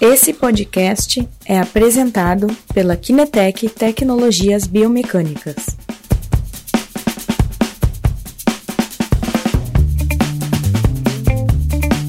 Esse 0.00 0.32
podcast 0.32 1.28
é 1.44 1.58
apresentado 1.58 2.46
pela 2.72 2.96
Kinetec 2.96 3.68
Tecnologias 3.68 4.64
Biomecânicas. 4.64 5.56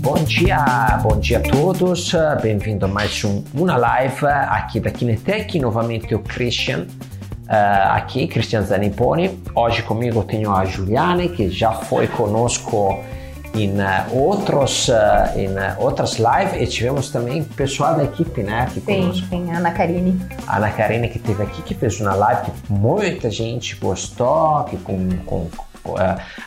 Bom 0.04 0.23
dia, 0.23 0.99
bom 1.02 1.20
dia 1.20 1.39
a 1.39 1.41
todos, 1.41 2.12
bem-vindo 2.44 2.86
a 2.86 2.88
mais 2.88 3.23
um, 3.23 3.44
uma 3.55 3.75
live 3.75 4.23
aqui 4.27 4.80
da 4.80 4.91
Kinetec, 4.91 5.59
novamente 5.59 6.13
o 6.13 6.20
Christian, 6.20 6.85
uh, 7.48 7.94
aqui, 7.94 8.27
Christian 8.27 8.62
Zaniponi. 8.62 9.40
Hoje 9.55 9.81
comigo 9.81 10.23
tenho 10.23 10.52
a 10.53 10.63
Juliane, 10.63 11.30
que 11.30 11.49
já 11.49 11.71
foi 11.71 12.08
conosco 12.08 13.03
em 13.54 13.73
outros 14.11 14.89
em 15.35 15.48
uh, 15.48 15.80
outras 15.80 16.17
lives 16.17 16.62
e 16.62 16.67
tivemos 16.67 17.09
também 17.09 17.44
pessoal 17.44 17.95
da 17.95 18.03
equipe 18.03 18.44
né 18.44 18.62
aqui 18.62 18.80
sim, 18.80 19.02
conosco. 19.02 19.27
sim, 19.27 19.52
Ana 19.52 19.72
Karine. 19.72 20.20
Ana 20.48 20.70
Karine 20.72 21.09
que 21.09 21.17
esteve 21.17 21.44
aqui 21.44 21.62
que 21.63 21.73
fez 21.73 21.99
uma 21.99 22.13
live 22.13 22.52
que 22.52 22.73
muita 22.73 23.30
gente 23.31 23.75
gostou 23.75 24.63
que 24.66 24.77
com, 24.77 25.09
com 25.25 25.49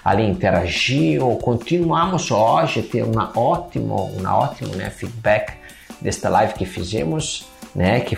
ali 0.04 0.28
interagiu. 0.28 1.36
Continuamos 1.42 2.30
hoje 2.30 2.80
a 2.80 2.82
ter 2.82 3.02
uma 3.02 3.36
ótimo 3.36 4.12
uma 4.16 4.36
ótimo 4.38 4.74
né, 4.76 4.90
feedback 4.90 5.54
desta 6.00 6.28
live 6.28 6.54
que 6.54 6.64
fizemos 6.64 7.46
né 7.74 8.00
que 8.00 8.16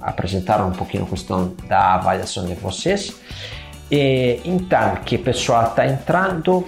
apresentaram 0.00 0.68
um 0.68 0.72
pouquinho 0.72 1.04
a 1.04 1.06
questão 1.06 1.54
da 1.66 1.94
avaliação 1.94 2.44
de 2.44 2.54
vocês. 2.54 3.14
E 3.90 4.40
então 4.44 4.96
que 5.04 5.16
pessoal 5.16 5.64
está 5.64 5.86
entrando 5.86 6.66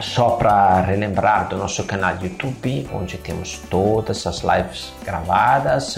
só 0.00 0.30
para 0.30 0.80
relembrar 0.80 1.48
do 1.48 1.56
nosso 1.56 1.84
canal 1.84 2.16
do 2.16 2.26
YouTube, 2.26 2.88
onde 2.92 3.18
temos 3.18 3.58
todas 3.70 4.26
as 4.26 4.40
lives 4.40 4.92
gravadas. 5.04 5.96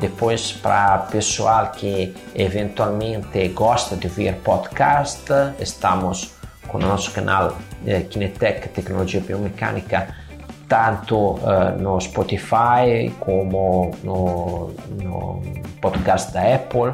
Depois, 0.00 0.52
para 0.52 0.98
pessoal 1.10 1.72
que 1.72 2.14
eventualmente 2.34 3.48
gosta 3.48 3.96
de 3.96 4.06
ver 4.08 4.36
podcast, 4.36 5.24
estamos 5.58 6.32
com 6.68 6.78
o 6.78 6.80
nosso 6.80 7.10
canal 7.12 7.56
eh, 7.86 8.02
Kinetec 8.02 8.68
Tecnologia 8.68 9.20
Biomecânica, 9.20 10.14
tanto 10.68 11.16
uh, 11.16 11.78
no 11.78 11.98
Spotify 11.98 13.10
como 13.18 13.90
no, 14.04 14.70
no 15.02 15.42
podcast 15.80 16.30
da 16.32 16.54
Apple 16.54 16.92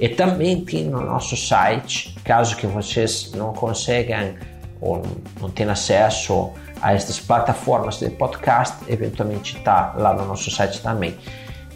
e 0.00 0.08
também 0.08 0.64
tem 0.64 0.86
no 0.86 1.00
nosso 1.00 1.36
site, 1.36 2.16
caso 2.24 2.56
que 2.56 2.66
vocês 2.66 3.30
não 3.32 3.52
consigam 3.52 4.34
ou 4.82 5.00
não 5.40 5.48
tem 5.48 5.70
acesso 5.70 6.50
a 6.82 6.92
estas 6.92 7.20
plataformas 7.20 8.00
de 8.00 8.10
podcast, 8.10 8.76
eventualmente 8.88 9.56
está 9.56 9.94
lá 9.96 10.12
no 10.12 10.26
nosso 10.26 10.50
site 10.50 10.82
também. 10.82 11.16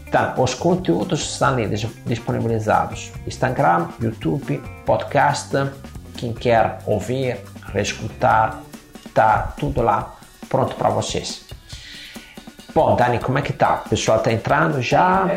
Então, 0.07 0.35
os 0.43 0.55
conteúdos 0.55 1.21
estão 1.21 1.55
ali 1.55 1.69
disponibilizados: 2.05 3.13
Instagram, 3.27 3.89
YouTube, 4.01 4.61
podcast. 4.85 5.51
Quem 6.17 6.33
quer 6.33 6.79
ouvir, 6.87 7.39
reescutar, 7.73 8.61
está 9.07 9.55
tudo 9.59 9.83
lá 9.83 10.17
pronto 10.49 10.75
para 10.75 10.89
vocês. 10.89 11.45
Bom, 12.75 12.97
Dani, 12.97 13.19
como 13.19 13.39
é 13.39 13.43
que 13.43 13.53
tá? 13.53 13.83
O 13.87 13.89
pessoal 13.89 14.19
está 14.19 14.33
entrando 14.33 14.83
já? 14.83 15.31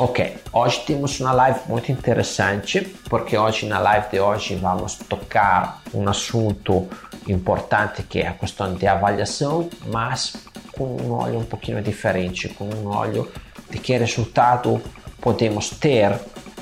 Ok, 0.00 0.36
hoje 0.52 0.84
temos 0.86 1.18
uma 1.18 1.32
live 1.32 1.58
muito 1.66 1.90
interessante, 1.90 2.82
porque 3.10 3.36
hoje 3.36 3.66
na 3.66 3.80
live 3.80 4.08
de 4.12 4.20
hoje 4.20 4.54
vamos 4.54 4.94
tocar 4.94 5.82
um 5.92 6.08
assunto 6.08 6.88
importante 7.26 8.04
que 8.04 8.20
é 8.20 8.28
a 8.28 8.32
questão 8.32 8.74
de 8.74 8.86
avaliação, 8.86 9.68
mas 9.86 10.36
com 10.70 10.84
um 10.84 11.10
olho 11.10 11.40
um 11.40 11.44
pouquinho 11.44 11.82
diferente, 11.82 12.48
com 12.50 12.66
um 12.66 12.86
olho 12.96 13.28
de 13.68 13.80
que 13.80 13.98
resultado 13.98 14.80
podemos 15.20 15.70
ter 15.70 16.16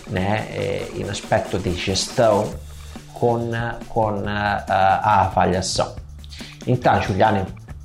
né, 0.07 0.49
em 0.95 1.03
eh, 1.03 1.11
aspecto 1.11 1.59
de 1.59 1.75
gestão 1.75 2.55
com, 3.13 3.51
com 3.91 4.23
a, 4.27 4.65
a 4.67 5.21
avaliação. 5.27 5.95
Então, 6.67 7.03
Juliane, 7.03 7.45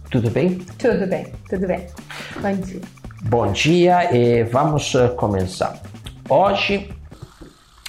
tudo 0.10 0.30
bem? 0.30 0.60
Tudo 0.80 1.06
bem, 1.08 1.34
tudo 1.50 1.68
bem. 1.68 1.88
Bom. 2.42 3.01
Bom 3.24 3.52
dia 3.52 4.14
e 4.16 4.44
vamos 4.44 4.96
eh, 4.96 5.08
começar. 5.10 5.80
Hoje 6.28 6.90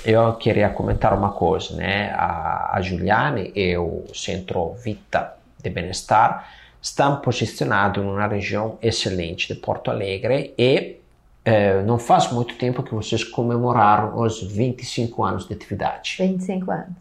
eu 0.04 0.34
queria 0.34 0.68
comentar 0.68 1.16
uma 1.16 1.32
coisa, 1.32 1.74
né? 1.74 2.10
A, 2.10 2.76
a 2.76 2.82
Juliane 2.82 3.50
e 3.54 3.76
o 3.78 4.04
Centro 4.12 4.74
Vita 4.74 5.34
de 5.62 5.70
Bem-Estar 5.70 6.48
estão 6.82 7.16
posicionados 7.16 8.04
numa 8.04 8.26
região 8.26 8.76
excelente 8.82 9.48
de 9.48 9.58
Porto 9.58 9.90
Alegre 9.90 10.52
e 10.58 10.98
eh, 11.44 11.82
não 11.82 11.98
faz 11.98 12.30
muito 12.30 12.54
tempo 12.56 12.82
que 12.82 12.94
vocês 12.94 13.24
comemoraram 13.24 14.20
os 14.20 14.42
25 14.42 15.24
anos 15.24 15.48
de 15.48 15.54
atividade. 15.54 16.16
25 16.18 16.70
anos. 16.70 16.96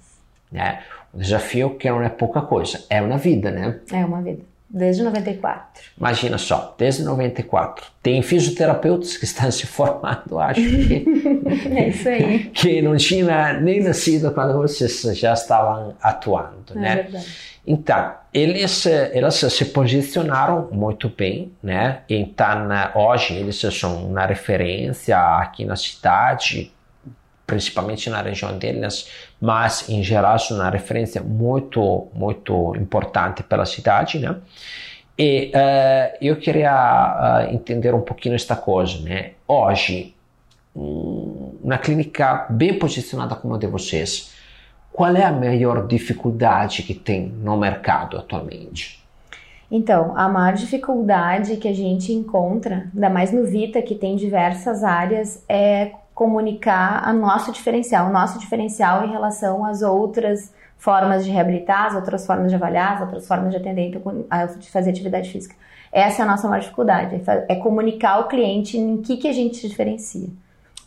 Né? 0.50 0.82
O 1.14 1.18
desafio 1.18 1.76
que 1.76 1.90
não 1.90 2.02
é 2.02 2.10
pouca 2.10 2.42
coisa, 2.42 2.86
é 2.90 3.02
uma 3.02 3.18
vida, 3.18 3.52
né? 3.52 3.82
É 3.92 4.06
uma 4.06 4.22
vida. 4.22 4.51
Desde 4.74 5.04
94. 5.04 5.84
Imagina 5.98 6.38
só, 6.38 6.74
desde 6.78 7.04
94. 7.04 7.86
Tem 8.02 8.22
fisioterapeutas 8.22 9.18
que 9.18 9.26
estão 9.26 9.52
se 9.52 9.68
formando, 9.68 10.40
acho 10.40 10.62
que. 10.62 11.06
é 11.76 11.90
isso 11.90 12.08
aí. 12.08 12.40
Que 12.54 12.82
não 12.82 12.96
tinha 12.96 13.60
nem 13.60 13.84
nascido 13.84 14.32
quando 14.32 14.54
vocês 14.54 15.02
já 15.18 15.34
estavam 15.34 15.94
atuando, 16.02 16.72
é 16.76 16.80
né? 16.80 16.96
Verdade. 16.96 17.52
Então, 17.68 18.14
eles, 18.34 18.86
eles 18.86 19.36
se 19.36 19.66
posicionaram 19.66 20.70
muito 20.72 21.10
bem, 21.10 21.52
né? 21.62 22.02
Então, 22.10 22.68
hoje 22.96 23.36
eles 23.36 23.58
são 23.58 24.08
uma 24.08 24.26
referência 24.26 25.18
aqui 25.38 25.64
na 25.66 25.76
cidade, 25.76 26.72
principalmente 27.52 28.10
na 28.10 28.22
região 28.22 28.58
deles, 28.58 29.10
mas 29.42 29.90
em 29.90 30.02
geral 30.02 30.40
são 30.40 30.56
uma 30.56 30.70
referência 30.70 31.22
muito, 31.22 32.08
muito 32.14 32.74
importante 32.78 33.44
para 33.44 33.64
a 33.64 33.66
cidade, 33.66 34.20
né? 34.20 34.38
E 35.20 35.52
uh, 35.54 36.18
eu 36.22 36.38
queria 36.38 36.72
uh, 37.50 37.54
entender 37.54 37.94
um 37.94 38.00
pouquinho 38.00 38.36
esta 38.36 38.56
coisa, 38.56 39.02
né? 39.02 39.32
Hoje, 39.46 40.16
na 41.62 41.78
clínica 41.78 42.48
bem 42.50 42.80
posicionada 42.80 43.36
como 43.36 43.56
a 43.56 43.58
de 43.58 43.68
vocês, 43.68 44.34
qual 44.94 45.14
é 45.14 45.26
a 45.26 45.32
maior 45.34 45.86
dificuldade 45.86 46.84
que 46.84 46.94
tem 46.94 47.28
no 47.28 47.58
mercado 47.58 48.18
atualmente? 48.18 49.04
Então, 49.70 50.18
a 50.18 50.30
maior 50.30 50.54
dificuldade 50.54 51.58
que 51.58 51.68
a 51.68 51.74
gente 51.74 52.14
encontra, 52.14 52.90
ainda 52.94 53.10
mais 53.10 53.34
no 53.34 53.44
Vita, 53.44 53.82
que 53.82 53.96
tem 53.96 54.16
diversas 54.16 54.86
áreas, 54.86 55.44
é 55.50 55.92
comunicar 56.14 57.02
a 57.04 57.14
nosso 57.14 57.52
diferencial, 57.52 58.08
o 58.08 58.14
nosso 58.14 58.40
diferencial 58.40 59.06
em 59.06 59.12
relação 59.12 59.66
às 59.66 59.82
outras 59.82 60.54
formas 60.78 61.24
de 61.24 61.32
reabilitar, 61.32 61.86
as 61.86 61.96
outras 61.96 62.26
formas 62.26 62.50
de 62.50 62.56
avaliar, 62.56 62.96
as 62.96 63.02
outras 63.02 63.28
formas 63.28 63.52
de 63.52 63.58
atender, 63.58 63.90
então, 63.90 64.26
de 64.58 64.70
fazer 64.70 64.90
atividade 64.90 65.30
física. 65.30 65.56
Essa 65.92 66.22
é 66.22 66.26
a 66.26 66.28
nossa 66.28 66.48
maior 66.48 66.62
dificuldade, 66.62 67.22
é 67.48 67.56
comunicar 67.56 68.14
ao 68.14 68.28
cliente 68.28 68.78
em 68.78 69.02
que, 69.02 69.18
que 69.18 69.28
a 69.28 69.34
gente 69.34 69.58
se 69.58 69.68
diferencia. 69.68 70.30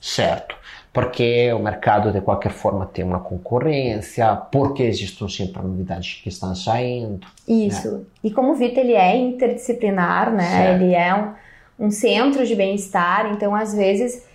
Certo, 0.00 0.56
porque 0.92 1.52
o 1.52 1.58
mercado 1.58 2.12
de 2.12 2.20
qualquer 2.20 2.52
forma 2.52 2.86
tem 2.86 3.04
uma 3.04 3.20
concorrência, 3.20 4.34
porque 4.50 4.82
existem 4.82 5.28
sempre 5.28 5.62
novidades 5.62 6.20
que 6.22 6.28
estão 6.28 6.54
saindo. 6.54 7.26
Isso, 7.46 7.90
né? 7.90 8.04
e 8.22 8.30
como 8.30 8.52
o 8.52 8.54
Vita 8.54 8.80
ele 8.80 8.94
é 8.94 9.16
interdisciplinar, 9.16 10.30
né? 10.32 10.44
Certo. 10.44 10.82
Ele 10.82 10.94
é 10.94 11.14
um, 11.14 11.86
um 11.86 11.90
centro 11.90 12.46
de 12.46 12.54
bem-estar, 12.54 13.32
então 13.32 13.54
às 13.54 13.74
vezes 13.74 14.26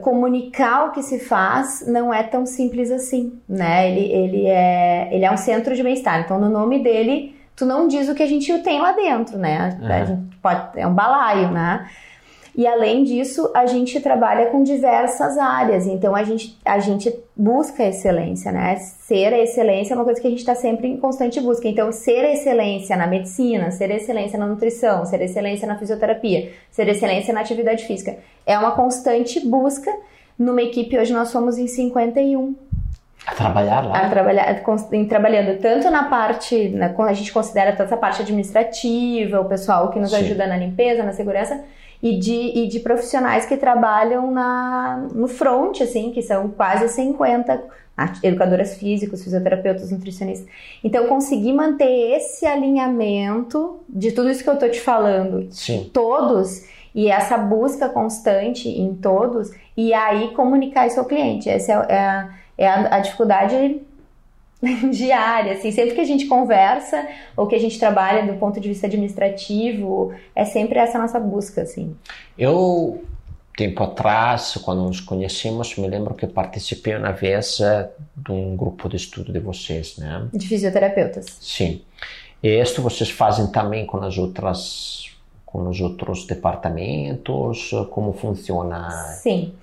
comunicar 0.00 0.86
o 0.86 0.92
que 0.92 1.02
se 1.02 1.18
faz 1.18 1.86
não 1.86 2.12
é 2.12 2.22
tão 2.22 2.46
simples 2.46 2.90
assim, 2.90 3.38
né? 3.48 3.90
Ele, 3.90 4.12
ele, 4.12 4.46
é, 4.46 5.08
ele 5.12 5.24
é 5.24 5.30
um 5.30 5.36
centro 5.36 5.74
de 5.74 5.82
bem-estar. 5.82 6.20
Então, 6.20 6.38
no 6.38 6.48
nome 6.48 6.82
dele, 6.82 7.36
tu 7.54 7.66
não 7.66 7.86
diz 7.86 8.08
o 8.08 8.14
que 8.14 8.22
a 8.22 8.26
gente 8.26 8.56
tem 8.60 8.80
lá 8.80 8.92
dentro, 8.92 9.36
né? 9.36 9.76
Uhum. 9.80 9.92
A 9.92 10.04
gente 10.04 10.36
pode, 10.36 10.80
é 10.80 10.86
um 10.86 10.94
balaio, 10.94 11.50
né? 11.50 11.88
E 12.56 12.68
além 12.68 13.02
disso, 13.02 13.50
a 13.52 13.66
gente 13.66 14.00
trabalha 14.00 14.46
com 14.46 14.62
diversas 14.62 15.36
áreas, 15.36 15.88
então 15.88 16.14
a 16.14 16.22
gente, 16.22 16.56
a 16.64 16.78
gente 16.78 17.12
busca 17.36 17.82
a 17.82 17.88
excelência, 17.88 18.52
né? 18.52 18.76
Ser 18.76 19.34
a 19.34 19.38
excelência 19.38 19.92
é 19.92 19.96
uma 19.96 20.04
coisa 20.04 20.20
que 20.20 20.26
a 20.28 20.30
gente 20.30 20.38
está 20.38 20.54
sempre 20.54 20.86
em 20.86 20.96
constante 20.96 21.40
busca. 21.40 21.66
Então, 21.66 21.90
ser 21.90 22.24
a 22.24 22.32
excelência 22.32 22.96
na 22.96 23.08
medicina, 23.08 23.72
ser 23.72 23.90
a 23.90 23.96
excelência 23.96 24.38
na 24.38 24.46
nutrição, 24.46 25.04
ser 25.04 25.20
a 25.20 25.24
excelência 25.24 25.66
na 25.66 25.76
fisioterapia, 25.76 26.52
ser 26.70 26.88
a 26.88 26.92
excelência 26.92 27.34
na 27.34 27.40
atividade 27.40 27.84
física, 27.86 28.16
é 28.46 28.56
uma 28.56 28.70
constante 28.70 29.40
busca. 29.46 29.92
Numa 30.38 30.62
equipe, 30.62 30.96
hoje 30.96 31.12
nós 31.12 31.28
somos 31.28 31.58
em 31.58 31.66
51 31.66 32.54
a 33.26 33.34
trabalhar 33.34 33.80
lá? 33.80 33.98
A 33.98 34.10
trabalhar, 34.10 34.62
em, 34.92 35.04
trabalhando 35.06 35.58
tanto 35.58 35.90
na 35.90 36.04
parte, 36.04 36.68
na, 36.68 36.90
quando 36.90 37.08
a 37.08 37.14
gente 37.14 37.32
considera 37.32 37.72
toda 37.72 37.84
essa 37.84 37.96
parte 37.96 38.20
administrativa, 38.20 39.40
o 39.40 39.46
pessoal 39.46 39.90
que 39.90 39.98
nos 39.98 40.10
Sim. 40.10 40.16
ajuda 40.16 40.46
na 40.46 40.56
limpeza, 40.56 41.02
na 41.02 41.12
segurança, 41.12 41.64
e 42.04 42.18
de, 42.18 42.52
e 42.54 42.68
de 42.68 42.80
profissionais 42.80 43.46
que 43.46 43.56
trabalham 43.56 44.30
na, 44.30 45.08
no 45.14 45.26
front, 45.26 45.80
assim, 45.80 46.12
que 46.12 46.20
são 46.20 46.50
quase 46.50 46.86
50 46.90 47.64
educadoras 48.22 48.76
físicas, 48.76 49.24
fisioterapeutas, 49.24 49.90
nutricionistas. 49.90 50.46
Então, 50.84 51.06
conseguir 51.06 51.54
manter 51.54 52.14
esse 52.14 52.44
alinhamento 52.44 53.80
de 53.88 54.12
tudo 54.12 54.28
isso 54.28 54.44
que 54.44 54.50
eu 54.50 54.58
tô 54.58 54.68
te 54.68 54.82
falando, 54.82 55.50
Sim. 55.50 55.88
todos, 55.94 56.66
E 56.94 57.08
essa 57.08 57.38
busca 57.38 57.88
constante 57.88 58.68
em 58.68 58.94
todos 58.94 59.50
e 59.74 59.94
aí 59.94 60.28
comunicar 60.34 60.86
isso 60.86 61.00
ao 61.00 61.06
cliente. 61.06 61.48
Essa 61.48 61.72
é, 61.88 61.94
é, 61.94 62.28
é 62.58 62.68
a, 62.68 62.96
a 62.96 63.00
dificuldade 63.00 63.80
diária, 64.90 65.52
assim, 65.52 65.70
sempre 65.70 65.94
que 65.94 66.00
a 66.00 66.04
gente 66.04 66.26
conversa 66.26 67.06
ou 67.36 67.46
que 67.46 67.54
a 67.54 67.60
gente 67.60 67.78
trabalha 67.78 68.26
do 68.30 68.38
ponto 68.38 68.60
de 68.60 68.68
vista 68.68 68.86
administrativo, 68.86 70.12
é 70.34 70.44
sempre 70.44 70.78
essa 70.78 70.98
nossa 70.98 71.18
busca, 71.20 71.62
assim. 71.62 71.96
Eu 72.38 73.04
tempo 73.56 73.82
atrás, 73.82 74.58
quando 74.64 74.82
nos 74.82 75.00
conhecemos, 75.00 75.76
me 75.76 75.86
lembro 75.86 76.14
que 76.14 76.26
participei 76.26 76.96
uma 76.96 77.12
vez 77.12 77.60
eh, 77.60 77.88
de 78.16 78.32
um 78.32 78.56
grupo 78.56 78.88
de 78.88 78.96
estudo 78.96 79.32
de 79.32 79.38
vocês, 79.38 79.96
né? 79.96 80.26
De 80.32 80.46
fisioterapeutas. 80.46 81.38
Sim. 81.40 81.82
E 82.42 82.48
isto 82.60 82.82
vocês 82.82 83.10
fazem 83.10 83.46
também 83.46 83.86
com 83.86 83.98
as 83.98 84.18
outras 84.18 85.14
com 85.46 85.68
os 85.68 85.80
outros 85.80 86.26
departamentos? 86.26 87.70
Como 87.90 88.12
funciona? 88.12 88.90
Sim. 89.22 89.54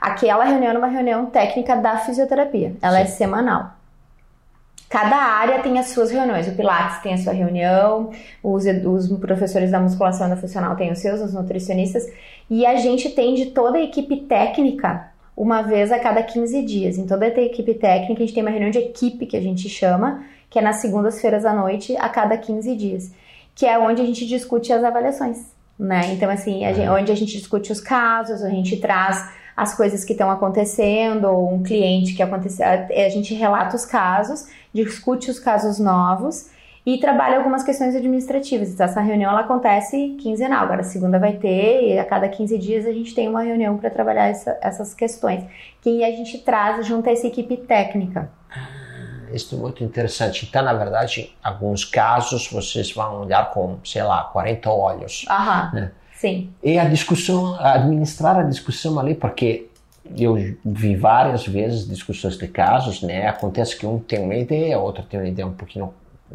Aquela 0.00 0.44
reunião 0.44 0.72
é 0.72 0.78
uma 0.78 0.88
reunião 0.88 1.26
técnica 1.26 1.76
da 1.76 1.98
fisioterapia. 1.98 2.74
Ela 2.82 2.98
é 2.98 3.04
Sim. 3.06 3.12
é 3.12 3.16
semanal. 3.16 3.75
Cada 4.88 5.16
área 5.16 5.60
tem 5.60 5.78
as 5.78 5.88
suas 5.88 6.10
reuniões. 6.10 6.46
O 6.46 6.54
Pilates 6.54 7.02
tem 7.02 7.14
a 7.14 7.18
sua 7.18 7.32
reunião, 7.32 8.10
os, 8.42 8.64
os 8.64 9.08
professores 9.18 9.70
da 9.70 9.80
musculação 9.80 10.28
da 10.28 10.36
funcional 10.36 10.76
têm 10.76 10.92
os 10.92 11.00
seus, 11.00 11.20
os 11.20 11.34
nutricionistas. 11.34 12.04
E 12.48 12.64
a 12.64 12.76
gente 12.76 13.10
tem 13.10 13.34
de 13.34 13.46
toda 13.46 13.78
a 13.78 13.82
equipe 13.82 14.16
técnica 14.22 15.10
uma 15.36 15.62
vez 15.62 15.90
a 15.90 15.98
cada 15.98 16.22
15 16.22 16.62
dias. 16.62 16.96
Em 16.96 17.06
toda 17.06 17.26
a 17.26 17.28
equipe 17.28 17.74
técnica, 17.74 18.22
a 18.22 18.26
gente 18.26 18.34
tem 18.34 18.42
uma 18.42 18.50
reunião 18.50 18.70
de 18.70 18.78
equipe 18.78 19.26
que 19.26 19.36
a 19.36 19.40
gente 19.40 19.68
chama, 19.68 20.24
que 20.48 20.58
é 20.58 20.62
nas 20.62 20.76
segundas-feiras 20.76 21.44
à 21.44 21.52
noite, 21.52 21.96
a 21.98 22.08
cada 22.08 22.38
15 22.38 22.74
dias, 22.76 23.12
que 23.54 23.66
é 23.66 23.78
onde 23.78 24.00
a 24.00 24.04
gente 24.04 24.24
discute 24.26 24.72
as 24.72 24.84
avaliações. 24.84 25.54
Né? 25.78 26.14
Então, 26.14 26.30
assim, 26.30 26.64
a 26.64 26.72
gente, 26.72 26.88
onde 26.88 27.12
a 27.12 27.14
gente 27.14 27.36
discute 27.36 27.70
os 27.70 27.80
casos, 27.80 28.42
a 28.42 28.48
gente 28.48 28.78
traz 28.78 29.28
as 29.56 29.74
coisas 29.74 30.04
que 30.04 30.12
estão 30.12 30.30
acontecendo, 30.30 31.24
ou 31.24 31.54
um 31.54 31.62
cliente 31.62 32.14
que 32.14 32.22
aconteceu, 32.22 32.66
a 32.66 33.08
gente 33.08 33.32
relata 33.34 33.74
os 33.74 33.86
casos, 33.86 34.46
discute 34.74 35.30
os 35.30 35.38
casos 35.38 35.78
novos 35.78 36.50
e 36.84 36.98
trabalha 36.98 37.38
algumas 37.38 37.64
questões 37.64 37.96
administrativas. 37.96 38.68
Então, 38.68 38.84
essa 38.84 39.00
reunião 39.00 39.30
ela 39.30 39.40
acontece 39.40 40.16
quinzenal, 40.20 40.62
agora 40.62 40.84
segunda 40.84 41.18
vai 41.18 41.32
ter, 41.32 41.88
e 41.88 41.98
a 41.98 42.04
cada 42.04 42.28
15 42.28 42.58
dias 42.58 42.86
a 42.86 42.92
gente 42.92 43.12
tem 43.14 43.28
uma 43.28 43.42
reunião 43.42 43.76
para 43.78 43.90
trabalhar 43.90 44.28
essa, 44.28 44.56
essas 44.60 44.94
questões, 44.94 45.42
que 45.80 46.04
a 46.04 46.10
gente 46.10 46.38
traz 46.38 46.86
junto 46.86 47.08
a 47.08 47.12
essa 47.12 47.26
equipe 47.26 47.56
técnica. 47.56 48.30
Ah, 48.48 49.32
isso 49.32 49.56
é 49.56 49.58
muito 49.58 49.82
interessante. 49.82 50.46
Então, 50.46 50.62
na 50.62 50.74
verdade, 50.74 51.22
em 51.22 51.34
alguns 51.42 51.84
casos 51.84 52.48
vocês 52.48 52.92
vão 52.92 53.22
olhar 53.22 53.50
com, 53.50 53.78
sei 53.82 54.02
lá, 54.04 54.22
40 54.24 54.70
olhos. 54.70 55.24
Aham. 55.28 55.70
Né? 55.74 55.92
Sim. 56.16 56.50
E 56.62 56.78
a 56.78 56.84
discussão, 56.84 57.56
administrar 57.60 58.38
a 58.38 58.42
discussão 58.42 58.98
ali, 58.98 59.14
porque 59.14 59.66
eu 60.16 60.34
vi 60.64 60.96
várias 60.96 61.46
vezes 61.46 61.86
discussões 61.86 62.38
de 62.38 62.48
casos, 62.48 63.02
né? 63.02 63.28
Acontece 63.28 63.76
que 63.76 63.86
um 63.86 63.98
tem 63.98 64.20
uma 64.20 64.34
ideia, 64.34 64.78
outro 64.78 65.02
tem 65.04 65.20
uma 65.20 65.28
ideia 65.28 65.46
um 65.46 65.52
pouquinho 65.52 65.92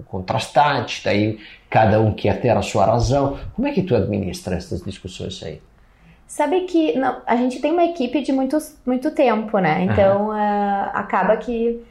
contrastante, 0.07 1.01
daí 1.03 1.39
cada 1.69 1.99
um 1.99 2.13
quer 2.13 2.39
ter 2.39 2.49
a 2.49 2.61
sua 2.61 2.85
razão. 2.85 3.37
Como 3.55 3.67
é 3.67 3.71
que 3.71 3.81
tu 3.81 3.95
administra 3.95 4.55
essas 4.55 4.81
discussões 4.81 5.41
aí? 5.43 5.61
Sabe 6.27 6.61
que 6.61 6.97
não, 6.97 7.21
a 7.25 7.35
gente 7.35 7.59
tem 7.59 7.73
uma 7.73 7.83
equipe 7.83 8.21
de 8.21 8.31
muito, 8.31 8.57
muito 8.85 9.11
tempo, 9.11 9.57
né? 9.57 9.83
Então 9.83 10.27
uhum. 10.27 10.29
uh, 10.29 10.89
acaba 10.93 11.35
que 11.37 11.81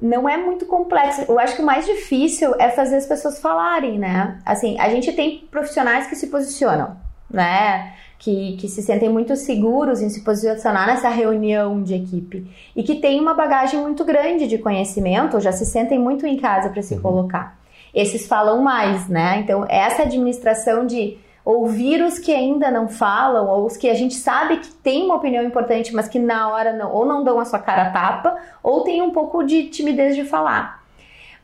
não 0.00 0.28
é 0.28 0.36
muito 0.36 0.66
complexo. 0.66 1.24
Eu 1.28 1.38
acho 1.38 1.56
que 1.56 1.62
o 1.62 1.66
mais 1.66 1.86
difícil 1.86 2.54
é 2.58 2.68
fazer 2.68 2.96
as 2.96 3.06
pessoas 3.06 3.40
falarem, 3.40 3.98
né? 3.98 4.38
Assim, 4.44 4.78
a 4.78 4.90
gente 4.90 5.12
tem 5.12 5.46
profissionais 5.50 6.06
que 6.06 6.16
se 6.16 6.26
posicionam 6.26 7.07
né? 7.30 7.94
Que, 8.18 8.56
que 8.56 8.68
se 8.68 8.82
sentem 8.82 9.08
muito 9.08 9.36
seguros 9.36 10.02
em 10.02 10.08
se 10.08 10.22
posicionar 10.22 10.88
nessa 10.88 11.08
reunião 11.08 11.80
de 11.80 11.94
equipe 11.94 12.50
e 12.74 12.82
que 12.82 12.96
tem 12.96 13.20
uma 13.20 13.32
bagagem 13.32 13.80
muito 13.80 14.04
grande 14.04 14.48
de 14.48 14.58
conhecimento, 14.58 15.38
já 15.38 15.52
se 15.52 15.64
sentem 15.64 16.00
muito 16.00 16.26
em 16.26 16.36
casa 16.36 16.68
para 16.68 16.82
se 16.82 16.94
uhum. 16.94 17.00
colocar. 17.00 17.56
Esses 17.94 18.26
falam 18.26 18.60
mais, 18.60 19.08
né? 19.08 19.38
Então, 19.38 19.64
essa 19.68 20.02
administração 20.02 20.84
de 20.84 21.16
ouvir 21.44 22.02
os 22.02 22.18
que 22.18 22.30
ainda 22.30 22.70
não 22.70 22.88
falam, 22.88 23.48
ou 23.48 23.64
os 23.64 23.76
que 23.76 23.88
a 23.88 23.94
gente 23.94 24.14
sabe 24.14 24.58
que 24.58 24.68
tem 24.68 25.04
uma 25.04 25.14
opinião 25.14 25.42
importante, 25.42 25.94
mas 25.94 26.06
que 26.06 26.18
na 26.18 26.50
hora 26.50 26.74
não, 26.74 26.92
ou 26.92 27.06
não 27.06 27.24
dão 27.24 27.40
a 27.40 27.44
sua 27.46 27.58
cara 27.58 27.84
a 27.84 27.90
tapa, 27.90 28.36
ou 28.62 28.82
tem 28.82 29.00
um 29.00 29.12
pouco 29.12 29.42
de 29.42 29.64
timidez 29.70 30.14
de 30.14 30.24
falar. 30.24 30.77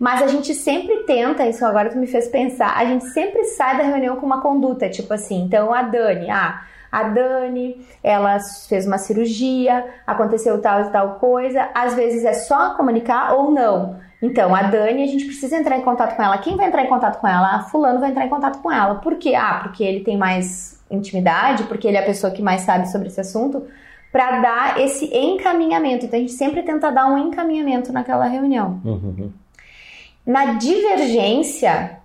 Mas 0.05 0.21
a 0.21 0.27
gente 0.27 0.53
sempre 0.53 1.05
tenta, 1.05 1.47
isso 1.47 1.65
agora 1.65 1.89
tu 1.89 1.97
me 1.97 2.07
fez 2.07 2.29
pensar, 2.29 2.77
a 2.77 2.85
gente 2.85 3.07
sempre 3.07 3.43
sai 3.45 3.79
da 3.79 3.85
reunião 3.85 4.17
com 4.17 4.27
uma 4.27 4.43
conduta, 4.43 4.87
tipo 4.87 5.15
assim, 5.15 5.41
então 5.45 5.73
a 5.73 5.81
Dani, 5.81 6.29
ah, 6.29 6.61
a 6.93 7.05
Dani, 7.05 7.81
ela 8.03 8.39
fez 8.69 8.87
uma 8.87 8.99
cirurgia, 8.99 9.83
aconteceu 10.07 10.61
tal 10.61 10.83
e 10.83 10.91
tal 10.91 11.15
coisa, 11.15 11.71
às 11.75 11.95
vezes 11.95 12.23
é 12.23 12.35
só 12.35 12.75
comunicar 12.75 13.33
ou 13.33 13.51
não. 13.51 13.99
Então, 14.21 14.55
a 14.55 14.65
Dani, 14.65 15.05
a 15.05 15.07
gente 15.07 15.25
precisa 15.25 15.57
entrar 15.57 15.79
em 15.79 15.83
contato 15.83 16.17
com 16.17 16.23
ela. 16.23 16.37
Quem 16.37 16.55
vai 16.55 16.67
entrar 16.67 16.83
em 16.83 16.89
contato 16.89 17.19
com 17.19 17.27
ela? 17.27 17.63
Fulano 17.71 17.99
vai 17.99 18.11
entrar 18.11 18.27
em 18.27 18.29
contato 18.29 18.61
com 18.61 18.71
ela. 18.71 18.97
Por 18.97 19.17
quê? 19.17 19.35
Ah, 19.35 19.61
porque 19.63 19.83
ele 19.83 20.05
tem 20.05 20.19
mais 20.19 20.85
intimidade, 20.91 21.63
porque 21.63 21.89
ele 21.89 21.97
é 21.97 22.01
a 22.01 22.05
pessoa 22.05 22.31
que 22.31 22.43
mais 22.43 22.61
sabe 22.61 22.91
sobre 22.91 23.09
esse 23.09 23.23
assunto, 23.23 23.67
para 24.13 24.41
dar 24.41 24.81
esse 24.81 25.07
encaminhamento. 25.07 26.05
Então, 26.05 26.19
a 26.19 26.21
gente 26.21 26.33
sempre 26.33 26.63
tenta 26.63 26.93
dar 26.93 27.07
um 27.07 27.17
encaminhamento 27.17 27.91
naquela 27.91 28.27
reunião. 28.27 28.83
Uhum. 28.85 29.33
Na 30.27 30.55
divergência 30.55 31.99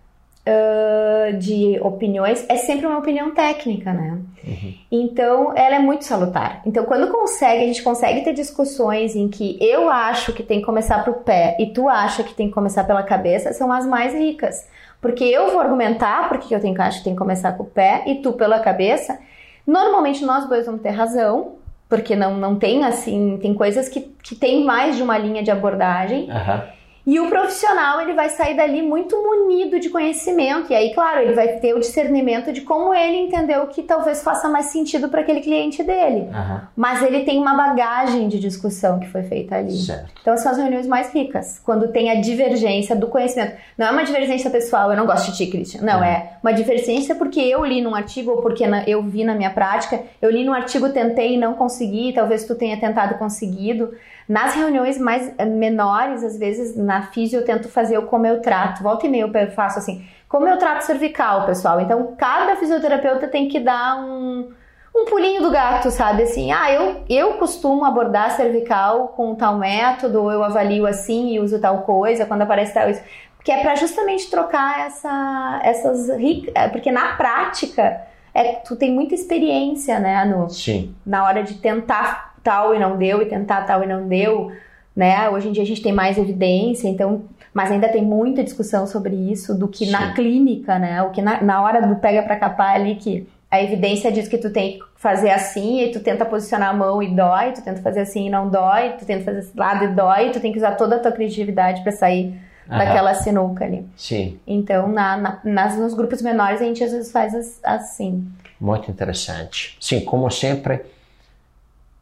uh, 0.45 1.37
de 1.37 1.79
opiniões, 1.81 2.45
é 2.49 2.57
sempre 2.57 2.85
uma 2.85 2.97
opinião 2.97 3.31
técnica, 3.31 3.93
né? 3.93 4.19
Uhum. 4.45 4.73
Então, 4.91 5.53
ela 5.55 5.75
é 5.75 5.79
muito 5.79 6.05
salutar. 6.05 6.61
Então, 6.65 6.85
quando 6.85 7.11
consegue, 7.11 7.63
a 7.63 7.67
gente 7.67 7.83
consegue 7.83 8.21
ter 8.21 8.33
discussões 8.33 9.15
em 9.15 9.27
que 9.29 9.57
eu 9.61 9.89
acho 9.89 10.33
que 10.33 10.43
tem 10.43 10.59
que 10.59 10.65
começar 10.65 11.03
pro 11.03 11.13
pé 11.13 11.55
e 11.59 11.67
tu 11.67 11.87
acha 11.87 12.23
que 12.23 12.33
tem 12.33 12.47
que 12.47 12.53
começar 12.53 12.83
pela 12.83 13.03
cabeça, 13.03 13.53
são 13.53 13.71
as 13.71 13.85
mais 13.85 14.13
ricas. 14.13 14.67
Porque 15.01 15.23
eu 15.23 15.51
vou 15.51 15.61
argumentar 15.61 16.27
porque 16.27 16.53
eu 16.53 16.59
tenho 16.59 16.75
que 16.75 16.81
acho 16.81 16.97
que 16.99 17.03
tem 17.05 17.13
que 17.13 17.19
começar 17.19 17.53
com 17.53 17.63
o 17.63 17.67
pé 17.67 18.03
e 18.05 18.15
tu 18.15 18.33
pela 18.33 18.59
cabeça. 18.59 19.17
Normalmente 19.65 20.25
nós 20.25 20.47
dois 20.49 20.65
vamos 20.65 20.81
ter 20.81 20.89
razão, 20.89 21.53
porque 21.87 22.15
não, 22.15 22.35
não 22.35 22.57
tem 22.57 22.83
assim, 22.83 23.37
tem 23.41 23.53
coisas 23.53 23.87
que, 23.87 24.01
que 24.21 24.35
tem 24.35 24.65
mais 24.65 24.97
de 24.97 25.03
uma 25.03 25.17
linha 25.17 25.41
de 25.41 25.51
abordagem. 25.51 26.29
Uhum. 26.29 26.78
E 27.09 27.19
o 27.19 27.27
profissional 27.27 27.99
ele 28.01 28.13
vai 28.13 28.29
sair 28.29 28.55
dali 28.55 28.83
muito 28.83 29.15
munido 29.17 29.79
de 29.79 29.89
conhecimento. 29.89 30.71
E 30.71 30.75
aí, 30.75 30.93
claro, 30.93 31.21
ele 31.21 31.33
vai 31.33 31.47
ter 31.57 31.73
o 31.73 31.79
discernimento 31.79 32.53
de 32.53 32.61
como 32.61 32.93
ele 32.93 33.17
entendeu 33.17 33.65
que 33.65 33.81
talvez 33.81 34.21
faça 34.21 34.47
mais 34.47 34.67
sentido 34.67 35.09
para 35.09 35.21
aquele 35.21 35.41
cliente 35.41 35.81
dele. 35.81 36.29
Uhum. 36.29 36.59
Mas 36.75 37.01
ele 37.01 37.21
tem 37.21 37.39
uma 37.39 37.55
bagagem 37.55 38.27
de 38.27 38.39
discussão 38.39 38.99
que 38.99 39.07
foi 39.07 39.23
feita 39.23 39.55
ali. 39.55 39.75
Certo. 39.75 40.11
Então 40.21 40.37
são 40.37 40.51
as 40.51 40.59
reuniões 40.59 40.85
mais 40.85 41.11
ricas, 41.11 41.59
quando 41.65 41.87
tem 41.87 42.11
a 42.11 42.21
divergência 42.21 42.95
do 42.95 43.07
conhecimento. 43.07 43.55
Não 43.75 43.87
é 43.87 43.91
uma 43.91 44.03
divergência 44.03 44.51
pessoal, 44.51 44.91
eu 44.91 44.97
não 44.97 45.07
gosto 45.07 45.31
de 45.31 45.37
ti, 45.37 45.47
Christian. 45.47 45.81
Não, 45.81 45.97
uhum. 45.97 46.03
é 46.03 46.33
uma 46.43 46.53
divergência 46.53 47.15
porque 47.15 47.39
eu 47.39 47.65
li 47.65 47.81
num 47.81 47.95
artigo 47.95 48.29
ou 48.33 48.41
porque 48.43 48.63
eu 48.85 49.01
vi 49.01 49.23
na 49.23 49.33
minha 49.33 49.49
prática. 49.49 49.99
Eu 50.21 50.29
li 50.29 50.43
num 50.43 50.53
artigo, 50.53 50.89
tentei 50.89 51.33
e 51.33 51.37
não 51.37 51.55
consegui, 51.55 52.13
talvez 52.13 52.45
tu 52.45 52.53
tenha 52.53 52.79
tentado 52.79 53.15
e 53.15 53.17
conseguido. 53.17 53.95
Nas 54.29 54.53
reuniões 54.53 54.99
mais 54.99 55.33
eh, 55.39 55.45
menores, 55.45 56.23
às 56.23 56.37
vezes 56.37 56.77
na 56.77 57.01
físio 57.01 57.39
eu 57.39 57.45
tento 57.45 57.67
fazer 57.67 57.97
o 57.97 58.03
como 58.03 58.27
eu 58.27 58.39
trato. 58.43 58.83
Volta 58.83 59.07
e 59.07 59.09
meia 59.09 59.23
eu 59.23 59.51
faço 59.51 59.79
assim, 59.79 60.07
como 60.27 60.47
eu 60.47 60.55
trato 60.59 60.81
cervical, 60.81 61.47
pessoal. 61.47 61.81
Então 61.81 62.13
cada 62.15 62.55
fisioterapeuta 62.55 63.27
tem 63.27 63.47
que 63.47 63.59
dar 63.59 63.99
um, 63.99 64.51
um 64.95 65.05
pulinho 65.05 65.41
do 65.41 65.49
gato, 65.49 65.89
sabe? 65.89 66.21
Assim, 66.21 66.51
ah, 66.51 66.71
eu, 66.71 67.03
eu 67.09 67.33
costumo 67.39 67.83
abordar 67.83 68.29
cervical 68.29 69.07
com 69.09 69.33
tal 69.33 69.57
método, 69.57 70.29
eu 70.29 70.43
avalio 70.43 70.85
assim 70.85 71.33
e 71.33 71.39
uso 71.39 71.59
tal 71.59 71.79
coisa, 71.79 72.27
quando 72.27 72.43
aparece 72.43 72.75
tal 72.75 72.87
isso. 72.87 73.01
Que 73.43 73.51
é 73.51 73.61
para 73.61 73.73
justamente 73.73 74.29
trocar 74.29 74.85
essa, 74.85 75.59
essas 75.63 76.07
ricas. 76.15 76.53
Eh, 76.53 76.69
porque 76.69 76.91
na 76.91 77.15
prática, 77.15 77.99
é, 78.31 78.53
tu 78.57 78.75
tem 78.75 78.93
muita 78.93 79.15
experiência, 79.15 79.99
né, 79.99 80.23
no, 80.23 80.47
Sim. 80.51 80.93
na 81.03 81.23
hora 81.23 81.41
de 81.41 81.55
tentar 81.55 82.28
tal 82.49 82.73
e 82.73 82.79
não 82.79 82.97
deu 82.97 83.21
e 83.21 83.25
tentar 83.27 83.61
tal 83.61 83.83
e 83.83 83.87
não 83.87 84.07
deu, 84.07 84.51
né? 84.95 85.29
Hoje 85.29 85.49
em 85.49 85.51
dia 85.51 85.61
a 85.61 85.65
gente 85.65 85.83
tem 85.83 85.93
mais 85.93 86.17
evidência, 86.17 86.87
então, 86.87 87.21
mas 87.53 87.71
ainda 87.71 87.87
tem 87.87 88.03
muita 88.03 88.43
discussão 88.43 88.87
sobre 88.87 89.13
isso 89.15 89.53
do 89.53 89.67
que 89.67 89.85
Sim. 89.85 89.91
na 89.91 90.13
clínica, 90.13 90.79
né? 90.79 91.03
O 91.03 91.11
que 91.11 91.21
na, 91.21 91.43
na 91.43 91.61
hora 91.61 91.85
do 91.85 91.97
pega 91.97 92.23
para 92.23 92.35
capar 92.35 92.73
ali 92.73 92.95
que 92.95 93.27
a 93.51 93.61
evidência 93.61 94.11
diz 94.11 94.27
que 94.27 94.39
tu 94.39 94.49
tem 94.49 94.79
que 94.79 94.85
fazer 94.95 95.29
assim 95.29 95.81
e 95.81 95.91
tu 95.91 95.99
tenta 95.99 96.25
posicionar 96.25 96.69
a 96.69 96.73
mão 96.73 97.03
e 97.03 97.15
dói, 97.15 97.51
tu 97.51 97.61
tenta 97.61 97.81
fazer 97.83 98.01
assim 98.01 98.25
e 98.25 98.29
não 98.31 98.49
dói, 98.49 98.95
tu 98.97 99.05
tenta 99.05 99.23
fazer 99.23 99.39
esse 99.39 99.55
lado 99.55 99.85
e 99.85 99.87
dói, 99.89 100.31
tu 100.31 100.39
tem 100.39 100.51
que 100.51 100.57
usar 100.57 100.71
toda 100.71 100.95
a 100.95 100.99
tua 100.99 101.11
criatividade 101.11 101.83
para 101.83 101.91
sair 101.91 102.33
uhum. 102.67 102.77
daquela 102.77 103.13
sinuca 103.13 103.65
ali. 103.65 103.85
Sim. 103.95 104.39
Então, 104.47 104.87
na, 104.87 105.17
na, 105.17 105.39
nas, 105.43 105.77
nos 105.77 105.93
grupos 105.93 106.21
menores 106.23 106.61
a 106.61 106.65
gente 106.65 106.83
às 106.83 106.91
vezes 106.91 107.11
faz 107.11 107.59
assim. 107.63 108.27
Muito 108.59 108.89
interessante. 108.89 109.77
Sim, 109.79 110.01
como 110.01 110.29
sempre, 110.31 110.81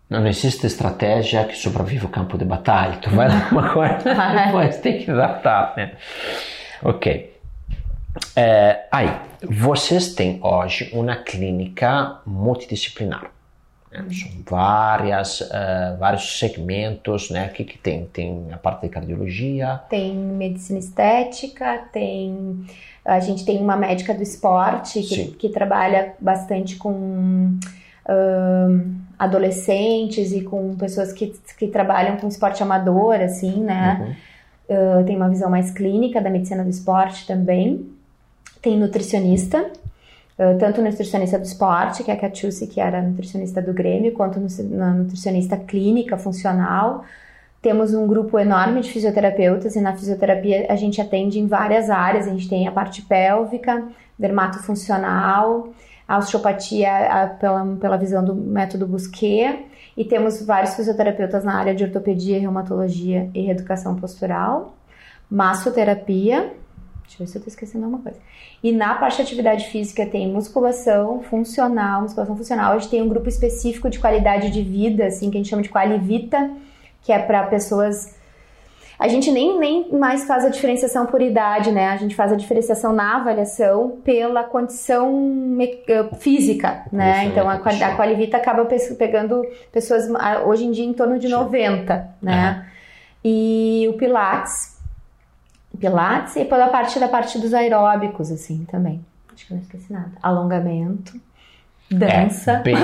não 0.09 0.25
existe 0.25 0.65
estratégia 0.65 1.43
que 1.45 1.57
sobreviva 1.57 2.05
o 2.05 2.09
campo 2.09 2.37
de 2.37 2.45
batalha. 2.45 2.97
Tu 2.97 3.09
vai 3.09 3.27
lá 3.27 3.49
uma 3.51 3.73
coisa, 3.73 3.97
depois 4.45 4.77
tem 4.77 4.99
que 4.99 5.11
adaptar, 5.11 5.73
né? 5.75 5.91
Ok. 6.83 7.35
É, 8.35 8.85
aí, 8.91 9.09
Vocês 9.43 10.15
têm 10.15 10.39
hoje 10.41 10.89
uma 10.93 11.15
clínica 11.15 12.19
multidisciplinar. 12.25 13.31
Né? 13.91 14.05
São 14.11 14.31
várias, 14.45 15.41
uh, 15.41 15.97
vários 15.99 16.39
segmentos, 16.39 17.29
né? 17.29 17.47
O 17.47 17.53
que, 17.53 17.63
que 17.63 17.77
tem? 17.77 18.05
Tem 18.05 18.47
a 18.51 18.57
parte 18.57 18.81
de 18.81 18.89
cardiologia. 18.89 19.81
Tem 19.89 20.15
medicina 20.15 20.79
estética, 20.79 21.87
tem... 21.91 22.65
A 23.05 23.19
gente 23.19 23.45
tem 23.45 23.59
uma 23.59 23.77
médica 23.77 24.13
do 24.13 24.21
esporte 24.21 25.01
que, 25.01 25.27
que 25.31 25.49
trabalha 25.49 26.15
bastante 26.19 26.75
com... 26.75 27.57
Uh, 28.07 28.97
adolescentes 29.19 30.31
e 30.31 30.41
com 30.41 30.75
pessoas 30.75 31.11
que, 31.11 31.33
que 31.57 31.67
trabalham 31.67 32.17
com 32.17 32.27
esporte 32.27 32.61
amador, 32.61 33.15
assim, 33.15 33.63
né? 33.63 34.15
Uhum. 34.69 35.01
Uh, 35.01 35.05
tem 35.05 35.15
uma 35.15 35.29
visão 35.29 35.49
mais 35.49 35.71
clínica 35.71 36.21
da 36.21 36.29
medicina 36.29 36.63
do 36.63 36.69
esporte 36.69 37.25
também. 37.25 37.89
Tem 38.61 38.77
nutricionista, 38.77 39.61
uh, 40.37 40.57
tanto 40.59 40.81
nutricionista 40.81 41.39
do 41.39 41.45
esporte, 41.45 42.03
que 42.03 42.11
é 42.11 42.13
a 42.13 42.17
Catiusi, 42.17 42.67
que 42.67 42.79
era 42.79 43.01
nutricionista 43.01 43.61
do 43.61 43.73
Grêmio, 43.73 44.13
quanto 44.13 44.39
na 44.69 44.93
nutricionista 44.93 45.57
clínica, 45.57 46.17
funcional. 46.17 47.03
Temos 47.61 47.93
um 47.93 48.05
grupo 48.05 48.37
enorme 48.37 48.81
de 48.81 48.91
fisioterapeutas 48.91 49.75
e 49.75 49.81
na 49.81 49.93
fisioterapia 49.93 50.67
a 50.69 50.75
gente 50.75 51.01
atende 51.01 51.39
em 51.39 51.47
várias 51.47 51.89
áreas. 51.89 52.27
A 52.27 52.31
gente 52.31 52.47
tem 52.47 52.67
a 52.67 52.71
parte 52.71 53.01
pélvica, 53.01 53.83
dermatofuncional, 54.17 55.69
a 56.07 56.17
osteopatia 56.17 56.89
a, 56.89 57.27
pela, 57.27 57.65
pela 57.75 57.97
visão 57.97 58.23
do 58.23 58.33
método 58.33 58.87
Busquet 58.87 59.65
e 59.95 60.05
temos 60.05 60.41
vários 60.45 60.75
fisioterapeutas 60.75 61.43
na 61.43 61.55
área 61.55 61.75
de 61.75 61.83
ortopedia, 61.83 62.39
reumatologia 62.39 63.29
e 63.33 63.41
reeducação 63.41 63.95
postural, 63.95 64.75
massoterapia, 65.29 66.53
deixa 67.01 67.15
eu 67.15 67.25
ver 67.25 67.27
se 67.27 67.37
eu 67.37 67.39
estou 67.39 67.47
esquecendo 67.47 67.85
alguma 67.85 68.01
coisa. 68.01 68.19
E 68.63 68.71
na 68.71 68.95
parte 68.95 69.17
de 69.17 69.23
atividade 69.23 69.67
física 69.67 70.05
tem 70.05 70.31
musculação 70.31 71.21
funcional, 71.23 72.03
musculação 72.03 72.37
funcional, 72.37 72.73
a 72.73 72.77
gente 72.77 72.89
tem 72.89 73.01
um 73.01 73.09
grupo 73.09 73.27
específico 73.27 73.89
de 73.89 73.99
qualidade 73.99 74.49
de 74.49 74.61
vida, 74.61 75.05
assim, 75.05 75.29
que 75.29 75.37
a 75.37 75.39
gente 75.39 75.49
chama 75.49 75.61
de 75.61 75.69
Qualivita, 75.69 76.51
que 77.01 77.11
é 77.11 77.19
para 77.19 77.43
pessoas 77.47 78.16
a 78.99 79.07
gente 79.07 79.31
nem, 79.31 79.59
nem 79.59 79.91
mais 79.91 80.25
faz 80.25 80.43
a 80.43 80.49
diferenciação 80.49 81.05
por 81.05 81.21
idade, 81.21 81.71
né? 81.71 81.89
A 81.89 81.97
gente 81.97 82.15
faz 82.15 82.31
a 82.31 82.35
diferenciação 82.35 82.93
na 82.93 83.17
avaliação 83.17 83.99
pela 84.03 84.43
condição 84.43 85.55
eh, 85.59 86.09
física, 86.19 86.83
né? 86.91 87.25
Então 87.25 87.47
a, 87.47 87.53
a 87.55 87.95
Qualivita 87.95 88.37
acaba 88.37 88.65
pegando 88.97 89.43
pessoas 89.71 90.07
hoje 90.45 90.65
em 90.65 90.71
dia 90.71 90.85
em 90.85 90.93
torno 90.93 91.19
de 91.19 91.27
90, 91.27 92.09
né? 92.21 92.49
Uhum. 92.57 92.77
E 93.23 93.87
o 93.89 93.93
Pilates, 93.93 94.79
Pilates 95.79 96.35
e 96.35 96.45
pela 96.45 96.69
parte 96.69 96.99
da 96.99 97.07
parte 97.07 97.37
dos 97.37 97.53
aeróbicos, 97.53 98.31
assim, 98.31 98.65
também. 98.65 99.05
Acho 99.31 99.45
que 99.45 99.53
não 99.53 99.61
esqueci 99.61 99.93
nada. 99.93 100.11
Alongamento 100.23 101.19
dança. 101.89 102.51
É 102.51 102.63
bem, 102.63 102.77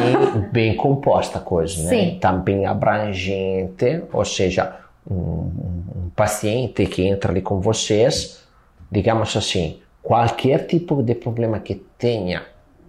bem 0.51 0.75
composta 0.75 1.38
a 1.38 1.41
coisa, 1.41 1.84
né? 1.84 1.89
Sim. 1.89 2.17
Também 2.22 2.65
abrangente, 2.65 4.03
ou 4.13 4.24
seja, 4.24 4.83
um, 5.10 5.15
um 5.15 6.12
paciente 6.15 6.86
que 6.86 7.03
entra 7.03 7.31
ali 7.31 7.41
com 7.41 7.60
vocês, 7.60 8.43
digamos 8.91 9.36
assim, 9.36 9.79
qualquer 10.01 10.67
tipo 10.67 11.01
de 11.01 11.15
problema 11.15 11.60
que 11.60 11.75
tenha 11.75 12.45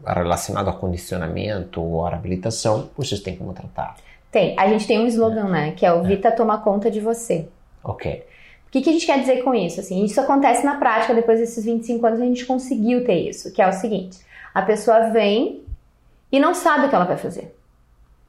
relacionado 0.06 0.68
a 0.68 0.72
condicionamento 0.72 1.80
ou 1.80 2.06
a 2.06 2.10
reabilitação, 2.10 2.90
vocês 2.96 3.20
têm 3.20 3.36
como 3.36 3.52
tratar. 3.52 3.96
Tem. 4.30 4.54
A 4.58 4.68
gente 4.68 4.86
tem 4.86 4.98
um 4.98 5.06
slogan, 5.06 5.46
é. 5.46 5.50
né? 5.50 5.72
Que 5.72 5.86
é 5.86 5.92
o 5.92 6.04
é. 6.04 6.08
Vita 6.08 6.32
toma 6.32 6.58
conta 6.58 6.90
de 6.90 7.00
você. 7.00 7.48
Ok. 7.82 8.26
O 8.66 8.70
que, 8.70 8.80
que 8.82 8.90
a 8.90 8.92
gente 8.92 9.06
quer 9.06 9.20
dizer 9.20 9.44
com 9.44 9.54
isso? 9.54 9.78
Assim, 9.78 10.04
isso 10.04 10.20
acontece 10.20 10.64
na 10.64 10.76
prática, 10.76 11.14
depois 11.14 11.38
desses 11.38 11.64
25 11.64 12.04
anos 12.04 12.20
a 12.20 12.24
gente 12.24 12.44
conseguiu 12.44 13.04
ter 13.04 13.28
isso, 13.28 13.52
que 13.52 13.62
é 13.62 13.68
o 13.68 13.72
seguinte: 13.72 14.18
a 14.52 14.62
pessoa 14.62 15.10
vem 15.10 15.62
e 16.32 16.40
não 16.40 16.52
sabe 16.52 16.86
o 16.86 16.88
que 16.88 16.94
ela 16.94 17.04
vai 17.04 17.16
fazer, 17.16 17.56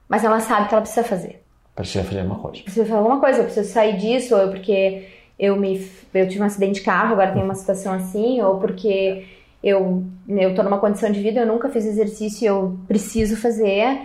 mas 0.07 0.23
ela 0.23 0.39
sabe 0.39 0.67
que 0.67 0.75
ela 0.75 0.81
precisa 0.81 1.03
fazer. 1.03 1.43
Precisa 1.75 2.03
fazer 2.03 2.21
uma 2.21 2.39
coisa. 2.39 2.63
Precisa 2.63 2.85
fazer 2.85 2.97
alguma 2.97 3.19
coisa, 3.19 3.39
eu 3.39 3.43
preciso 3.45 3.71
sair 3.71 3.97
disso, 3.97 4.35
ou 4.35 4.49
porque 4.49 5.07
eu 5.37 5.55
me 5.57 5.85
eu 6.13 6.27
tive 6.27 6.41
um 6.41 6.45
acidente 6.45 6.79
de 6.79 6.85
carro, 6.85 7.13
agora 7.13 7.33
tenho 7.33 7.43
uma 7.43 7.55
situação 7.55 7.93
assim, 7.93 8.41
ou 8.41 8.57
porque 8.59 9.25
eu 9.61 10.03
eu 10.27 10.55
tô 10.55 10.63
numa 10.63 10.79
condição 10.79 11.11
de 11.11 11.19
vida, 11.19 11.41
eu 11.41 11.47
nunca 11.47 11.69
fiz 11.69 11.85
exercício 11.85 12.47
eu 12.47 12.79
preciso 12.87 13.35
fazer, 13.35 13.99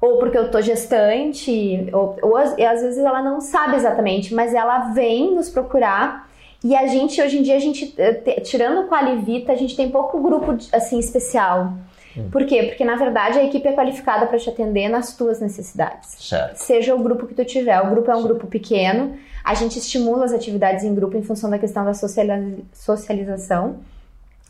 ou 0.00 0.18
porque 0.18 0.36
eu 0.36 0.50
tô 0.50 0.60
gestante, 0.60 1.88
ou, 1.92 2.16
ou 2.20 2.36
às 2.36 2.54
vezes 2.56 2.98
ela 2.98 3.22
não 3.22 3.40
sabe 3.40 3.76
exatamente, 3.76 4.34
mas 4.34 4.52
ela 4.52 4.92
vem 4.92 5.34
nos 5.34 5.48
procurar 5.48 6.28
e 6.62 6.74
a 6.74 6.86
gente 6.86 7.20
hoje 7.20 7.38
em 7.38 7.42
dia 7.42 7.56
a 7.56 7.60
gente 7.60 7.94
eh, 7.98 8.40
tirando 8.40 8.84
o 8.84 8.88
Qualivita, 8.88 9.52
a 9.52 9.56
gente 9.56 9.76
tem 9.76 9.90
pouco 9.90 10.18
grupo 10.20 10.56
assim 10.72 10.98
especial. 10.98 11.74
Hum. 12.16 12.28
Por 12.30 12.46
quê? 12.46 12.64
Porque 12.64 12.84
na 12.84 12.96
verdade 12.96 13.38
a 13.38 13.44
equipe 13.44 13.66
é 13.66 13.72
qualificada 13.72 14.26
para 14.26 14.38
te 14.38 14.48
atender 14.48 14.88
nas 14.88 15.16
tuas 15.16 15.40
necessidades. 15.40 16.10
Certo. 16.18 16.56
Seja 16.56 16.94
o 16.94 17.02
grupo 17.02 17.26
que 17.26 17.34
tu 17.34 17.44
tiver. 17.44 17.80
O 17.80 17.90
grupo 17.90 18.10
é 18.10 18.14
um 18.14 18.18
certo. 18.18 18.28
grupo 18.28 18.46
pequeno. 18.46 19.16
A 19.42 19.54
gente 19.54 19.78
estimula 19.78 20.24
as 20.24 20.32
atividades 20.32 20.84
em 20.84 20.94
grupo 20.94 21.16
em 21.16 21.22
função 21.22 21.50
da 21.50 21.58
questão 21.58 21.84
da 21.84 21.92
socialização. 21.94 23.80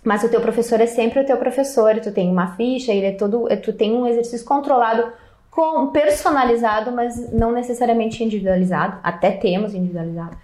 Mas 0.02 0.22
o 0.22 0.28
teu 0.28 0.40
professor 0.40 0.80
é 0.80 0.86
sempre 0.86 1.20
o 1.20 1.24
teu 1.24 1.36
professor. 1.36 1.98
Tu 2.00 2.12
tem 2.12 2.30
uma 2.30 2.54
ficha, 2.54 2.92
ele 2.92 3.06
é 3.06 3.12
todo, 3.12 3.48
tu 3.62 3.72
tem 3.72 3.92
um 3.92 4.06
exercício 4.06 4.46
controlado, 4.46 5.10
com, 5.50 5.86
personalizado, 5.88 6.92
mas 6.92 7.32
não 7.32 7.50
necessariamente 7.52 8.22
individualizado. 8.22 8.98
Até 9.02 9.30
temos 9.30 9.74
individualizado. 9.74 10.36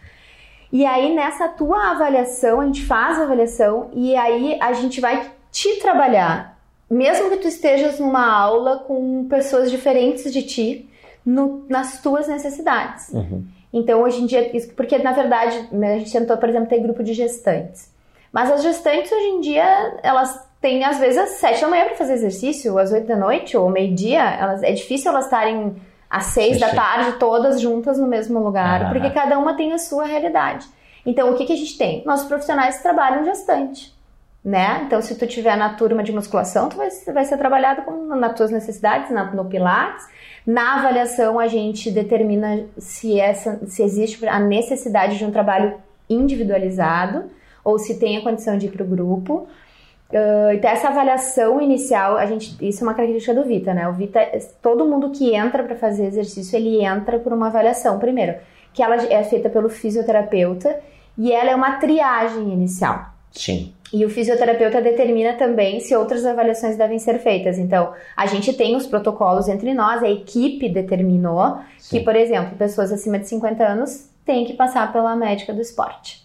E 0.73 0.87
aí 0.87 1.15
nessa 1.15 1.49
tua 1.49 1.91
avaliação, 1.91 2.61
a 2.61 2.67
gente 2.67 2.85
faz 2.87 3.19
a 3.19 3.25
avaliação 3.25 3.91
e 3.93 4.17
aí 4.17 4.57
a 4.61 4.73
gente 4.73 5.01
vai 5.01 5.31
te 5.51 5.81
trabalhar 5.81 6.60
mesmo 6.91 7.31
que 7.31 7.37
tu 7.37 7.49
estejas 7.49 8.01
numa 8.01 8.29
aula 8.29 8.79
com 8.81 9.27
pessoas 9.29 9.71
diferentes 9.71 10.33
de 10.33 10.43
ti, 10.43 10.91
no, 11.25 11.65
nas 11.69 12.03
tuas 12.03 12.27
necessidades. 12.27 13.11
Uhum. 13.11 13.45
Então, 13.73 14.03
hoje 14.03 14.21
em 14.21 14.27
dia, 14.27 14.51
porque 14.75 14.99
na 14.99 15.13
verdade, 15.13 15.69
né, 15.71 15.95
a 15.95 15.99
gente 15.99 16.13
tentou, 16.13 16.37
por 16.37 16.49
exemplo, 16.49 16.69
ter 16.69 16.81
grupo 16.81 17.05
de 17.05 17.15
gestantes. 17.15 17.93
Mas 18.33 18.51
as 18.51 18.63
gestantes, 18.63 19.13
hoje 19.13 19.27
em 19.27 19.41
dia, 19.41 20.01
elas 20.03 20.49
têm, 20.61 20.85
às 20.85 20.99
vezes, 20.99 21.19
às 21.19 21.31
sete 21.31 21.61
da 21.61 21.69
manhã 21.69 21.85
para 21.85 21.95
fazer 21.95 22.15
exercício, 22.15 22.77
às 22.79 22.91
oito 22.91 23.07
da 23.07 23.17
noite, 23.17 23.57
ou 23.57 23.69
meio-dia. 23.71 24.23
É 24.63 24.73
difícil 24.73 25.11
elas 25.11 25.27
estarem 25.27 25.77
às 26.09 26.27
seis 26.27 26.59
da 26.59 26.71
tarde, 26.71 27.19
todas 27.19 27.61
juntas 27.61 27.99
no 27.99 28.09
mesmo 28.09 28.41
lugar, 28.41 28.87
ah. 28.87 28.89
porque 28.91 29.11
cada 29.11 29.39
uma 29.39 29.55
tem 29.55 29.73
a 29.73 29.79
sua 29.79 30.05
realidade. 30.05 30.67
Então, 31.07 31.31
o 31.31 31.37
que, 31.37 31.47
que 31.47 31.53
a 31.53 31.57
gente 31.57 31.79
tem? 31.79 32.05
Nossos 32.05 32.27
profissionais 32.27 32.83
trabalham 32.83 33.25
gestante 33.25 33.95
né? 34.45 34.83
Então, 34.87 35.03
se 35.03 35.15
tu 35.17 35.27
tiver 35.27 35.57
na 35.57 35.75
turma 35.75 36.03
de 36.03 36.13
musculação, 36.13 36.69
tu 36.69 36.77
vai, 36.77 36.89
vai 37.13 37.25
ser 37.25 37.37
trabalhado 37.37 37.83
com, 37.83 38.07
nas 38.17 38.35
tuas 38.35 38.51
necessidades, 38.51 39.11
na, 39.11 39.25
no 39.33 39.45
Pilates. 39.45 40.07
Na 40.47 40.79
avaliação, 40.79 41.39
a 41.39 41.47
gente 41.47 41.91
determina 41.91 42.65
se, 42.79 43.21
essa, 43.21 43.61
se 43.67 43.83
existe 43.83 44.27
a 44.27 44.41
necessidade 44.41 45.19
de 45.19 45.25
um 45.25 45.31
trabalho 45.31 45.75
individualizado 46.09 47.25
ou 47.63 47.79
se 47.79 47.99
tem 47.99 48.17
a 48.17 48.23
condição 48.23 48.57
de 48.57 48.67
ir 48.67 48.71
para 48.71 48.83
o 48.83 48.87
grupo. 48.87 49.47
Uh, 50.11 50.53
então, 50.55 50.71
essa 50.71 50.89
avaliação 50.89 51.61
inicial, 51.61 52.17
a 52.17 52.25
gente, 52.25 52.57
isso 52.67 52.83
é 52.83 52.87
uma 52.87 52.95
característica 52.95 53.35
do 53.35 53.47
Vita, 53.47 53.75
né? 53.75 53.87
O 53.89 53.93
Vita, 53.93 54.21
todo 54.63 54.87
mundo 54.87 55.11
que 55.11 55.35
entra 55.35 55.63
para 55.63 55.77
fazer 55.77 56.07
exercício, 56.07 56.57
ele 56.57 56.83
entra 56.83 57.19
por 57.19 57.33
uma 57.33 57.49
avaliação 57.49 57.99
primeiro, 57.99 58.37
que 58.73 58.83
ela 58.83 58.97
é 58.97 59.23
feita 59.23 59.51
pelo 59.51 59.69
fisioterapeuta 59.69 60.81
e 61.17 61.31
ela 61.31 61.51
é 61.51 61.55
uma 61.55 61.77
triagem 61.77 62.53
inicial. 62.53 63.05
Sim. 63.31 63.73
E 63.93 64.05
o 64.05 64.11
fisioterapeuta 64.11 64.81
determina 64.81 65.33
também 65.33 65.81
se 65.81 65.97
outras 65.97 66.25
avaliações 66.25 66.77
devem 66.77 66.99
ser 66.99 67.19
feitas. 67.19 67.59
Então, 67.59 67.93
a 68.17 68.27
gente 68.27 68.53
tem 68.53 68.77
os 68.77 68.87
protocolos 68.87 69.49
entre 69.49 69.75
nós, 69.75 70.03
a 70.03 70.09
equipe 70.09 70.69
determinou 70.69 71.59
Sim. 71.77 71.99
que, 71.99 72.05
por 72.05 72.15
exemplo, 72.15 72.57
pessoas 72.57 72.93
acima 72.93 73.19
de 73.19 73.29
50 73.29 73.65
anos 73.65 74.09
têm 74.25 74.45
que 74.45 74.53
passar 74.53 74.93
pela 74.93 75.17
médica 75.17 75.53
do 75.53 75.61
esporte. 75.61 76.25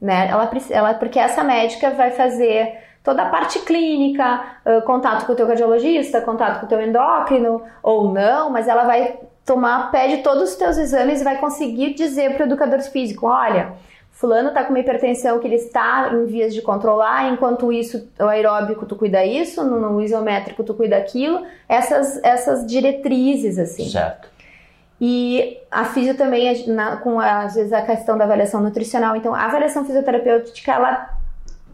Né? 0.00 0.28
Ela, 0.28 0.50
ela, 0.70 0.94
porque 0.94 1.18
essa 1.18 1.44
médica 1.44 1.90
vai 1.90 2.10
fazer 2.10 2.78
toda 3.04 3.22
a 3.22 3.28
parte 3.28 3.60
clínica, 3.60 4.42
contato 4.84 5.26
com 5.26 5.34
o 5.34 5.36
teu 5.36 5.46
cardiologista, 5.46 6.20
contato 6.22 6.60
com 6.60 6.66
o 6.66 6.68
teu 6.68 6.80
endócrino, 6.80 7.62
ou 7.82 8.12
não, 8.12 8.50
mas 8.50 8.66
ela 8.66 8.84
vai 8.84 9.18
tomar, 9.44 9.90
pede 9.90 10.22
todos 10.22 10.50
os 10.50 10.56
teus 10.56 10.78
exames 10.78 11.20
e 11.20 11.24
vai 11.24 11.38
conseguir 11.38 11.92
dizer 11.94 12.32
para 12.34 12.44
o 12.44 12.46
educador 12.46 12.80
físico, 12.80 13.26
olha, 13.26 13.74
fulano 14.14 14.48
está 14.48 14.62
com 14.62 14.70
uma 14.70 14.78
hipertensão 14.78 15.40
que 15.40 15.46
ele 15.46 15.56
está 15.56 16.10
em 16.14 16.24
vias 16.24 16.54
de 16.54 16.62
controlar, 16.62 17.32
enquanto 17.32 17.72
isso, 17.72 18.08
o 18.18 18.24
aeróbico 18.24 18.86
tu 18.86 18.94
cuida 18.94 19.26
isso, 19.26 19.62
no, 19.64 20.00
isométrico 20.00 20.62
tu 20.62 20.72
cuida 20.72 20.96
aquilo, 20.96 21.44
essas, 21.68 22.22
essas 22.22 22.64
diretrizes, 22.64 23.58
assim. 23.58 23.88
Certo. 23.90 24.28
E 25.00 25.58
a 25.68 25.84
fisio 25.84 26.16
também, 26.16 26.66
na, 26.68 26.96
com 26.96 27.18
às 27.18 27.56
vezes 27.56 27.72
a 27.72 27.82
questão 27.82 28.16
da 28.16 28.24
avaliação 28.24 28.62
nutricional, 28.62 29.16
então 29.16 29.34
a 29.34 29.46
avaliação 29.46 29.84
fisioterapêutica, 29.84 30.72
ela 30.72 31.10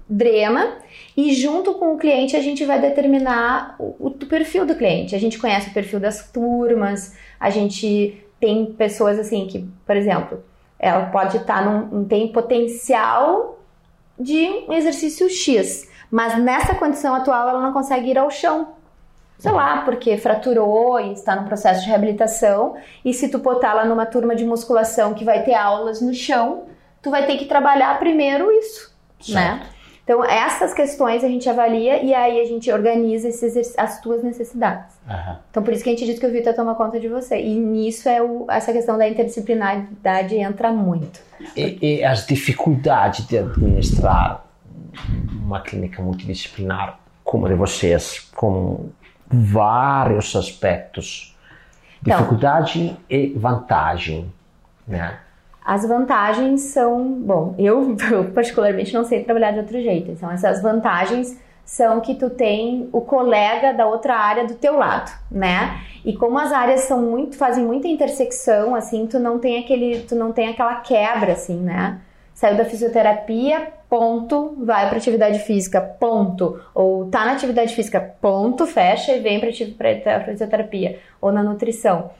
drena 0.09 0.78
e 1.16 1.32
junto 1.35 1.75
com 1.75 1.94
o 1.94 1.99
cliente 1.99 2.35
a 2.35 2.40
gente 2.40 2.64
vai 2.64 2.80
determinar 2.80 3.76
o, 3.78 4.06
o 4.06 4.11
perfil 4.11 4.64
do 4.64 4.75
cliente. 4.75 5.14
A 5.14 5.20
gente 5.20 5.38
conhece 5.38 5.68
o 5.68 5.75
perfil 5.75 6.00
das 6.00 6.32
turmas, 6.32 7.14
a 7.38 7.50
gente 7.50 8.25
tem 8.40 8.64
pessoas 8.73 9.18
assim 9.18 9.47
que, 9.47 9.68
por 9.87 9.94
exemplo, 9.94 10.42
ela 10.80 11.06
pode 11.06 11.37
estar 11.37 11.62
tá 11.62 11.62
num, 11.62 12.04
tem 12.06 12.32
potencial 12.32 13.58
de 14.18 14.64
um 14.68 14.72
exercício 14.72 15.28
X, 15.28 15.88
Mas 16.10 16.37
nessa 16.38 16.75
condição 16.75 17.14
atual 17.14 17.49
ela 17.49 17.60
não 17.60 17.72
consegue 17.72 18.10
ir 18.10 18.18
ao 18.18 18.30
chão. 18.30 18.75
Sei 19.38 19.50
lá, 19.50 19.82
porque 19.82 20.18
fraturou 20.18 21.00
e 21.00 21.12
está 21.14 21.34
no 21.34 21.46
processo 21.46 21.80
de 21.80 21.88
reabilitação. 21.88 22.76
E 23.02 23.14
se 23.14 23.28
tu 23.28 23.38
botar 23.38 23.70
ela 23.70 23.84
numa 23.87 24.04
turma 24.04 24.37
de 24.37 24.44
musculação 24.44 25.14
que 25.14 25.25
vai 25.25 25.42
ter 25.42 25.54
aulas 25.54 26.02
no 26.02 26.12
chão, 26.12 26.64
tu 27.00 27.10
vai 27.10 27.25
ter 27.25 27.38
que 27.38 27.46
trabalhar 27.46 27.99
primeiro 27.99 28.52
isso, 28.52 28.94
certo. 29.18 29.34
né? 29.34 29.66
Então, 30.11 30.25
essas 30.25 30.75
questões 30.75 31.23
a 31.23 31.29
gente 31.29 31.49
avalia 31.49 32.02
e 32.02 32.12
aí 32.12 32.40
a 32.40 32.45
gente 32.45 32.69
organiza 32.73 33.29
esses, 33.29 33.79
as 33.79 34.00
tuas 34.00 34.25
necessidades. 34.25 34.97
Uhum. 35.09 35.37
Então, 35.49 35.62
por 35.62 35.73
isso 35.73 35.85
que 35.85 35.90
a 35.90 35.93
gente 35.93 36.05
diz 36.05 36.19
que 36.19 36.26
o 36.26 36.33
Vitor 36.33 36.52
toma 36.52 36.75
conta 36.75 36.99
de 36.99 37.07
você. 37.07 37.40
E 37.40 37.55
nisso 37.55 38.09
é 38.09 38.21
o, 38.21 38.45
essa 38.50 38.73
questão 38.73 38.99
da 38.99 39.09
interdisciplinaridade 39.09 40.35
entra 40.35 40.73
muito. 40.73 41.21
E, 41.57 41.79
e 41.81 42.05
as 42.05 42.26
dificuldades 42.26 43.25
de 43.29 43.38
administrar 43.38 44.45
uma 45.45 45.61
clínica 45.61 46.02
multidisciplinar 46.02 46.99
como 47.23 47.47
a 47.47 47.49
de 47.49 47.55
vocês, 47.55 48.19
com 48.35 48.90
vários 49.29 50.35
aspectos. 50.35 51.37
Então, 52.02 52.17
Dificuldade 52.17 52.81
então, 52.81 52.99
e 53.09 53.29
vantagem, 53.38 54.33
né? 54.88 55.21
As 55.64 55.87
vantagens 55.87 56.61
são, 56.62 57.12
bom, 57.12 57.55
eu, 57.59 57.97
particularmente 58.35 58.95
não 58.95 59.05
sei 59.05 59.25
trabalhar 59.25 59.52
de 59.52 59.59
outro 59.59 59.81
jeito. 59.81 60.11
Então 60.11 60.31
essas 60.31 60.62
vantagens 60.62 61.38
são 61.64 62.00
que 62.00 62.17
tu 62.17 62.29
tem 62.29 62.88
o 62.93 63.00
colega 63.00 63.73
da 63.73 63.87
outra 63.87 64.17
área 64.17 64.45
do 64.45 64.55
teu 64.55 64.76
lado, 64.76 65.12
né? 65.31 65.81
E 66.05 66.17
como 66.17 66.38
as 66.38 66.50
áreas 66.52 66.81
são 66.81 67.00
muito 67.00 67.37
fazem 67.37 67.64
muita 67.64 67.87
intersecção, 67.87 68.75
assim, 68.75 69.07
tu 69.07 69.21
não 69.21 69.38
tem 69.38 69.61
aquele, 69.61 70.00
tu 70.00 70.17
não 70.17 70.33
tem 70.33 70.49
aquela 70.49 70.76
quebra 70.76 71.33
assim, 71.33 71.57
né? 71.61 72.00
Saiu 72.35 72.57
da 72.57 72.64
fisioterapia, 72.64 73.69
ponto, 73.88 74.57
vai 74.59 74.88
para 74.88 74.97
atividade 74.97 75.40
física, 75.40 75.81
ponto. 75.81 76.59
Ou 76.75 77.07
tá 77.07 77.25
na 77.25 77.33
atividade 77.33 77.75
física, 77.75 78.00
ponto, 78.00 78.67
fecha 78.67 79.12
e 79.12 79.21
vem 79.21 79.38
para 79.38 80.25
fisioterapia 80.25 80.99
ou 81.21 81.31
na 81.31 81.43
nutrição 81.43 82.11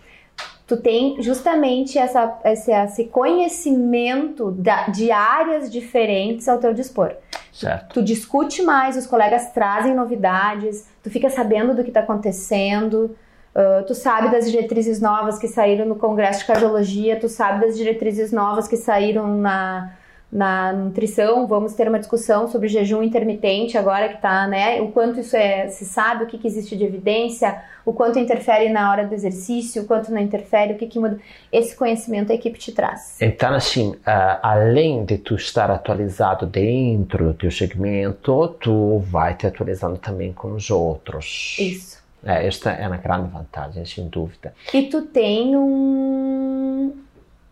tu 0.71 0.77
tem 0.77 1.21
justamente 1.21 1.99
essa, 1.99 2.39
esse, 2.45 2.71
esse 2.71 3.05
conhecimento 3.07 4.53
da, 4.53 4.87
de 4.87 5.11
áreas 5.11 5.69
diferentes 5.69 6.47
ao 6.47 6.59
teu 6.59 6.73
dispor. 6.73 7.13
Certo. 7.53 7.89
Tu, 7.89 7.95
tu, 7.95 8.03
discute 8.05 8.63
mais, 8.63 8.97
os 8.97 9.05
colegas 9.05 9.51
trazem 9.51 9.93
novidades, 9.93 10.89
tu 11.03 11.11
fica 11.11 11.29
sabendo 11.29 11.75
do 11.75 11.83
que 11.83 11.91
está 11.91 11.99
acontecendo, 11.99 13.17
uh, 13.53 13.85
tu 13.85 13.97
sabe 13.97 14.31
das 14.31 14.49
diretrizes 14.49 15.01
novas 15.01 15.41
que 15.41 15.49
saíram 15.49 15.87
no 15.87 15.97
Congresso 15.97 16.39
de 16.39 16.45
Cardiologia, 16.47 17.19
tu 17.19 17.29
sabe 17.29 17.67
das 17.67 17.77
diretrizes 17.77 18.31
novas 18.31 18.69
que 18.69 18.77
saíram 18.77 19.27
na, 19.27 19.93
na 20.33 20.73
nutrição, 20.73 21.47
vamos 21.47 21.75
ter 21.75 21.89
uma 21.89 21.99
discussão 21.99 22.47
sobre 22.47 22.69
jejum 22.69 23.03
intermitente 23.03 23.77
agora 23.77 24.09
que 24.09 24.15
está, 24.15 24.47
né? 24.47 24.81
O 24.81 24.93
quanto 24.93 25.19
isso 25.19 25.37
é, 25.37 25.69
se 25.69 25.85
sabe, 25.85 26.23
o 26.23 26.27
que, 26.29 26.39
que, 26.39 26.47
existe 26.47 26.77
de 26.77 26.85
evidência, 26.85 27.61
o 27.85 27.93
quanto 27.93 28.19
interfere 28.19 28.69
na 28.69 28.91
hora 28.91 29.05
do 29.05 29.13
exercício, 29.13 29.83
o 29.83 29.87
quanto 29.87 30.13
não 30.13 30.21
interfere, 30.21 30.75
o 30.75 30.77
que, 30.77 30.87
que 30.87 31.01
muda. 31.01 31.19
Esse 31.51 31.75
conhecimento 31.75 32.31
a 32.31 32.35
equipe 32.35 32.59
te 32.59 32.71
traz. 32.71 33.21
Então, 33.21 33.53
assim, 33.55 33.91
uh, 33.91 34.39
além 34.41 35.05
de 35.05 35.19
tu 35.19 35.35
estar 35.35 35.69
atualizado 35.69 36.47
dentro 36.47 37.25
do 37.25 37.35
teu 37.35 37.51
segmento, 37.51 38.57
tu 38.61 38.99
vai 39.01 39.35
te 39.35 39.49
atualizando 39.49 39.99
também 39.99 40.33
com 40.33 40.53
os 40.53 40.71
outros. 40.71 41.57
Isso. 41.59 42.01
É, 42.25 42.47
esta 42.47 42.71
é 42.71 42.87
uma 42.87 42.99
grande 42.99 43.31
vantagem, 43.31 43.85
sem 43.85 44.07
dúvida. 44.09 44.53
E 44.73 44.83
tu 44.83 45.03
tem 45.03 45.57
um 45.57 46.93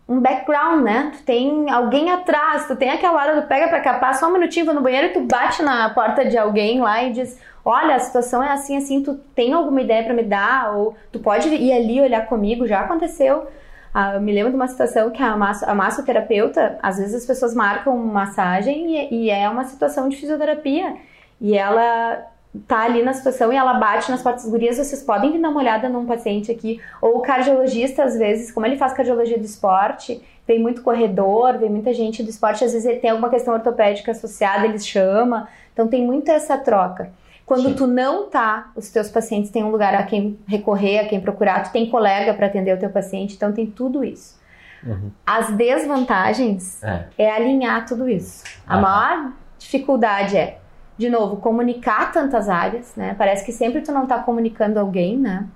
um 0.09 0.19
background, 0.19 0.83
né? 0.83 1.11
Tu 1.15 1.23
tem 1.23 1.69
alguém 1.69 2.11
atrás, 2.11 2.65
tu 2.65 2.75
tem 2.75 2.89
aquela 2.89 3.13
hora 3.13 3.39
do 3.39 3.47
pega 3.47 3.67
pra 3.67 3.79
capar, 3.79 4.15
só 4.15 4.27
um 4.27 4.33
minutinho, 4.33 4.65
vou 4.65 4.73
no 4.73 4.81
banheiro 4.81 5.07
e 5.07 5.13
tu 5.13 5.21
bate 5.21 5.61
na 5.61 5.87
porta 5.91 6.25
de 6.25 6.35
alguém 6.35 6.81
lá 6.81 7.03
e 7.03 7.13
diz: 7.13 7.39
Olha, 7.63 7.95
a 7.95 7.99
situação 7.99 8.41
é 8.41 8.51
assim, 8.51 8.75
assim, 8.75 9.03
tu 9.03 9.13
tem 9.35 9.53
alguma 9.53 9.79
ideia 9.81 10.03
para 10.03 10.15
me 10.15 10.23
dar? 10.23 10.75
Ou 10.75 10.97
tu 11.11 11.19
pode 11.19 11.47
ir 11.49 11.71
ali 11.71 12.01
olhar 12.01 12.25
comigo, 12.25 12.65
já 12.65 12.79
aconteceu. 12.81 13.47
Ah, 13.93 14.15
eu 14.15 14.21
me 14.21 14.31
lembro 14.31 14.49
de 14.51 14.55
uma 14.55 14.67
situação 14.67 15.11
que 15.11 15.21
a, 15.21 15.37
masso, 15.37 15.69
a 15.69 15.75
massoterapeuta, 15.75 16.79
às 16.81 16.97
vezes 16.97 17.15
as 17.15 17.25
pessoas 17.25 17.53
marcam 17.53 17.95
massagem 17.97 19.11
e, 19.11 19.25
e 19.25 19.29
é 19.29 19.47
uma 19.47 19.63
situação 19.63 20.09
de 20.09 20.17
fisioterapia. 20.17 20.95
E 21.39 21.55
ela 21.55 22.25
tá 22.67 22.81
ali 22.81 23.03
na 23.03 23.13
situação 23.13 23.53
e 23.53 23.55
ela 23.55 23.75
bate 23.75 24.09
nas 24.09 24.23
portas 24.23 24.47
gurias, 24.49 24.77
vocês 24.77 25.03
podem 25.03 25.31
vir 25.31 25.41
dar 25.41 25.49
uma 25.49 25.59
olhada 25.59 25.87
num 25.87 26.05
paciente 26.05 26.51
aqui. 26.51 26.81
Ou 27.01 27.17
o 27.17 27.21
cardiologista, 27.21 28.03
às 28.03 28.17
vezes, 28.17 28.51
como 28.51 28.65
ele 28.65 28.77
faz 28.77 28.93
cardiologia 28.93 29.37
do 29.37 29.45
esporte, 29.45 30.21
vem 30.47 30.59
muito 30.59 30.81
corredor, 30.81 31.57
vem 31.59 31.69
muita 31.69 31.93
gente 31.93 32.23
do 32.23 32.29
esporte, 32.29 32.63
às 32.63 32.73
vezes 32.73 32.87
ele 32.87 32.99
tem 32.99 33.11
alguma 33.11 33.29
questão 33.29 33.53
ortopédica 33.53 34.11
associada, 34.11 34.65
eles 34.65 34.85
chama. 34.85 35.47
Então 35.73 35.87
tem 35.87 36.03
muito 36.03 36.29
essa 36.31 36.57
troca. 36.57 37.11
Quando 37.45 37.69
Sim. 37.69 37.73
tu 37.75 37.87
não 37.87 38.29
tá, 38.29 38.71
os 38.75 38.89
teus 38.89 39.09
pacientes 39.09 39.49
têm 39.49 39.63
um 39.63 39.71
lugar 39.71 39.95
a 39.95 40.03
quem 40.03 40.37
recorrer, 40.47 40.99
a 40.99 41.07
quem 41.07 41.19
procurar, 41.19 41.63
tu 41.63 41.71
tem 41.71 41.89
colega 41.89 42.33
para 42.33 42.45
atender 42.45 42.75
o 42.75 42.79
teu 42.79 42.89
paciente, 42.89 43.35
então 43.35 43.51
tem 43.51 43.65
tudo 43.65 44.03
isso. 44.03 44.39
Uhum. 44.83 45.11
As 45.25 45.51
desvantagens 45.55 46.83
é. 46.83 47.05
é. 47.17 47.31
alinhar 47.31 47.85
tudo 47.85 48.07
isso. 48.07 48.43
A 48.67 48.77
maior 48.79 49.31
dificuldade 49.57 50.37
é 50.37 50.59
de 50.99 51.09
novo, 51.09 51.37
comunicar 51.37 52.11
tantas 52.11 52.49
áreas, 52.49 52.93
né? 52.93 53.15
Parece 53.17 53.45
que 53.45 53.53
sempre 53.53 53.79
tu 53.81 53.89
não 53.89 54.03
está 54.03 54.19
comunicando 54.19 54.77
alguém, 54.77 55.17
né? 55.17 55.47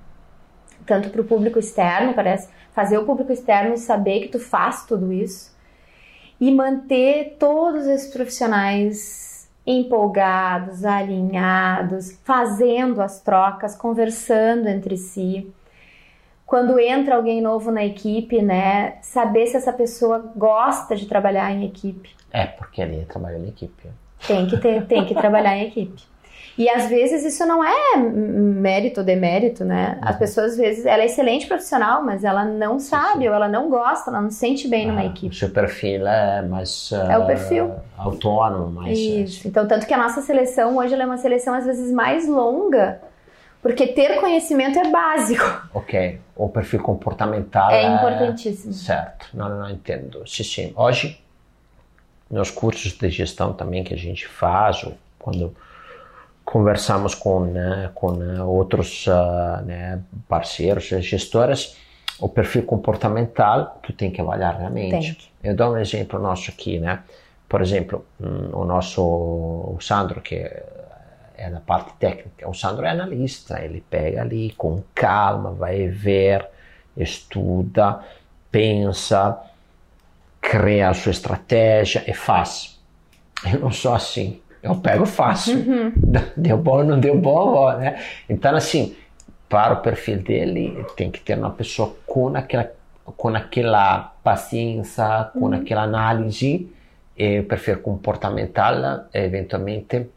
Tanto 0.86 1.10
para 1.10 1.20
o 1.20 1.26
público 1.26 1.60
externo, 1.60 2.14
parece 2.14 2.48
fazer 2.72 2.98
o 2.98 3.06
público 3.06 3.30
externo 3.30 3.76
saber 3.76 4.22
que 4.22 4.30
tu 4.30 4.40
faz 4.40 4.86
tudo 4.86 5.12
isso 5.12 5.54
e 6.40 6.50
manter 6.50 7.36
todos 7.38 7.86
esses 7.88 8.10
profissionais 8.12 9.50
empolgados, 9.68 10.86
alinhados, 10.86 12.18
fazendo 12.24 13.02
as 13.02 13.20
trocas, 13.20 13.76
conversando 13.76 14.70
entre 14.70 14.96
si. 14.96 15.54
Quando 16.46 16.80
entra 16.80 17.18
alguém 17.18 17.42
novo 17.42 17.70
na 17.70 17.84
equipe, 17.84 18.42
né, 18.42 18.98
saber 19.02 19.48
se 19.48 19.58
essa 19.58 19.74
pessoa 19.74 20.32
gosta 20.38 20.96
de 20.96 21.06
trabalhar 21.06 21.52
em 21.52 21.66
equipe. 21.66 22.16
É, 22.32 22.46
porque 22.46 22.82
ali 22.82 23.04
trabalha 23.04 23.38
em 23.38 23.50
equipe. 23.50 23.90
Tem 24.28 24.46
que, 24.46 24.58
ter, 24.58 24.86
tem 24.86 25.06
que 25.06 25.14
trabalhar 25.14 25.58
em 25.58 25.68
equipe. 25.68 26.02
E 26.58 26.70
às 26.70 26.88
vezes 26.88 27.24
isso 27.26 27.46
não 27.48 27.64
é 27.64 27.98
mérito 27.98 29.00
ou 29.00 29.06
demérito, 29.06 29.66
né? 29.66 29.98
As 30.02 30.14
uhum. 30.14 30.20
pessoas, 30.20 30.52
às 30.52 30.58
vezes, 30.58 30.86
ela 30.86 31.02
é 31.02 31.08
excelente 31.08 31.48
profissional, 31.48 32.04
mas 32.04 32.24
ela 32.24 32.46
não 32.46 32.80
sabe 32.80 33.28
ou 33.28 33.34
ela 33.34 33.48
não 33.48 33.70
gosta, 33.70 34.12
ela 34.12 34.22
não 34.22 34.30
se 34.30 34.38
sente 34.38 34.68
bem 34.68 34.86
ah, 34.86 34.92
numa 34.92 35.06
equipe. 35.06 35.34
O 35.34 35.38
seu 35.38 35.50
perfil 35.50 36.06
é 36.08 36.44
mais. 36.44 36.92
Uh, 36.92 36.96
é 36.96 37.18
o 37.18 37.26
perfil. 37.26 37.72
Autônomo, 37.98 38.70
mais. 38.70 38.98
Isso. 38.98 39.48
Então, 39.48 39.68
tanto 39.68 39.88
que 39.88 39.94
a 39.94 39.98
nossa 39.98 40.22
seleção 40.22 40.78
hoje 40.78 40.94
é 40.94 41.06
uma 41.06 41.18
seleção, 41.18 41.56
às 41.56 41.66
vezes, 41.66 41.92
mais 41.92 42.28
longa, 42.28 43.02
porque 43.60 43.88
ter 43.88 44.20
conhecimento 44.20 44.78
é 44.78 44.92
básico. 44.92 45.44
Ok. 45.74 46.20
O 46.36 46.50
perfil 46.50 46.84
comportamental 46.84 47.72
é, 47.72 47.84
é... 47.84 47.96
importantíssimo. 47.96 48.74
Certo. 48.74 49.28
Não, 49.34 49.50
não, 49.50 49.60
não 49.62 49.70
entendo. 49.72 50.22
Sim, 50.28 50.44
sim. 50.44 50.74
Hoje 50.76 51.23
nos 52.34 52.50
cursos 52.50 52.94
de 52.94 53.10
gestão 53.10 53.54
também 53.54 53.84
que 53.84 53.94
a 53.94 53.98
gente 53.98 54.28
faz, 54.28 54.84
ou 54.84 54.98
quando 55.20 55.56
conversamos 56.44 57.14
com, 57.14 57.42
né, 57.42 57.92
com 57.94 58.12
né, 58.12 58.44
outros 58.44 59.06
uh, 59.08 59.64
né, 59.64 60.02
parceiros, 60.28 60.86
gestoras, 60.86 61.78
o 62.20 62.28
perfil 62.28 62.64
comportamental 62.64 63.80
tu 63.84 63.94
tem 63.94 64.10
que 64.12 64.20
avaliar 64.20 64.58
realmente. 64.58 65.32
Tem. 65.42 65.52
Eu 65.52 65.56
dou 65.56 65.74
um 65.74 65.78
exemplo 65.78 66.20
nosso 66.20 66.50
aqui, 66.50 66.80
né? 66.80 67.04
Por 67.48 67.62
exemplo, 67.62 68.04
um, 68.20 68.62
o 68.62 68.66
nosso 68.66 69.02
o 69.02 69.78
Sandro, 69.80 70.20
que 70.20 70.36
é 71.36 71.50
da 71.50 71.60
parte 71.60 71.94
técnica, 72.00 72.50
o 72.50 72.54
Sandro 72.54 72.86
é 72.86 72.90
analista, 72.90 73.60
ele 73.62 73.84
pega 73.90 74.22
ali 74.22 74.52
com 74.52 74.82
calma, 74.96 75.52
vai 75.52 75.88
ver, 75.88 76.48
estuda, 76.98 78.00
pensa, 78.52 79.40
cria 80.44 80.90
a 80.90 80.94
sua 80.94 81.12
estratégia 81.12 82.04
e 82.06 82.14
faz. 82.14 82.78
Eu 83.46 83.60
não 83.60 83.72
sou 83.72 83.94
assim. 83.94 84.42
Eu 84.62 84.76
pego 84.76 85.06
fácil. 85.06 85.58
Uhum. 85.58 85.94
Deu 86.38 86.58
bom, 86.58 86.84
não 86.84 87.00
deu 87.00 87.18
bom, 87.18 87.72
né? 87.78 88.02
Então, 88.30 88.56
assim, 88.56 88.96
para 89.50 89.74
o 89.74 89.82
perfil 89.82 90.20
dele, 90.20 90.86
tem 90.96 91.10
que 91.10 91.20
ter 91.20 91.38
uma 91.38 91.52
pessoa 91.52 91.96
com 92.06 92.36
aquela, 92.36 92.72
com 93.04 93.30
aquela 93.30 94.14
paciência, 94.24 95.32
com 95.34 95.48
uhum. 95.48 95.54
aquela 95.54 95.84
análise, 95.84 96.70
e 97.18 97.40
o 97.40 97.44
perfil 97.44 97.80
comportamental, 97.80 99.06
eventualmente, 99.14 100.08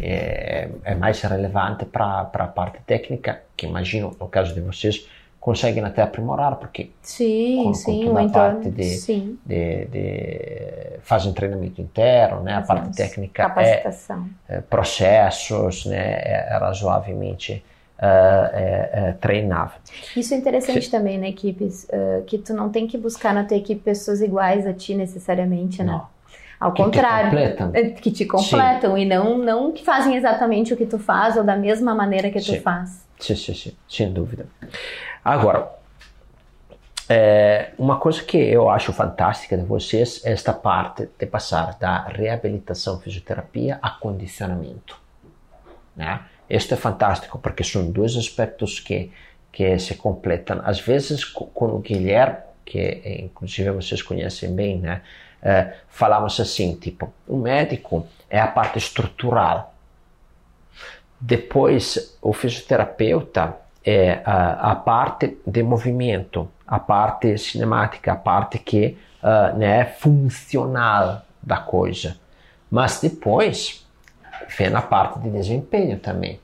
é, 0.00 0.68
é 0.84 0.94
mais 0.94 1.20
relevante 1.20 1.84
para 1.84 2.30
a 2.32 2.46
parte 2.46 2.80
técnica, 2.86 3.42
que 3.56 3.66
imagino, 3.66 4.16
no 4.18 4.28
caso 4.28 4.54
de 4.54 4.60
vocês, 4.60 5.06
conseguem 5.44 5.84
até 5.84 6.00
aprimorar, 6.00 6.56
porque 6.56 6.90
sim, 7.02 7.64
com, 7.64 7.74
sim, 7.74 8.06
com 8.06 8.14
toda 8.14 8.22
a 8.22 8.28
parte 8.30 8.70
de, 8.70 8.84
sim. 8.84 9.38
De, 9.44 9.84
de, 9.84 10.98
fazem 11.02 11.34
treinamento 11.34 11.82
interno, 11.82 12.40
né? 12.40 12.54
a 12.54 12.62
parte 12.62 12.96
técnica 12.96 13.42
é, 13.42 13.46
capacitação. 13.46 14.26
É, 14.48 14.56
é, 14.56 14.60
processos, 14.62 15.84
né? 15.84 15.98
é, 15.98 16.48
é 16.50 16.56
razoavelmente 16.56 17.62
uh, 17.98 19.18
treinável. 19.20 19.76
Isso 20.16 20.32
é 20.32 20.38
interessante 20.38 20.86
sim. 20.86 20.90
também 20.90 21.18
na 21.18 21.28
equipe, 21.28 21.64
uh, 21.66 22.24
que 22.24 22.38
tu 22.38 22.54
não 22.54 22.70
tem 22.70 22.86
que 22.86 22.96
buscar 22.96 23.34
na 23.34 23.44
tua 23.44 23.58
equipe 23.58 23.82
pessoas 23.82 24.22
iguais 24.22 24.66
a 24.66 24.72
ti 24.72 24.94
necessariamente, 24.94 25.82
né? 25.82 25.92
Não. 25.92 26.06
Ao 26.58 26.72
que 26.72 26.82
contrário, 26.82 27.28
te 27.28 27.36
completam. 27.36 27.70
É, 27.74 27.90
que 27.90 28.10
te 28.10 28.24
completam 28.24 28.94
sim. 28.94 29.02
e 29.02 29.04
não 29.04 29.36
não 29.36 29.72
que 29.72 29.84
fazem 29.84 30.16
exatamente 30.16 30.72
o 30.72 30.76
que 30.78 30.86
tu 30.86 30.98
faz 30.98 31.36
ou 31.36 31.44
da 31.44 31.54
mesma 31.54 31.94
maneira 31.94 32.30
que 32.30 32.40
tu 32.40 32.58
faz. 32.62 33.04
Sim, 33.18 33.36
sim, 33.36 33.54
sim, 33.54 33.76
sem 33.86 34.10
dúvida. 34.10 34.46
Agora, 35.24 35.72
é, 37.08 37.72
uma 37.78 37.98
coisa 37.98 38.22
que 38.22 38.36
eu 38.36 38.68
acho 38.68 38.92
fantástica 38.92 39.56
de 39.56 39.64
vocês 39.64 40.20
é 40.24 40.32
esta 40.32 40.52
parte 40.52 41.08
de 41.18 41.26
passar 41.26 41.78
da 41.78 42.04
reabilitação 42.04 43.00
fisioterapia 43.00 43.78
a 43.80 43.90
condicionamento. 43.90 45.00
Né? 45.96 46.20
É 46.48 46.58
fantástico 46.58 47.38
porque 47.38 47.64
são 47.64 47.90
dois 47.90 48.16
aspectos 48.16 48.78
que, 48.78 49.10
que 49.50 49.78
se 49.78 49.94
completam. 49.94 50.60
Às 50.62 50.80
vezes, 50.80 51.24
com 51.24 51.66
o 51.66 51.78
Guilherme, 51.78 52.38
que 52.64 53.22
inclusive 53.22 53.70
vocês 53.70 54.02
conhecem 54.02 54.54
bem, 54.54 54.78
né? 54.78 55.02
É, 55.42 55.74
falamos 55.88 56.40
assim, 56.40 56.74
tipo, 56.74 57.12
o 57.28 57.36
médico 57.36 58.06
é 58.30 58.40
a 58.40 58.46
parte 58.46 58.78
estrutural. 58.78 59.74
Depois, 61.20 62.18
o 62.22 62.32
fisioterapeuta 62.32 63.54
é 63.84 64.22
a, 64.24 64.72
a 64.72 64.76
parte 64.76 65.38
de 65.46 65.62
movimento, 65.62 66.50
a 66.66 66.78
parte 66.78 67.36
cinemática, 67.36 68.12
a 68.12 68.16
parte 68.16 68.58
que 68.58 68.96
uh, 69.22 69.56
né, 69.58 69.80
é 69.80 69.84
funcional 69.84 71.22
da 71.42 71.58
coisa. 71.58 72.16
Mas 72.70 73.00
depois 73.00 73.86
vem 74.56 74.74
a 74.74 74.80
parte 74.80 75.20
de 75.20 75.30
desempenho 75.30 75.98
também. 75.98 76.40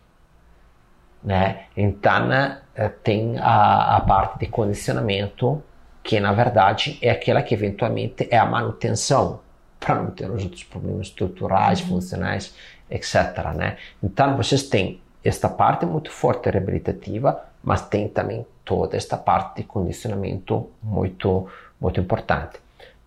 Né? 1.24 1.64
Então 1.76 2.29
uh, 2.29 2.90
tem 3.03 3.38
a, 3.38 3.96
a 3.96 4.00
parte 4.00 4.38
de 4.38 4.46
condicionamento, 4.46 5.62
que 6.03 6.20
na 6.20 6.33
verdade 6.33 6.98
é 7.00 7.11
aquela 7.11 7.42
que 7.42 7.55
eventualmente 7.55 8.29
é 8.31 8.38
a 8.38 8.44
manutenção, 8.44 9.40
para 9.79 9.94
não 9.94 10.11
ter 10.11 10.31
os 10.31 10.44
outros 10.44 10.64
problemas 10.64 11.07
estruturais, 11.07 11.81
uhum. 11.81 11.88
funcionais, 11.88 12.55
etc. 12.90 13.14
Né? 13.55 13.79
Então 14.03 14.37
vocês 14.37 14.64
têm 14.64 15.00
esta 15.24 15.48
parte 15.48 15.85
muito 15.87 16.11
forte 16.11 16.48
reabilitativa, 16.50 17.44
mas 17.62 17.87
tem 17.88 18.09
também 18.09 18.46
toda 18.64 18.96
esta 18.96 19.16
parte 19.16 19.59
de 19.59 19.64
condicionamento 19.64 20.70
muito, 20.83 21.48
muito 21.80 22.00
importante. 22.00 22.59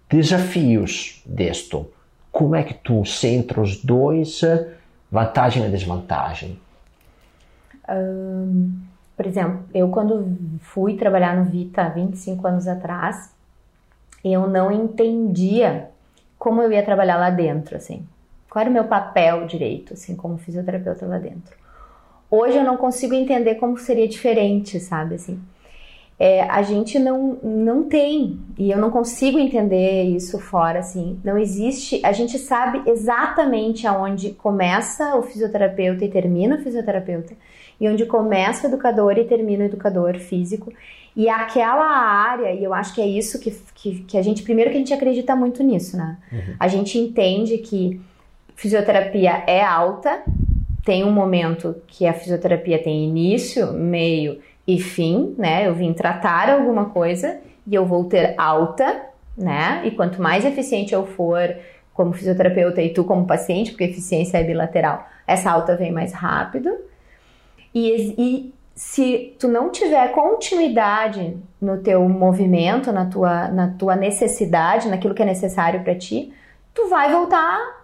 Desafios 0.10 1.22
disto. 1.26 1.90
Como 2.32 2.56
é 2.56 2.64
que 2.64 2.74
tu 2.74 3.06
centra 3.06 3.62
os 3.62 3.84
dois, 3.84 4.42
vantagem 5.12 5.66
e 5.66 5.70
desvantagem? 5.70 6.60
Um, 7.90 8.80
por 9.16 9.26
exemplo, 9.26 9.64
eu 9.74 9.90
quando 9.90 10.36
fui 10.62 10.96
trabalhar 10.96 11.36
no 11.36 11.46
Vita 11.46 11.90
25 11.90 12.48
anos 12.48 12.68
atrás, 12.68 13.32
eu 14.24 14.48
não 14.48 14.72
entendia 14.72 15.90
como 16.40 16.62
eu 16.62 16.72
ia 16.72 16.84
trabalhar 16.84 17.18
lá 17.18 17.30
dentro, 17.30 17.76
assim. 17.76 18.06
Qual 18.50 18.62
era 18.62 18.70
o 18.70 18.74
meu 18.74 18.86
papel 18.86 19.46
direito, 19.48 19.94
assim, 19.94 20.16
como 20.16 20.38
fisioterapeuta 20.38 21.06
lá 21.06 21.18
dentro. 21.18 21.56
Hoje 22.36 22.58
eu 22.58 22.64
não 22.64 22.78
consigo 22.78 23.14
entender 23.14 23.56
como 23.56 23.78
seria 23.78 24.08
diferente, 24.08 24.80
sabe, 24.80 25.14
assim. 25.14 25.40
É, 26.18 26.42
a 26.42 26.64
gente 26.64 26.98
não, 26.98 27.38
não 27.44 27.84
tem, 27.84 28.40
e 28.58 28.72
eu 28.72 28.80
não 28.80 28.90
consigo 28.90 29.38
entender 29.38 30.06
isso 30.06 30.40
fora, 30.40 30.80
assim, 30.80 31.20
não 31.24 31.38
existe, 31.38 32.02
a 32.04 32.12
gente 32.12 32.40
sabe 32.40 32.82
exatamente 32.90 33.86
aonde 33.86 34.32
começa 34.32 35.16
o 35.16 35.22
fisioterapeuta 35.22 36.06
e 36.06 36.10
termina 36.10 36.56
o 36.56 36.60
fisioterapeuta, 36.64 37.36
e 37.80 37.88
onde 37.88 38.04
começa 38.08 38.66
o 38.66 38.70
educador 38.72 39.16
e 39.20 39.26
termina 39.26 39.66
o 39.66 39.68
educador 39.68 40.18
físico, 40.18 40.74
e 41.16 41.30
aquela 41.30 41.86
área, 41.86 42.52
e 42.52 42.64
eu 42.64 42.74
acho 42.74 42.96
que 42.96 43.02
é 43.02 43.08
isso 43.08 43.40
que, 43.40 43.52
que, 43.76 44.04
que 44.06 44.18
a 44.18 44.24
gente, 44.24 44.42
primeiro 44.42 44.72
que 44.72 44.78
a 44.78 44.80
gente 44.80 44.94
acredita 44.94 45.36
muito 45.36 45.62
nisso, 45.62 45.96
né? 45.96 46.18
Uhum. 46.32 46.56
A 46.60 46.68
gente 46.68 46.98
entende 46.98 47.60
que 47.60 48.02
fisioterapia 48.56 49.44
é 49.46 49.64
alta, 49.64 50.24
tem 50.84 51.04
um 51.04 51.12
momento 51.12 51.76
que 51.88 52.06
a 52.06 52.14
fisioterapia 52.14 52.82
tem 52.82 53.06
início, 53.06 53.72
meio 53.72 54.40
e 54.68 54.80
fim, 54.80 55.34
né? 55.38 55.68
Eu 55.68 55.74
vim 55.74 55.94
tratar 55.94 56.50
alguma 56.50 56.86
coisa 56.86 57.40
e 57.66 57.74
eu 57.74 57.86
vou 57.86 58.06
ter 58.06 58.36
alta, 58.38 59.02
né? 59.38 59.82
E 59.86 59.92
quanto 59.92 60.22
mais 60.22 60.46
eficiente 60.46 60.94
eu 60.94 61.06
for 61.06 61.56
como 61.94 62.12
fisioterapeuta 62.12 62.82
e 62.82 62.90
tu 62.90 63.04
como 63.04 63.26
paciente, 63.26 63.72
porque 63.72 63.86
eficiência 63.86 64.38
é 64.38 64.44
bilateral, 64.44 65.08
essa 65.28 65.52
alta 65.52 65.76
vem 65.76 65.92
mais 65.92 66.12
rápido. 66.12 66.70
E, 67.74 68.16
e 68.18 68.54
se 68.76 69.36
tu 69.40 69.48
não 69.48 69.70
tiver 69.70 70.12
continuidade 70.12 71.38
no 71.62 71.78
teu 71.78 72.08
movimento, 72.10 72.92
na 72.92 73.06
tua, 73.06 73.48
na 73.48 73.70
tua 73.70 73.96
necessidade, 73.96 74.90
naquilo 74.90 75.14
que 75.14 75.22
é 75.22 75.26
necessário 75.26 75.84
para 75.84 75.96
ti, 75.96 76.34
tu 76.74 76.90
vai 76.90 77.12
voltar 77.12 77.83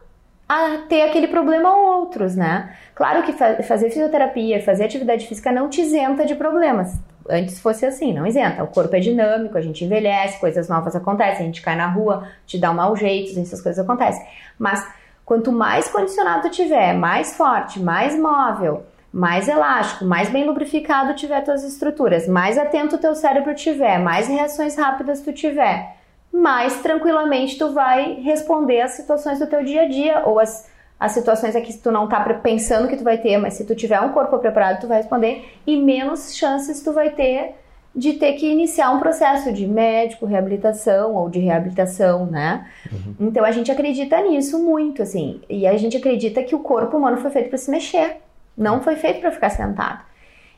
a 0.49 0.79
ter 0.89 1.03
aquele 1.03 1.27
problema 1.27 1.71
ou 1.71 1.99
outros, 1.99 2.35
né? 2.35 2.73
Claro 2.95 3.21
que 3.21 3.33
fa 3.33 3.61
fazer 3.61 3.91
fisioterapia, 3.91 4.63
fazer 4.63 4.85
atividade 4.85 5.27
física 5.27 5.51
não 5.51 5.69
te 5.69 5.81
isenta 5.81 6.25
de 6.25 6.33
problemas. 6.33 6.99
Antes 7.29 7.59
fosse 7.59 7.85
assim, 7.85 8.11
não 8.11 8.25
isenta. 8.25 8.63
O 8.63 8.67
corpo 8.67 8.95
é 8.95 8.99
dinâmico, 8.99 9.55
a 9.55 9.61
gente 9.61 9.85
envelhece, 9.85 10.39
coisas 10.39 10.67
novas 10.67 10.95
acontecem, 10.95 11.43
a 11.43 11.45
gente 11.45 11.61
cai 11.61 11.75
na 11.75 11.87
rua, 11.87 12.27
te 12.47 12.57
dá 12.57 12.71
um 12.71 12.73
mau 12.73 12.95
jeito, 12.95 13.39
essas 13.39 13.61
coisas 13.61 13.77
acontecem. 13.77 14.25
Mas 14.57 14.83
quanto 15.23 15.51
mais 15.51 15.87
condicionado 15.87 16.49
tiver, 16.49 16.95
mais 16.95 17.37
forte, 17.37 17.79
mais 17.79 18.17
móvel, 18.17 18.83
mais 19.13 19.47
elástico, 19.47 20.03
mais 20.05 20.29
bem 20.29 20.45
lubrificado 20.45 21.13
tiver 21.13 21.41
tuas 21.41 21.63
estruturas, 21.63 22.27
mais 22.27 22.57
atento 22.57 22.95
o 22.95 22.99
teu 22.99 23.13
cérebro 23.13 23.53
tiver, 23.53 23.99
mais 23.99 24.27
reações 24.27 24.75
rápidas 24.75 25.21
tu 25.21 25.31
tiver, 25.31 25.95
mais 26.31 26.81
tranquilamente 26.81 27.57
tu 27.57 27.71
vai 27.71 28.13
responder 28.15 28.81
às 28.81 28.91
situações 28.91 29.39
do 29.39 29.47
teu 29.47 29.63
dia 29.63 29.83
a 29.83 29.87
dia 29.87 30.23
ou 30.25 30.39
as, 30.39 30.69
as 30.99 31.11
situações 31.11 31.55
é 31.55 31.61
que 31.61 31.77
tu 31.77 31.91
não 31.91 32.07
tá 32.07 32.21
pensando 32.35 32.87
que 32.87 32.97
tu 32.97 33.03
vai 33.03 33.17
ter, 33.17 33.37
mas 33.37 33.55
se 33.55 33.65
tu 33.65 33.75
tiver 33.75 33.99
um 34.01 34.09
corpo 34.09 34.37
preparado, 34.39 34.81
tu 34.81 34.87
vai 34.87 34.97
responder 34.97 35.45
e 35.65 35.75
menos 35.77 36.35
chances 36.35 36.81
tu 36.81 36.93
vai 36.93 37.09
ter 37.09 37.55
de 37.95 38.13
ter 38.13 38.33
que 38.33 38.45
iniciar 38.45 38.91
um 38.91 38.99
processo 38.99 39.51
de 39.51 39.65
médico, 39.67 40.25
reabilitação 40.25 41.15
ou 41.15 41.29
de 41.29 41.39
reabilitação, 41.39 42.25
né? 42.25 42.67
Uhum. 42.91 43.27
Então 43.27 43.43
a 43.43 43.51
gente 43.51 43.71
acredita 43.71 44.21
nisso 44.21 44.63
muito, 44.63 45.01
assim, 45.01 45.41
e 45.49 45.65
a 45.65 45.75
gente 45.75 45.97
acredita 45.97 46.43
que 46.43 46.53
o 46.53 46.59
corpo 46.59 46.97
humano 46.97 47.17
foi 47.17 47.31
feito 47.31 47.49
para 47.49 47.57
se 47.57 47.71
mexer, 47.71 48.17
não 48.55 48.81
foi 48.81 48.95
feito 48.95 49.19
para 49.19 49.31
ficar 49.31 49.49
sentado. 49.49 50.01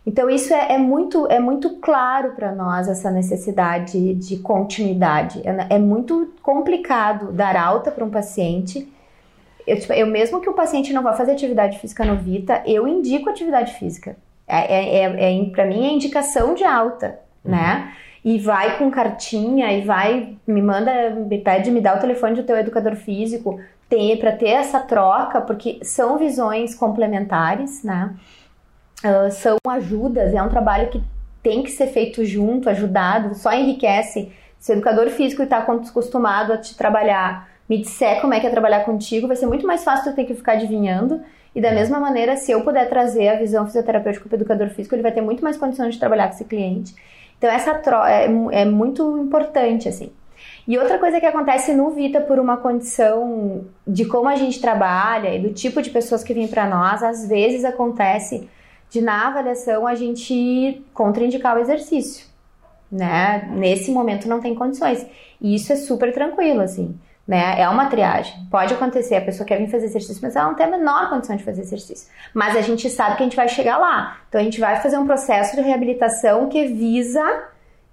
Então 0.05 0.29
isso 0.29 0.53
é, 0.53 0.73
é, 0.73 0.77
muito 0.77 1.27
é 1.27 1.39
muito 1.39 1.77
claro 1.77 2.31
para 2.31 2.51
nós 2.51 2.87
essa 2.87 3.11
necessidade 3.11 4.15
de 4.15 4.37
continuidade. 4.37 5.41
É, 5.45 5.75
é 5.75 5.79
muito 5.79 6.33
complicado 6.41 7.31
dar 7.31 7.55
alta 7.55 7.91
para 7.91 8.03
um 8.03 8.09
paciente. 8.09 8.91
Eu, 9.65 9.79
tipo, 9.79 9.93
eu, 9.93 10.07
mesmo 10.07 10.41
que 10.41 10.49
o 10.49 10.53
paciente 10.53 10.91
não 10.91 11.03
vá 11.03 11.13
fazer 11.13 11.33
atividade 11.33 11.77
física 11.77 12.03
no 12.03 12.15
Vita, 12.15 12.63
eu 12.65 12.87
indico 12.87 13.29
atividade 13.29 13.73
física. 13.73 14.17
É, 14.47 14.73
é, 14.73 15.05
é, 15.05 15.39
é 15.39 15.45
para 15.51 15.65
mim 15.65 15.85
é 15.85 15.93
indicação 15.93 16.55
de 16.55 16.63
alta, 16.63 17.19
uhum. 17.45 17.51
né? 17.51 17.93
E 18.23 18.37
vai 18.37 18.77
com 18.77 18.89
cartinha 18.89 19.71
e 19.71 19.81
vai 19.81 20.35
me 20.45 20.61
manda 20.61 21.11
me 21.11 21.37
pede 21.39 21.71
me 21.71 21.81
dá 21.81 21.95
o 21.95 21.99
telefone 21.99 22.35
do 22.35 22.43
teu 22.43 22.55
educador 22.55 22.95
físico 22.95 23.59
tem 23.89 24.15
para 24.17 24.31
ter 24.31 24.49
essa 24.49 24.79
troca 24.79 25.41
porque 25.41 25.79
são 25.83 26.17
visões 26.17 26.73
complementares, 26.73 27.83
né? 27.83 28.15
Uh, 29.03 29.31
são 29.31 29.57
ajudas, 29.67 30.33
é 30.33 30.41
um 30.41 30.49
trabalho 30.49 30.89
que 30.89 31.03
tem 31.43 31.63
que 31.63 31.71
ser 31.71 31.87
feito 31.87 32.23
junto, 32.23 32.69
ajudado, 32.69 33.35
só 33.35 33.51
enriquece. 33.53 34.31
Se 34.59 34.71
o 34.71 34.73
educador 34.73 35.09
físico 35.09 35.41
está 35.41 35.57
acostumado 35.57 36.53
a 36.53 36.57
te 36.57 36.75
trabalhar, 36.75 37.49
me 37.67 37.79
disser 37.79 38.21
como 38.21 38.33
é 38.33 38.39
que 38.39 38.45
é 38.45 38.49
trabalhar 38.49 38.85
contigo, 38.85 39.27
vai 39.27 39.35
ser 39.35 39.47
muito 39.47 39.65
mais 39.65 39.83
fácil 39.83 40.11
tu 40.11 40.15
ter 40.15 40.25
que 40.25 40.35
ficar 40.35 40.53
adivinhando. 40.53 41.21
E 41.53 41.59
da 41.59 41.71
mesma 41.71 41.99
maneira, 41.99 42.37
se 42.37 42.51
eu 42.51 42.61
puder 42.63 42.87
trazer 42.87 43.27
a 43.29 43.35
visão 43.35 43.65
fisioterapêutica 43.65 44.29
para 44.29 44.35
o 44.35 44.39
educador 44.39 44.69
físico, 44.69 44.95
ele 44.95 45.01
vai 45.01 45.11
ter 45.11 45.21
muito 45.21 45.43
mais 45.43 45.57
condições 45.57 45.95
de 45.95 45.99
trabalhar 45.99 46.27
com 46.27 46.35
esse 46.35 46.45
cliente. 46.45 46.95
Então, 47.37 47.49
essa 47.49 47.73
troca 47.73 48.09
é, 48.09 48.25
é 48.51 48.65
muito 48.65 49.17
importante, 49.17 49.89
assim. 49.89 50.11
E 50.67 50.77
outra 50.77 50.99
coisa 50.99 51.19
que 51.19 51.25
acontece 51.25 51.73
no 51.73 51.89
Vita 51.89 52.21
por 52.21 52.39
uma 52.39 52.57
condição 52.57 53.65
de 53.85 54.05
como 54.05 54.29
a 54.29 54.35
gente 54.35 54.61
trabalha 54.61 55.35
e 55.35 55.39
do 55.39 55.49
tipo 55.49 55.81
de 55.81 55.89
pessoas 55.89 56.23
que 56.23 56.33
vêm 56.33 56.47
para 56.47 56.67
nós, 56.67 57.01
às 57.01 57.27
vezes 57.27 57.65
acontece 57.65 58.47
de 58.91 59.01
na 59.01 59.27
avaliação 59.27 59.87
a 59.87 59.95
gente 59.95 60.85
contraindicar 60.93 61.55
o 61.55 61.59
exercício, 61.59 62.27
né? 62.91 63.49
Nesse 63.53 63.89
momento 63.89 64.27
não 64.27 64.41
tem 64.41 64.53
condições. 64.53 65.07
E 65.39 65.55
isso 65.55 65.71
é 65.71 65.77
super 65.77 66.13
tranquilo, 66.13 66.59
assim, 66.59 66.99
né? 67.25 67.55
É 67.57 67.69
uma 67.69 67.85
triagem. 67.85 68.33
Pode 68.51 68.73
acontecer, 68.73 69.15
a 69.15 69.21
pessoa 69.21 69.47
quer 69.47 69.57
vir 69.57 69.71
fazer 69.71 69.85
exercício, 69.85 70.21
mas 70.21 70.35
ela 70.35 70.49
não 70.49 70.55
tem 70.55 70.65
a 70.65 70.69
menor 70.69 71.09
condição 71.09 71.37
de 71.37 71.43
fazer 71.43 71.61
exercício. 71.61 72.09
Mas 72.33 72.53
a 72.57 72.61
gente 72.61 72.89
sabe 72.89 73.15
que 73.15 73.23
a 73.23 73.25
gente 73.25 73.35
vai 73.37 73.47
chegar 73.47 73.77
lá. 73.77 74.17
Então 74.27 74.41
a 74.41 74.43
gente 74.43 74.59
vai 74.59 74.81
fazer 74.81 74.97
um 74.97 75.05
processo 75.05 75.55
de 75.55 75.61
reabilitação 75.61 76.49
que 76.49 76.67
visa 76.67 77.23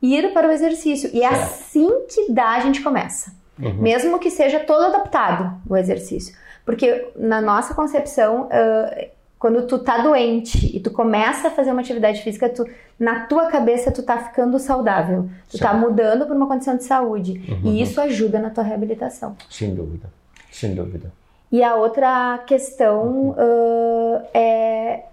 ir 0.03 0.33
para 0.35 0.49
o 0.49 0.51
exercício. 0.51 1.09
E 1.13 1.23
é 1.23 1.29
assim 1.29 1.89
que 2.09 2.33
dá, 2.33 2.57
a 2.57 2.61
gente 2.61 2.83
começa. 2.83 3.33
Uhum. 3.57 3.75
Mesmo 3.75 4.19
que 4.19 4.31
seja 4.31 4.59
todo 4.59 4.87
adaptado 4.87 5.61
o 5.69 5.77
exercício. 5.77 6.37
Porque 6.65 7.09
na 7.17 7.41
nossa 7.41 7.73
concepção, 7.73 8.47
uh, 8.47 9.09
quando 9.39 9.67
tu 9.67 9.79
tá 9.79 9.99
doente 9.99 10.77
e 10.77 10.81
tu 10.81 10.91
começa 10.91 11.49
a 11.49 11.51
fazer 11.51 11.71
uma 11.71 11.81
atividade 11.81 12.23
física, 12.23 12.49
tu, 12.49 12.67
na 12.99 13.21
tua 13.27 13.47
cabeça 13.47 13.93
tu 13.93 14.03
tá 14.03 14.19
ficando 14.19 14.59
saudável. 14.59 15.29
Tu 15.49 15.59
tá 15.59 15.69
certo. 15.69 15.73
tá 15.73 15.75
mudando 15.75 16.27
para 16.27 16.35
uma 16.35 16.47
condição 16.47 16.77
de 16.77 16.85
saúde. 16.85 17.41
Uhum. 17.49 17.73
E 17.73 17.81
isso 17.83 18.01
ajuda 18.01 18.41
na 18.41 18.51
tua 18.51 18.65
reabilitação. 18.65 19.37
Sem 19.49 19.75
dúvida. 19.75 20.11
Sem 20.51 20.75
dúvida. 20.75 21.13
E 21.53 21.63
a 21.63 21.77
outra 21.77 22.39
questão 22.47 23.31
uh, 23.31 24.23
é, 24.35 25.05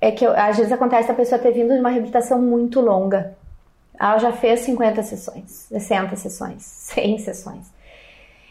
é 0.00 0.10
que 0.12 0.24
às 0.24 0.56
vezes 0.56 0.72
acontece 0.72 1.10
a 1.10 1.14
pessoa 1.14 1.38
ter 1.38 1.52
vindo 1.52 1.74
de 1.74 1.80
uma 1.80 1.90
reabilitação 1.90 2.40
muito 2.40 2.80
longa. 2.80 3.34
Ela 3.98 4.18
já 4.18 4.32
fez 4.32 4.60
50 4.60 5.02
sessões, 5.02 5.66
60 5.68 6.16
sessões, 6.16 6.62
100 6.94 7.18
sessões. 7.18 7.73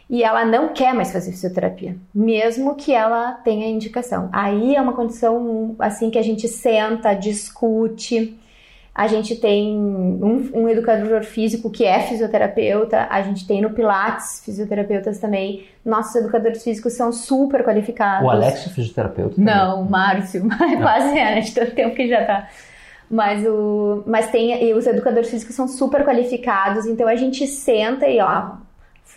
E 0.09 0.23
ela 0.23 0.45
não 0.45 0.69
quer 0.69 0.93
mais 0.93 1.11
fazer 1.11 1.31
fisioterapia, 1.31 1.95
mesmo 2.13 2.75
que 2.75 2.93
ela 2.93 3.33
tenha 3.43 3.67
indicação. 3.67 4.29
Aí 4.31 4.75
é 4.75 4.81
uma 4.81 4.93
condição 4.93 5.75
assim 5.79 6.09
que 6.09 6.19
a 6.19 6.21
gente 6.21 6.47
senta, 6.47 7.13
discute, 7.13 8.37
a 8.93 9.07
gente 9.07 9.35
tem 9.35 9.75
um, 9.75 10.51
um, 10.53 10.69
educador 10.69 11.23
físico 11.23 11.71
que 11.71 11.83
é 11.83 11.99
fisioterapeuta, 12.01 13.07
a 13.09 13.23
gente 13.23 13.47
tem 13.47 13.59
no 13.59 13.71
Pilates 13.71 14.43
fisioterapeutas 14.45 15.17
também. 15.17 15.65
Nossos 15.83 16.15
educadores 16.15 16.63
físicos 16.63 16.93
são 16.93 17.11
super 17.11 17.63
qualificados. 17.63 18.27
O 18.27 18.29
Alex 18.29 18.67
é 18.67 18.69
fisioterapeuta? 18.69 19.35
Também. 19.35 19.55
Não, 19.55 19.81
o 19.81 19.89
Márcio, 19.89 20.45
mas 20.45 20.79
quase 20.79 21.17
é, 21.17 21.35
né? 21.35 21.39
De 21.39 21.51
tanto 21.53 21.71
tempo 21.71 21.95
que 21.95 22.07
já 22.07 22.23
tá. 22.23 22.47
Mas, 23.09 23.45
o, 23.47 24.03
mas 24.05 24.29
tem, 24.29 24.63
e 24.63 24.73
os 24.73 24.85
educadores 24.85 25.29
físicos 25.29 25.55
são 25.55 25.67
super 25.67 26.05
qualificados, 26.05 26.85
então 26.85 27.07
a 27.07 27.15
gente 27.15 27.47
senta 27.47 28.07
e 28.07 28.19
ó, 28.19 28.57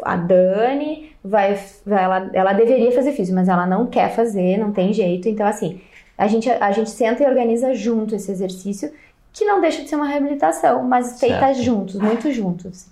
a 0.03 0.17
Dani 0.17 1.13
vai, 1.23 1.59
vai 1.85 2.05
ela, 2.05 2.31
ela 2.33 2.53
deveria 2.53 2.93
fazer 2.93 3.13
físico, 3.13 3.35
mas 3.35 3.49
ela 3.49 3.67
não 3.67 3.87
quer 3.87 4.11
fazer, 4.15 4.57
não 4.59 4.73
tem 4.73 4.93
jeito. 4.93 5.29
Então, 5.29 5.47
assim, 5.47 5.81
a 6.17 6.27
gente, 6.27 6.51
a 6.51 6.73
gente 6.73 6.91
senta 6.91 7.23
e 7.23 7.27
organiza 7.27 7.75
junto 7.75 8.15
esse 8.15 8.31
exercício 8.31 8.93
que 9.33 9.45
não 9.45 9.61
deixa 9.61 9.83
de 9.83 9.89
ser 9.89 9.97
uma 9.97 10.09
reabilitação, 10.09 10.83
mas 10.83 11.21
feita 11.21 11.41
certo. 11.41 11.63
juntos, 11.63 11.97
muito 11.97 12.33
juntos. 12.33 12.87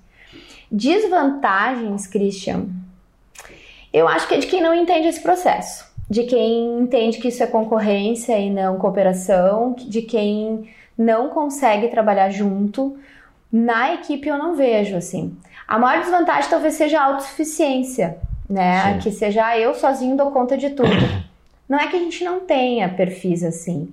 Desvantagens, 0.71 2.07
Christian, 2.07 2.67
eu 3.93 4.07
acho 4.07 4.29
que 4.29 4.35
é 4.35 4.39
de 4.39 4.47
quem 4.47 4.61
não 4.61 4.75
entende 4.75 5.09
esse 5.09 5.23
processo, 5.23 5.87
de 6.11 6.25
quem 6.25 6.81
entende 6.81 7.19
que 7.19 7.29
isso 7.29 7.43
é 7.43 7.47
concorrência 7.47 8.39
e 8.39 8.51
não 8.51 8.77
cooperação, 8.77 9.73
de 9.73 10.03
quem 10.03 10.69
não 10.99 11.29
consegue 11.29 11.89
trabalhar 11.89 12.29
junto. 12.29 12.99
Na 13.51 13.95
equipe 13.95 14.29
eu 14.29 14.37
não 14.37 14.55
vejo 14.55 14.97
assim. 14.97 15.35
A 15.67 15.79
maior 15.79 16.03
desvantagem 16.03 16.51
talvez 16.51 16.75
seja 16.75 17.01
a 17.01 17.05
autossuficiência, 17.05 18.19
né? 18.49 18.95
Sim. 18.95 18.99
Que 19.01 19.11
seja 19.11 19.47
ah, 19.47 19.59
eu 19.59 19.75
sozinho 19.75 20.17
dou 20.17 20.31
conta 20.31 20.57
de 20.57 20.71
tudo. 20.71 20.91
Não 21.69 21.79
é 21.79 21.87
que 21.87 21.97
a 21.97 21.99
gente 21.99 22.23
não 22.23 22.41
tenha 22.41 22.91
perfis 22.91 23.43
assim. 23.43 23.89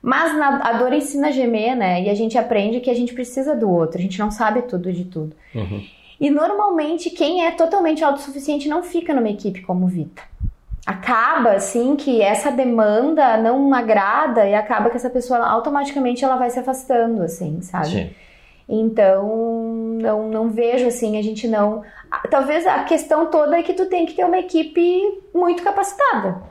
Mas 0.00 0.34
na, 0.34 0.60
a 0.62 0.72
dor 0.74 0.94
ensina 0.94 1.28
a 1.28 1.30
gemer, 1.30 1.76
né? 1.76 2.02
E 2.02 2.08
a 2.08 2.14
gente 2.14 2.38
aprende 2.38 2.80
que 2.80 2.88
a 2.88 2.94
gente 2.94 3.12
precisa 3.12 3.54
do 3.54 3.70
outro, 3.70 3.98
a 3.98 4.00
gente 4.00 4.18
não 4.18 4.30
sabe 4.30 4.62
tudo 4.62 4.90
de 4.90 5.04
tudo. 5.04 5.36
Uhum. 5.54 5.84
E 6.18 6.30
normalmente 6.30 7.10
quem 7.10 7.44
é 7.44 7.50
totalmente 7.50 8.02
autossuficiente 8.02 8.68
não 8.68 8.82
fica 8.82 9.12
numa 9.12 9.28
equipe 9.28 9.60
como 9.60 9.86
Vita. 9.86 10.22
Acaba 10.86 11.52
assim 11.52 11.96
que 11.96 12.22
essa 12.22 12.50
demanda 12.50 13.36
não 13.36 13.74
agrada 13.74 14.46
e 14.46 14.54
acaba 14.54 14.88
que 14.88 14.96
essa 14.96 15.10
pessoa 15.10 15.44
automaticamente 15.44 16.24
ela 16.24 16.36
vai 16.36 16.48
se 16.48 16.58
afastando, 16.60 17.22
assim, 17.22 17.60
sabe? 17.60 17.88
Sim. 17.88 18.10
Então, 18.68 19.64
não, 20.00 20.28
não 20.28 20.48
vejo 20.48 20.86
assim, 20.86 21.16
a 21.18 21.22
gente 21.22 21.46
não. 21.46 21.82
Talvez 22.30 22.66
a 22.66 22.82
questão 22.84 23.30
toda 23.30 23.56
é 23.56 23.62
que 23.62 23.74
tu 23.74 23.86
tem 23.86 24.04
que 24.06 24.14
ter 24.14 24.24
uma 24.24 24.38
equipe 24.38 25.22
muito 25.32 25.62
capacitada. 25.62 26.42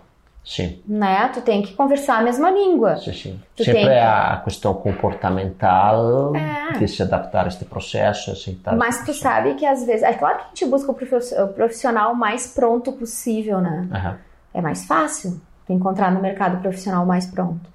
Sim. 0.46 0.80
Né? 0.88 1.28
Tu 1.34 1.42
tem 1.42 1.64
que 1.64 1.74
conversar 1.74 2.20
a 2.20 2.22
mesma 2.22 2.52
língua. 2.52 2.98
Sim, 2.98 3.14
sim. 3.14 3.42
Tu 3.56 3.64
Sempre 3.64 3.82
é 3.82 4.06
a 4.06 4.42
questão 4.46 4.76
comportamental 4.76 6.36
é. 6.36 6.78
de 6.78 6.88
se 6.88 7.02
adaptar 7.02 7.46
a 7.46 7.48
este 7.48 7.66
processo. 7.66 8.32
Aceitar 8.32 8.76
Mas 8.78 9.04
tu 9.04 9.14
sabe 9.14 9.56
que 9.56 9.66
às 9.66 9.84
vezes. 9.86 10.04
É 10.04 10.14
claro 10.14 10.38
que 10.38 10.44
a 10.44 10.48
gente 10.50 10.66
busca 10.68 10.92
o 10.92 11.48
profissional 11.54 12.14
mais 12.14 12.54
pronto 12.54 12.94
possível, 12.94 13.60
né? 13.60 13.90
Uhum. 13.92 14.16
É 14.54 14.62
mais 14.62 14.86
fácil 14.86 15.42
tu 15.66 15.74
encontrar 15.74 16.12
no 16.12 16.22
mercado 16.22 16.62
profissional 16.62 17.06
mais 17.06 17.26
pronto. 17.26 17.75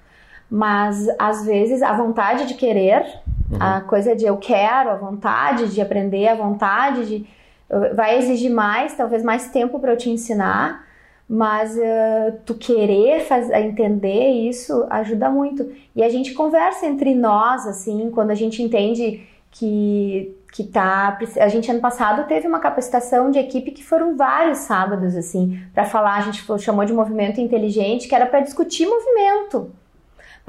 Mas 0.50 1.08
às 1.18 1.44
vezes 1.44 1.82
a 1.82 1.92
vontade 1.92 2.46
de 2.46 2.54
querer, 2.54 3.04
uhum. 3.50 3.58
a 3.60 3.80
coisa 3.82 4.16
de 4.16 4.24
eu 4.24 4.36
quero, 4.36 4.90
a 4.90 4.96
vontade 4.96 5.72
de 5.72 5.80
aprender, 5.80 6.28
a 6.28 6.34
vontade 6.34 7.06
de. 7.06 7.26
vai 7.94 8.18
exigir 8.18 8.50
mais, 8.50 8.94
talvez 8.94 9.22
mais 9.22 9.48
tempo 9.50 9.78
para 9.78 9.92
eu 9.92 9.96
te 9.96 10.10
ensinar 10.10 10.88
mas 11.32 11.76
uh, 11.76 12.40
tu 12.44 12.56
querer 12.56 13.20
fazer, 13.20 13.54
entender 13.60 14.30
isso 14.48 14.84
ajuda 14.90 15.30
muito. 15.30 15.70
E 15.94 16.02
a 16.02 16.08
gente 16.08 16.34
conversa 16.34 16.86
entre 16.86 17.14
nós, 17.14 17.68
assim, 17.68 18.10
quando 18.10 18.32
a 18.32 18.34
gente 18.34 18.60
entende 18.60 19.24
que 19.52 20.36
que 20.52 20.64
tá 20.64 21.16
a 21.38 21.48
gente 21.48 21.70
ano 21.70 21.80
passado 21.80 22.26
teve 22.26 22.48
uma 22.48 22.58
capacitação 22.58 23.30
de 23.30 23.38
equipe 23.38 23.70
que 23.70 23.84
foram 23.84 24.16
vários 24.16 24.58
sábados 24.58 25.14
assim 25.14 25.62
para 25.72 25.84
falar 25.84 26.16
a 26.16 26.20
gente 26.22 26.44
chamou 26.58 26.84
de 26.84 26.92
movimento 26.92 27.40
inteligente 27.40 28.08
que 28.08 28.14
era 28.16 28.26
para 28.26 28.40
discutir 28.40 28.84
movimento 28.84 29.70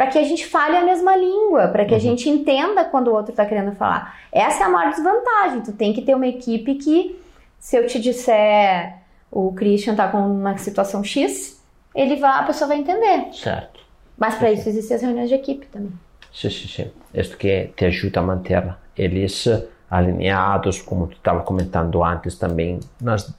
para 0.01 0.11
que 0.11 0.17
a 0.17 0.23
gente 0.23 0.47
fale 0.47 0.75
a 0.75 0.83
mesma 0.83 1.15
língua 1.15 1.67
para 1.67 1.85
que 1.85 1.91
uhum. 1.91 1.97
a 1.97 1.99
gente 1.99 2.27
entenda 2.27 2.83
quando 2.85 3.09
o 3.09 3.13
outro 3.13 3.31
está 3.31 3.45
querendo 3.45 3.75
falar 3.75 4.17
essa 4.31 4.63
é 4.63 4.65
a 4.65 4.69
maior 4.69 4.89
desvantagem 4.89 5.61
tu 5.61 5.73
tem 5.73 5.93
que 5.93 6.01
ter 6.01 6.15
uma 6.15 6.27
equipe 6.27 6.75
que 6.75 7.21
se 7.59 7.77
eu 7.77 7.85
te 7.85 7.99
disser 7.99 9.01
o 9.31 9.53
Christian 9.53 9.95
tá 9.95 10.09
com 10.09 10.17
uma 10.17 10.57
situação 10.57 11.03
X, 11.03 11.63
ele 11.95 12.17
vai, 12.17 12.39
a 12.39 12.43
pessoa 12.43 12.67
vai 12.67 12.77
entender. 12.77 13.33
Certo. 13.33 13.79
Mas 14.17 14.35
para 14.35 14.51
isso 14.51 14.67
existem 14.67 14.95
as 14.95 15.01
reuniões 15.01 15.29
de 15.29 15.35
equipe 15.35 15.65
também. 15.67 15.93
Sim, 16.33 16.49
sim, 16.49 16.67
sim. 16.67 16.91
Isso 17.13 17.37
que 17.37 17.71
te 17.75 17.85
ajuda 17.85 18.19
a 18.19 18.23
manter 18.23 18.75
eles 18.95 19.47
alinhados, 19.89 20.81
como 20.81 21.07
tu 21.07 21.15
estava 21.15 21.41
comentando 21.43 22.03
antes 22.03 22.37
também, 22.37 22.79
nos 22.99 23.33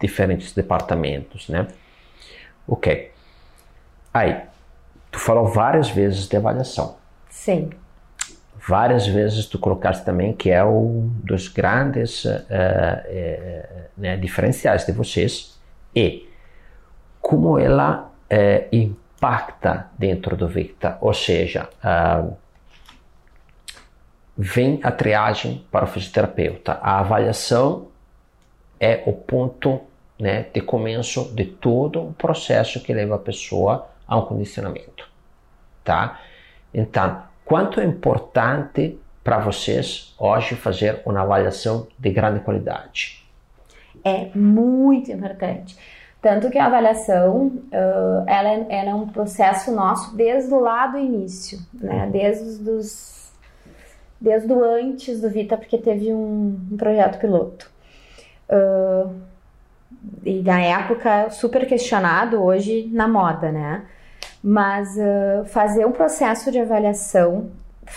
diferentes 0.00 0.52
departamentos, 0.52 1.48
né? 1.48 1.66
Ok. 2.66 3.10
Aí, 4.12 4.42
tu 5.18 5.24
falou 5.24 5.48
várias 5.48 5.90
vezes 5.90 6.28
de 6.28 6.36
avaliação. 6.36 6.96
Sim. 7.28 7.70
Várias 8.68 9.06
vezes 9.06 9.46
tu 9.46 9.58
colocaste 9.58 10.04
também 10.04 10.32
que 10.32 10.48
é 10.48 10.64
um 10.64 11.08
dos 11.24 11.48
grandes 11.48 12.24
uh, 12.24 12.28
uh, 12.28 13.82
né, 13.96 14.16
diferenciais 14.16 14.86
de 14.86 14.92
vocês 14.92 15.58
e 15.94 16.28
como 17.20 17.58
ela 17.58 18.12
uh, 18.30 18.68
impacta 18.70 19.88
dentro 19.98 20.36
do 20.36 20.46
Victa, 20.46 20.96
ou 21.00 21.12
seja, 21.12 21.68
vem 24.36 24.78
a 24.84 24.92
triagem 24.92 25.66
para 25.72 25.84
o 25.84 25.88
fisioterapeuta, 25.88 26.78
a 26.80 27.00
avaliação 27.00 27.88
é 28.78 29.02
o 29.04 29.12
ponto 29.12 29.80
né, 30.18 30.46
de 30.54 30.60
começo 30.60 31.34
de 31.34 31.44
todo 31.44 32.08
o 32.08 32.12
processo 32.12 32.80
que 32.80 32.94
leva 32.94 33.16
a 33.16 33.18
pessoa 33.18 33.88
a 34.06 34.16
um 34.16 34.22
condicionamento, 34.22 35.07
tá? 35.88 36.20
Então, 36.72 37.28
Quanto 37.48 37.80
é 37.80 37.84
importante 37.84 39.00
para 39.24 39.38
vocês 39.38 40.14
hoje 40.18 40.54
fazer 40.54 41.00
uma 41.06 41.22
avaliação 41.22 41.86
de 41.98 42.10
grande 42.10 42.40
qualidade? 42.40 43.26
É 44.04 44.28
muito 44.34 45.10
importante. 45.10 45.74
Tanto 46.20 46.50
que 46.50 46.58
a 46.58 46.66
avaliação, 46.66 47.46
uh, 47.46 48.24
ela, 48.26 48.48
é, 48.50 48.66
ela, 48.68 48.90
é, 48.90 48.94
um 48.94 49.08
processo 49.08 49.74
nosso 49.74 50.14
desde 50.14 50.52
o 50.52 50.60
lado 50.60 50.92
do 50.92 50.98
início, 50.98 51.58
né? 51.72 52.04
Uhum. 52.04 52.10
Desde 52.10 52.70
os, 52.70 53.32
desde 54.20 54.52
o 54.52 54.62
antes 54.62 55.22
do 55.22 55.30
Vita, 55.30 55.56
porque 55.56 55.78
teve 55.78 56.12
um, 56.12 56.60
um 56.70 56.76
projeto 56.76 57.18
piloto. 57.18 57.70
Uh, 58.50 59.10
e 60.22 60.42
na 60.42 60.60
época 60.60 61.30
super 61.30 61.66
questionado, 61.66 62.42
hoje 62.42 62.90
na 62.92 63.08
moda, 63.08 63.50
né? 63.50 63.86
Mas 64.42 64.96
uh, 64.96 65.44
fazer 65.46 65.86
um 65.86 65.92
processo 65.92 66.50
de 66.50 66.58
avaliação 66.58 67.50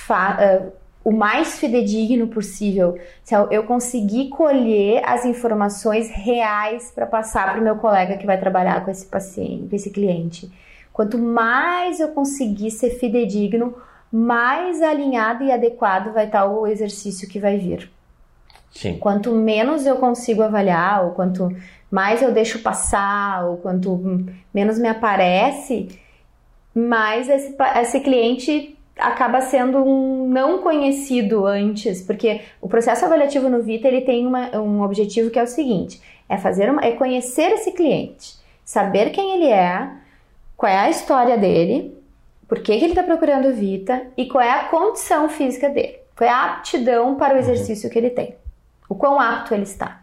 uh, 0.09 0.71
o 1.03 1.11
mais 1.11 1.59
fidedigno 1.59 2.27
possível. 2.27 2.97
Se 3.23 3.33
eu 3.35 3.63
conseguir 3.63 4.29
colher 4.29 5.01
as 5.05 5.25
informações 5.25 6.09
reais 6.09 6.91
para 6.93 7.05
passar 7.05 7.51
para 7.51 7.61
o 7.61 7.63
meu 7.63 7.75
colega 7.75 8.17
que 8.17 8.25
vai 8.25 8.39
trabalhar 8.39 8.83
com 8.85 8.91
esse 8.91 9.05
paciente, 9.05 9.67
com 9.69 9.75
esse 9.75 9.89
cliente. 9.89 10.51
Quanto 10.93 11.17
mais 11.17 11.99
eu 11.99 12.09
conseguir 12.09 12.69
ser 12.71 12.91
fidedigno, 12.91 13.73
mais 14.11 14.81
alinhado 14.81 15.43
e 15.43 15.51
adequado 15.51 16.13
vai 16.13 16.25
estar 16.25 16.45
o 16.45 16.67
exercício 16.67 17.27
que 17.27 17.39
vai 17.39 17.57
vir. 17.57 17.89
Sim. 18.71 18.97
Quanto 18.99 19.31
menos 19.31 19.85
eu 19.85 19.95
consigo 19.97 20.43
avaliar, 20.43 21.05
ou 21.05 21.11
quanto 21.11 21.49
mais 21.89 22.21
eu 22.21 22.31
deixo 22.31 22.59
passar, 22.59 23.45
ou 23.45 23.57
quanto 23.57 24.25
menos 24.53 24.77
me 24.77 24.87
aparece, 24.87 25.99
mas 26.73 27.29
esse, 27.29 27.55
esse 27.79 27.99
cliente 27.99 28.77
acaba 28.97 29.41
sendo 29.41 29.77
um 29.79 30.27
não 30.27 30.59
conhecido 30.59 31.45
antes, 31.45 32.01
porque 32.01 32.41
o 32.61 32.67
processo 32.67 33.05
avaliativo 33.05 33.49
no 33.49 33.61
Vita 33.61 33.87
ele 33.87 34.01
tem 34.01 34.25
uma, 34.27 34.55
um 34.57 34.81
objetivo 34.81 35.29
que 35.29 35.39
é 35.39 35.43
o 35.43 35.47
seguinte: 35.47 36.01
é 36.29 36.37
fazer 36.37 36.69
uma, 36.69 36.83
é 36.83 36.91
conhecer 36.91 37.51
esse 37.51 37.71
cliente, 37.71 38.35
saber 38.63 39.11
quem 39.11 39.35
ele 39.35 39.49
é, 39.49 39.89
qual 40.55 40.71
é 40.71 40.77
a 40.77 40.89
história 40.89 41.37
dele, 41.37 41.97
por 42.47 42.59
que, 42.59 42.77
que 42.77 42.83
ele 42.83 42.91
está 42.91 43.03
procurando 43.03 43.47
o 43.47 43.53
Vita 43.53 44.07
e 44.15 44.27
qual 44.27 44.43
é 44.43 44.51
a 44.51 44.65
condição 44.65 45.27
física 45.29 45.69
dele, 45.69 45.99
qual 46.15 46.29
é 46.29 46.33
a 46.33 46.45
aptidão 46.45 47.15
para 47.15 47.33
o 47.33 47.37
uhum. 47.37 47.39
exercício 47.39 47.89
que 47.89 47.97
ele 47.97 48.09
tem, 48.09 48.35
o 48.87 48.95
quão 48.95 49.19
apto 49.19 49.53
ele 49.53 49.63
está. 49.63 50.01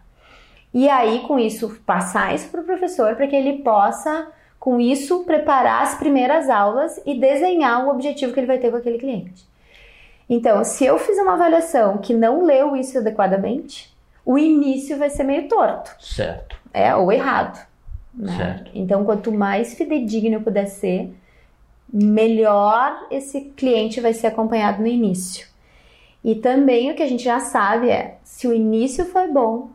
E 0.73 0.89
aí, 0.89 1.21
com 1.21 1.39
isso, 1.39 1.81
passar 1.87 2.35
isso 2.35 2.49
para 2.51 2.61
o 2.61 2.65
professor 2.65 3.17
para 3.17 3.27
que 3.27 3.35
ele 3.35 3.63
possa, 3.63 4.29
com 4.69 4.79
isso, 4.79 5.25
preparar 5.25 5.83
as 5.83 5.95
primeiras 5.95 6.51
aulas 6.51 7.01
e 7.07 7.19
desenhar 7.19 7.87
o 7.87 7.91
objetivo 7.91 8.35
que 8.35 8.41
ele 8.41 8.47
vai 8.47 8.59
ter 8.59 8.71
com 8.71 8.77
aquele 8.77 8.99
cliente. 8.99 9.49
Então, 10.29 10.63
se 10.63 10.85
eu 10.85 10.99
fiz 10.99 11.17
uma 11.17 11.33
avaliação 11.33 11.97
que 11.97 12.13
não 12.13 12.45
leu 12.45 12.77
isso 12.77 12.99
adequadamente, 12.99 13.91
o 14.27 14.37
início 14.37 14.99
vai 14.99 15.09
ser 15.09 15.25
meio 15.25 15.49
torto. 15.49 15.97
Certo. 15.99 16.55
É, 16.71 16.95
ou 16.95 17.11
errado. 17.11 17.67
Né? 18.13 18.37
Certo. 18.37 18.71
Então, 18.75 19.07
quanto 19.07 19.33
mais 19.33 19.73
fidedigno 19.73 20.35
eu 20.35 20.43
puder 20.43 20.67
ser, 20.67 21.15
melhor 21.91 23.07
esse 23.11 23.41
cliente 23.57 24.03
vai 24.03 24.13
ser 24.13 24.27
acompanhado 24.27 24.83
no 24.83 24.87
início. 24.87 25.49
E 26.23 26.35
também 26.35 26.93
o 26.93 26.95
que 26.95 27.03
a 27.03 27.09
gente 27.09 27.25
já 27.25 27.41
sabe 27.41 27.89
é, 27.89 28.19
se 28.23 28.47
o 28.47 28.53
início 28.53 29.07
foi 29.07 29.29
bom, 29.29 29.71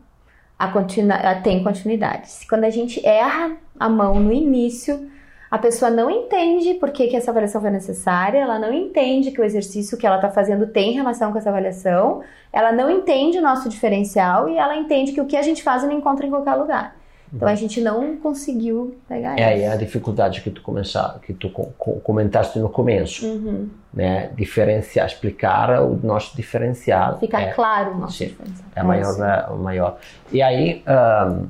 continu 0.71 1.13
tem 1.43 1.63
continuidade. 1.63 2.30
Quando 2.47 2.63
a 2.63 2.69
gente 2.69 3.06
erra 3.06 3.58
a 3.80 3.89
mão 3.89 4.19
no 4.19 4.32
início, 4.32 5.10
a 5.54 5.58
pessoa 5.58 5.91
não 5.91 6.10
entende 6.10 6.73
por 6.76 6.89
que, 6.91 7.08
que 7.08 7.15
essa 7.15 7.30
avaliação 7.30 7.62
foi 7.62 7.69
necessária, 7.69 8.39
ela 8.39 8.58
não 8.58 8.73
entende 8.73 9.32
que 9.32 9.39
o 9.39 9.43
exercício 9.43 9.97
que 9.97 10.08
ela 10.08 10.15
está 10.15 10.32
fazendo 10.32 10.65
tem 10.67 10.93
relação 10.93 11.32
com 11.32 11.38
essa 11.38 11.49
avaliação, 11.49 12.21
ela 12.52 12.71
não 12.71 12.89
entende 12.89 13.38
o 13.38 13.41
nosso 13.41 13.69
diferencial 13.69 14.49
e 14.49 14.58
ela 14.58 14.76
entende 14.76 15.12
que 15.12 15.21
o 15.21 15.28
que 15.28 15.38
a 15.38 15.43
gente 15.43 15.62
faz 15.62 15.84
não 15.84 15.91
encontra 15.91 16.26
em 16.26 16.30
qualquer 16.32 16.56
lugar. 16.56 16.95
Então 17.36 17.48
a 17.48 17.56
gente 17.56 17.82
não 17.82 18.17
conseguiu 18.17 18.96
pegar 19.10 19.39
É 19.39 19.58
isso. 19.58 19.72
a 19.72 19.76
dificuldade 19.76 20.41
que 20.41 20.52
tu 20.52 20.62
começar, 20.62 21.17
que 21.26 21.34
tu 21.34 21.50
co- 21.50 21.74
co- 21.80 22.00
comentaste 22.02 22.60
no 22.60 22.69
começo, 22.69 23.26
Uhum. 23.26 23.69
né? 23.91 24.28
Diferenciar, 24.36 25.08
explicar 25.08 25.82
o 25.82 25.96
nosso 26.04 26.36
diferencial. 26.36 27.17
Fica 27.19 27.41
é, 27.41 27.52
claro 27.52 27.96
o 27.96 27.98
nosso 27.98 28.17
sim, 28.17 28.28
diferencial. 28.28 28.67
é 28.76 28.84
maior, 28.84 29.17
né, 29.17 29.46
o 29.50 29.56
maior. 29.58 29.98
E 30.32 30.43
aí, 30.43 30.84
ahn, 30.86 31.48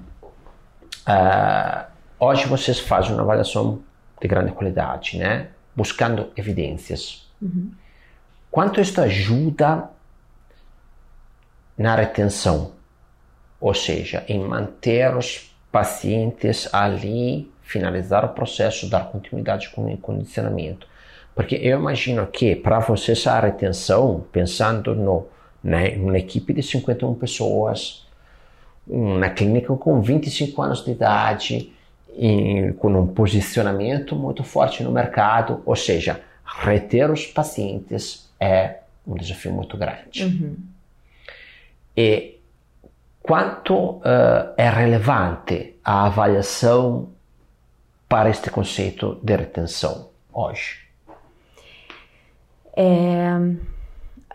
ah, 1.05 1.87
hoje 2.17 2.45
vocês 2.47 2.79
fazem 2.79 3.11
uma 3.13 3.23
avaliação 3.23 3.79
de 4.21 4.27
grande 4.27 4.53
qualidade, 4.53 5.17
né? 5.17 5.47
Buscando 5.75 6.29
evidências. 6.37 7.29
Quanto 8.49 8.79
isso 8.79 9.01
ajuda 9.01 9.89
na 11.77 11.95
retenção? 11.95 12.71
Ou 13.59 13.73
seja, 13.73 14.23
em 14.29 14.39
manter 14.39 15.13
os 15.15 15.52
pacientes 15.73 16.71
ali, 16.71 17.51
finalizar 17.63 18.23
o 18.23 18.29
processo, 18.29 18.87
dar 18.87 19.09
continuidade 19.11 19.71
com 19.71 19.91
o 19.91 19.97
condicionamento. 19.97 20.87
Porque 21.33 21.55
eu 21.55 21.79
imagino 21.79 22.27
que 22.27 22.55
para 22.55 22.77
vocês 22.77 23.25
a 23.25 23.39
retenção, 23.39 24.23
pensando 24.31 24.93
no, 24.93 25.25
né, 25.63 25.95
numa 25.95 26.19
equipe 26.19 26.53
de 26.53 26.61
51 26.61 27.15
pessoas, 27.15 28.05
na 28.85 29.31
clínica 29.31 29.75
com 29.75 29.99
25 29.99 30.61
anos 30.61 30.85
de 30.85 30.91
idade, 30.91 31.73
com 32.77 32.89
um 32.89 33.07
posicionamento 33.07 34.15
muito 34.15 34.43
forte 34.43 34.83
no 34.83 34.91
mercado, 34.91 35.63
ou 35.65 35.75
seja, 35.75 36.21
reter 36.45 37.09
os 37.09 37.25
pacientes 37.25 38.29
é 38.39 38.81
um 39.07 39.15
desafio 39.15 39.51
muito 39.51 39.75
grande. 39.75 40.23
Uhum. 40.23 40.55
E 41.97 42.37
quanto 43.23 44.01
eh, 44.03 44.53
é 44.57 44.69
relevante 44.69 45.77
a 45.83 46.05
avaliação 46.05 47.09
para 48.07 48.29
este 48.29 48.51
conceito 48.51 49.17
de 49.23 49.35
retenção 49.35 50.09
hoje? 50.31 50.83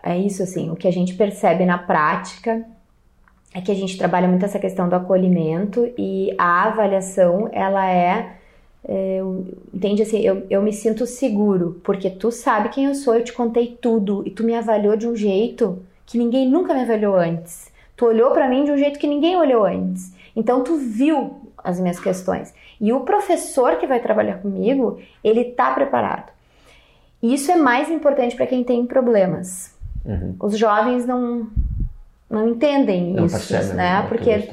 É 0.01 0.17
isso, 0.17 0.41
assim, 0.41 0.69
o 0.69 0.75
que 0.75 0.87
a 0.87 0.91
gente 0.91 1.13
percebe 1.13 1.65
na 1.65 1.77
prática 1.77 2.65
é 3.53 3.61
que 3.61 3.71
a 3.71 3.75
gente 3.75 3.97
trabalha 3.97 4.27
muito 4.27 4.45
essa 4.45 4.59
questão 4.59 4.87
do 4.87 4.95
acolhimento 4.95 5.91
e 5.97 6.33
a 6.37 6.63
avaliação, 6.63 7.49
ela 7.51 7.89
é, 7.89 8.37
é, 8.87 9.19
entende 9.73 10.03
assim, 10.03 10.19
eu, 10.19 10.45
eu 10.49 10.61
me 10.61 10.71
sinto 10.71 11.05
seguro, 11.05 11.81
porque 11.83 12.09
tu 12.09 12.31
sabe 12.31 12.69
quem 12.69 12.85
eu 12.85 12.95
sou, 12.95 13.15
eu 13.15 13.23
te 13.23 13.33
contei 13.33 13.77
tudo 13.81 14.23
e 14.25 14.31
tu 14.31 14.43
me 14.43 14.55
avaliou 14.55 14.95
de 14.95 15.07
um 15.07 15.15
jeito 15.15 15.79
que 16.05 16.17
ninguém 16.17 16.49
nunca 16.49 16.73
me 16.73 16.81
avaliou 16.81 17.15
antes. 17.15 17.71
Tu 17.99 18.05
olhou 18.05 18.31
pra 18.31 18.47
mim 18.47 18.63
de 18.63 18.71
um 18.71 18.77
jeito 18.77 18.97
que 18.97 19.05
ninguém 19.05 19.35
olhou 19.35 19.65
antes. 19.65 20.13
Então 20.33 20.63
tu 20.63 20.77
viu 20.77 21.41
as 21.57 21.81
minhas 21.81 21.99
questões. 21.99 22.53
E 22.79 22.93
o 22.93 23.01
professor 23.01 23.75
que 23.75 23.85
vai 23.85 23.99
trabalhar 23.99 24.37
comigo, 24.37 25.01
ele 25.21 25.43
tá 25.43 25.73
preparado. 25.73 26.31
E 27.21 27.33
isso 27.33 27.51
é 27.51 27.57
mais 27.57 27.91
importante 27.91 28.37
para 28.37 28.47
quem 28.47 28.63
tem 28.63 28.85
problemas. 28.85 29.77
Uhum. 30.05 30.33
Os 30.39 30.57
jovens 30.57 31.05
não 31.05 31.49
não 32.29 32.47
entendem 32.47 33.11
Não 33.11 33.25
isso, 33.25 33.35
percebem 33.35 33.75
né? 33.75 33.99
o 33.99 34.07
Porque 34.07 34.49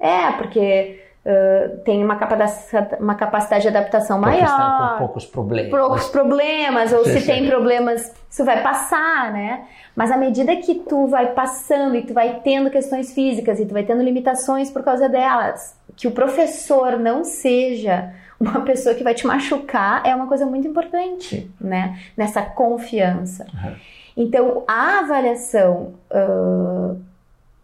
é, 0.00 0.32
porque 0.38 1.02
uh, 1.24 1.78
tem 1.78 2.04
uma 2.04 2.16
capacidade, 2.16 2.96
uma 3.00 3.14
capacidade 3.14 3.62
de 3.62 3.68
adaptação 3.68 4.20
Porque 4.20 4.36
estão 4.36 4.56
com 4.56 4.62
maior, 4.62 4.98
poucos 4.98 5.26
problemas. 5.26 5.70
poucos 5.70 6.08
problemas, 6.08 6.92
ou 6.92 7.04
Sim, 7.04 7.12
se 7.12 7.20
sim. 7.20 7.26
tem 7.26 7.46
problemas, 7.46 8.12
isso 8.30 8.44
vai 8.44 8.62
passar, 8.62 9.32
né? 9.32 9.64
Mas 9.94 10.10
à 10.10 10.16
medida 10.16 10.54
que 10.56 10.76
tu 10.76 11.06
vai 11.08 11.32
passando 11.32 11.96
e 11.96 12.02
tu 12.02 12.14
vai 12.14 12.40
tendo 12.44 12.70
questões 12.70 13.12
físicas 13.12 13.58
e 13.58 13.66
tu 13.66 13.72
vai 13.72 13.82
tendo 13.82 14.02
limitações 14.02 14.70
por 14.70 14.82
causa 14.82 15.08
delas, 15.08 15.76
que 15.96 16.06
o 16.06 16.12
professor 16.12 16.98
não 16.98 17.24
seja 17.24 18.12
uma 18.38 18.60
pessoa 18.60 18.94
que 18.94 19.02
vai 19.02 19.14
te 19.14 19.26
machucar 19.26 20.02
é 20.06 20.14
uma 20.14 20.28
coisa 20.28 20.46
muito 20.46 20.68
importante, 20.68 21.50
né? 21.60 21.98
Nessa 22.16 22.42
confiança. 22.42 23.46
Uhum. 23.52 23.74
Então, 24.16 24.64
a 24.66 25.00
avaliação, 25.00 25.94
ah, 26.10 26.94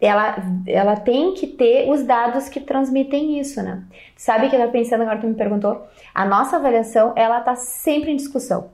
ela, 0.04 0.36
ela 0.66 0.96
tem 0.96 1.32
que 1.34 1.46
ter 1.46 1.88
os 1.88 2.02
dados 2.02 2.48
que 2.48 2.60
transmitem 2.60 3.38
isso, 3.38 3.62
né? 3.62 3.82
Sabe 4.16 4.48
que 4.48 4.56
eu 4.56 4.60
tava 4.60 4.72
pensando 4.72 5.02
agora 5.02 5.16
que 5.16 5.22
tu 5.22 5.28
me 5.28 5.34
perguntou? 5.34 5.86
A 6.14 6.24
nossa 6.24 6.56
avaliação, 6.56 7.12
ela 7.16 7.40
tá 7.40 7.54
sempre 7.54 8.10
em 8.10 8.16
discussão. 8.16 8.70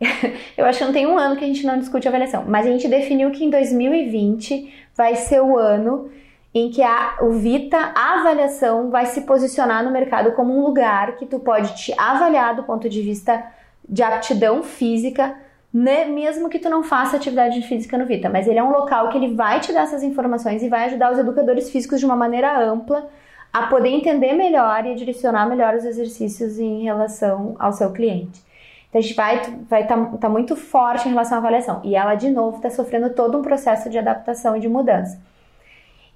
Eu 0.56 0.64
acho 0.64 0.78
que 0.78 0.84
não 0.84 0.92
tem 0.92 1.06
um 1.06 1.18
ano 1.18 1.36
que 1.36 1.44
a 1.44 1.46
gente 1.46 1.66
não 1.66 1.78
discute 1.78 2.08
avaliação, 2.08 2.44
mas 2.46 2.66
a 2.66 2.70
gente 2.70 2.88
definiu 2.88 3.30
que 3.30 3.44
em 3.44 3.50
2020 3.50 4.72
vai 4.96 5.14
ser 5.14 5.42
o 5.42 5.58
ano 5.58 6.10
em 6.54 6.70
que 6.70 6.82
a, 6.82 7.18
o 7.20 7.32
Vita, 7.32 7.76
a 7.76 8.20
avaliação, 8.20 8.90
vai 8.90 9.06
se 9.06 9.20
posicionar 9.22 9.84
no 9.84 9.90
mercado 9.90 10.32
como 10.32 10.56
um 10.56 10.62
lugar 10.62 11.16
que 11.16 11.26
tu 11.26 11.38
pode 11.38 11.76
te 11.76 11.94
avaliar 11.98 12.56
do 12.56 12.64
ponto 12.64 12.88
de 12.88 13.02
vista 13.02 13.44
de 13.88 14.02
aptidão 14.02 14.62
física, 14.62 15.36
né, 15.72 16.04
mesmo 16.04 16.48
que 16.48 16.58
tu 16.58 16.68
não 16.68 16.82
faça 16.82 17.16
atividade 17.16 17.62
física 17.62 17.96
no 17.96 18.06
Vita, 18.06 18.28
mas 18.28 18.48
ele 18.48 18.58
é 18.58 18.62
um 18.62 18.70
local 18.70 19.08
que 19.08 19.16
ele 19.16 19.34
vai 19.34 19.60
te 19.60 19.72
dar 19.72 19.82
essas 19.82 20.02
informações 20.02 20.62
e 20.62 20.68
vai 20.68 20.86
ajudar 20.86 21.12
os 21.12 21.18
educadores 21.18 21.70
físicos 21.70 22.00
de 22.00 22.06
uma 22.06 22.16
maneira 22.16 22.58
ampla 22.58 23.08
a 23.52 23.66
poder 23.66 23.88
entender 23.88 24.32
melhor 24.32 24.84
e 24.86 24.94
direcionar 24.94 25.48
melhor 25.48 25.74
os 25.74 25.84
exercícios 25.84 26.58
em 26.58 26.82
relação 26.82 27.54
ao 27.58 27.72
seu 27.72 27.92
cliente. 27.92 28.42
Então 28.88 28.98
a 28.98 29.02
gente 29.02 29.14
vai 29.14 29.40
vai 29.68 29.86
tá, 29.86 29.96
tá 30.20 30.28
muito 30.28 30.56
forte 30.56 31.06
em 31.08 31.12
relação 31.12 31.36
à 31.36 31.40
avaliação 31.40 31.80
e 31.84 31.94
ela 31.94 32.16
de 32.16 32.30
novo 32.30 32.56
está 32.56 32.70
sofrendo 32.70 33.10
todo 33.10 33.38
um 33.38 33.42
processo 33.42 33.88
de 33.88 33.98
adaptação 33.98 34.56
e 34.56 34.60
de 34.60 34.68
mudança 34.68 35.20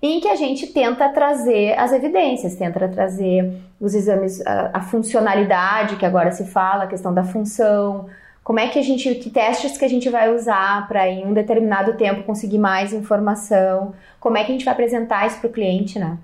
em 0.03 0.21
que 0.21 0.29
a 0.29 0.37
gente 0.37 0.67
tenta 0.67 1.09
trazer 1.09 1.79
as 1.79 1.91
evidências, 1.93 2.55
tenta 2.57 2.87
trazer 2.89 3.55
os 3.81 3.95
exames, 3.95 4.47
a, 4.47 4.71
a, 4.75 4.81
funcionalidade 4.83 5.97
que 5.97 6.05
agora 6.05 6.31
se 6.31 6.45
fala, 6.45 6.85
a 6.85 6.87
questão 6.87 7.15
da 7.15 7.25
função, 7.25 8.07
como 8.45 8.61
é 8.61 8.69
que 8.69 8.79
a 8.79 8.83
gente, 8.83 9.13
que 9.15 9.31
testes 9.31 9.77
que 9.77 9.85
a 9.85 9.89
gente 9.89 10.09
vai 10.11 10.33
usar 10.33 10.87
para 10.87 11.09
em 11.09 11.25
um 11.25 11.33
determinado 11.33 11.95
tempo 11.95 12.23
conseguir 12.23 12.59
mais 12.59 12.93
informação, 12.93 13.95
como 14.21 14.37
é 14.37 14.45
que 14.45 14.53
a 14.53 14.55
gente 14.55 14.65
vai 14.65 14.75
apresentar 14.75 15.27
isso 15.27 15.41
para 15.41 15.49
o 15.49 15.53
cliente, 15.53 15.99
né? 15.99 16.19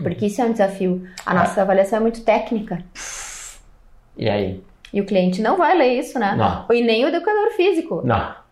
Porque 0.00 0.26
isso 0.26 0.42
é 0.42 0.44
um 0.44 0.52
desafio. 0.52 1.08
A 1.24 1.32
nossa 1.32 1.62
avaliação 1.62 1.98
é 1.98 2.02
muito 2.02 2.22
técnica. 2.22 2.84
E 4.18 4.28
aí? 4.28 4.62
E 4.92 5.00
o 5.00 5.06
cliente 5.06 5.40
não 5.40 5.56
vai 5.56 5.76
ler 5.76 5.98
isso, 5.98 6.18
né? 6.18 6.36
Não. 6.36 6.66
E 6.76 6.82
nem 6.82 7.04
o 7.06 7.08
educador 7.08 7.50
físico. 7.52 8.02
Não 8.04 8.46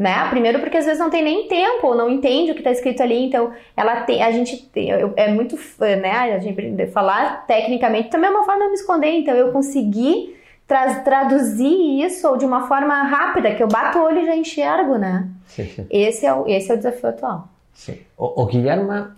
né? 0.00 0.26
Primeiro 0.30 0.60
porque 0.60 0.78
às 0.78 0.86
vezes 0.86 0.98
não 0.98 1.10
tem 1.10 1.22
nem 1.22 1.46
tempo, 1.46 1.88
ou 1.88 1.94
não 1.94 2.08
entende 2.08 2.50
o 2.50 2.54
que 2.54 2.60
está 2.60 2.70
escrito 2.70 3.02
ali, 3.02 3.26
então 3.26 3.52
ela 3.76 4.00
tem, 4.00 4.22
a 4.22 4.30
gente 4.32 4.56
tem, 4.56 4.90
é 4.90 5.28
muito, 5.28 5.58
né? 5.78 6.34
A 6.34 6.38
gente 6.38 6.86
falar 6.86 7.44
tecnicamente 7.46 8.08
também 8.08 8.30
é 8.30 8.32
uma 8.32 8.42
forma 8.42 8.62
de 8.62 8.68
me 8.68 8.74
esconder, 8.76 9.10
então 9.10 9.34
eu 9.34 9.52
consegui 9.52 10.34
tra 10.70 11.00
traduzir 11.00 12.00
isso 12.00 12.36
de 12.36 12.44
uma 12.44 12.68
forma 12.68 13.02
rápida 13.02 13.52
que 13.56 13.60
eu 13.60 13.66
bato 13.66 13.98
o 13.98 14.04
olho 14.04 14.20
e 14.20 14.26
já 14.26 14.36
enxergo, 14.36 14.96
né? 14.96 15.28
Sim, 15.48 15.64
sim. 15.64 15.86
Esse 15.90 16.24
é 16.24 16.32
o 16.32 16.46
esse 16.46 16.70
é 16.70 16.74
o 16.74 16.76
desafio 16.76 17.08
atual. 17.08 17.48
Sim. 17.74 17.98
O, 18.16 18.42
o 18.42 18.46
Guilherme 18.46 19.08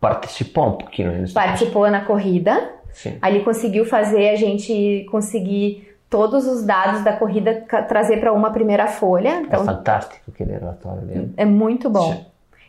participou 0.00 0.68
um 0.68 0.72
pouquinho 0.72 1.10
nesse 1.10 1.34
Participou 1.34 1.90
na 1.90 2.04
corrida. 2.04 2.70
Sim. 2.92 3.18
Ali 3.20 3.42
conseguiu 3.42 3.84
fazer 3.84 4.28
a 4.28 4.36
gente 4.36 5.04
conseguir 5.10 5.96
todos 6.08 6.46
os 6.46 6.64
dados 6.64 7.02
da 7.02 7.14
corrida 7.16 7.64
trazer 7.88 8.18
para 8.18 8.32
uma 8.32 8.52
primeira 8.52 8.86
folha. 8.86 9.40
Então, 9.40 9.62
é 9.62 9.64
fantástico 9.64 10.30
aquele 10.32 10.52
relatório 10.52 11.02
dele. 11.02 11.34
É 11.36 11.44
muito 11.44 11.90
bom. 11.90 12.24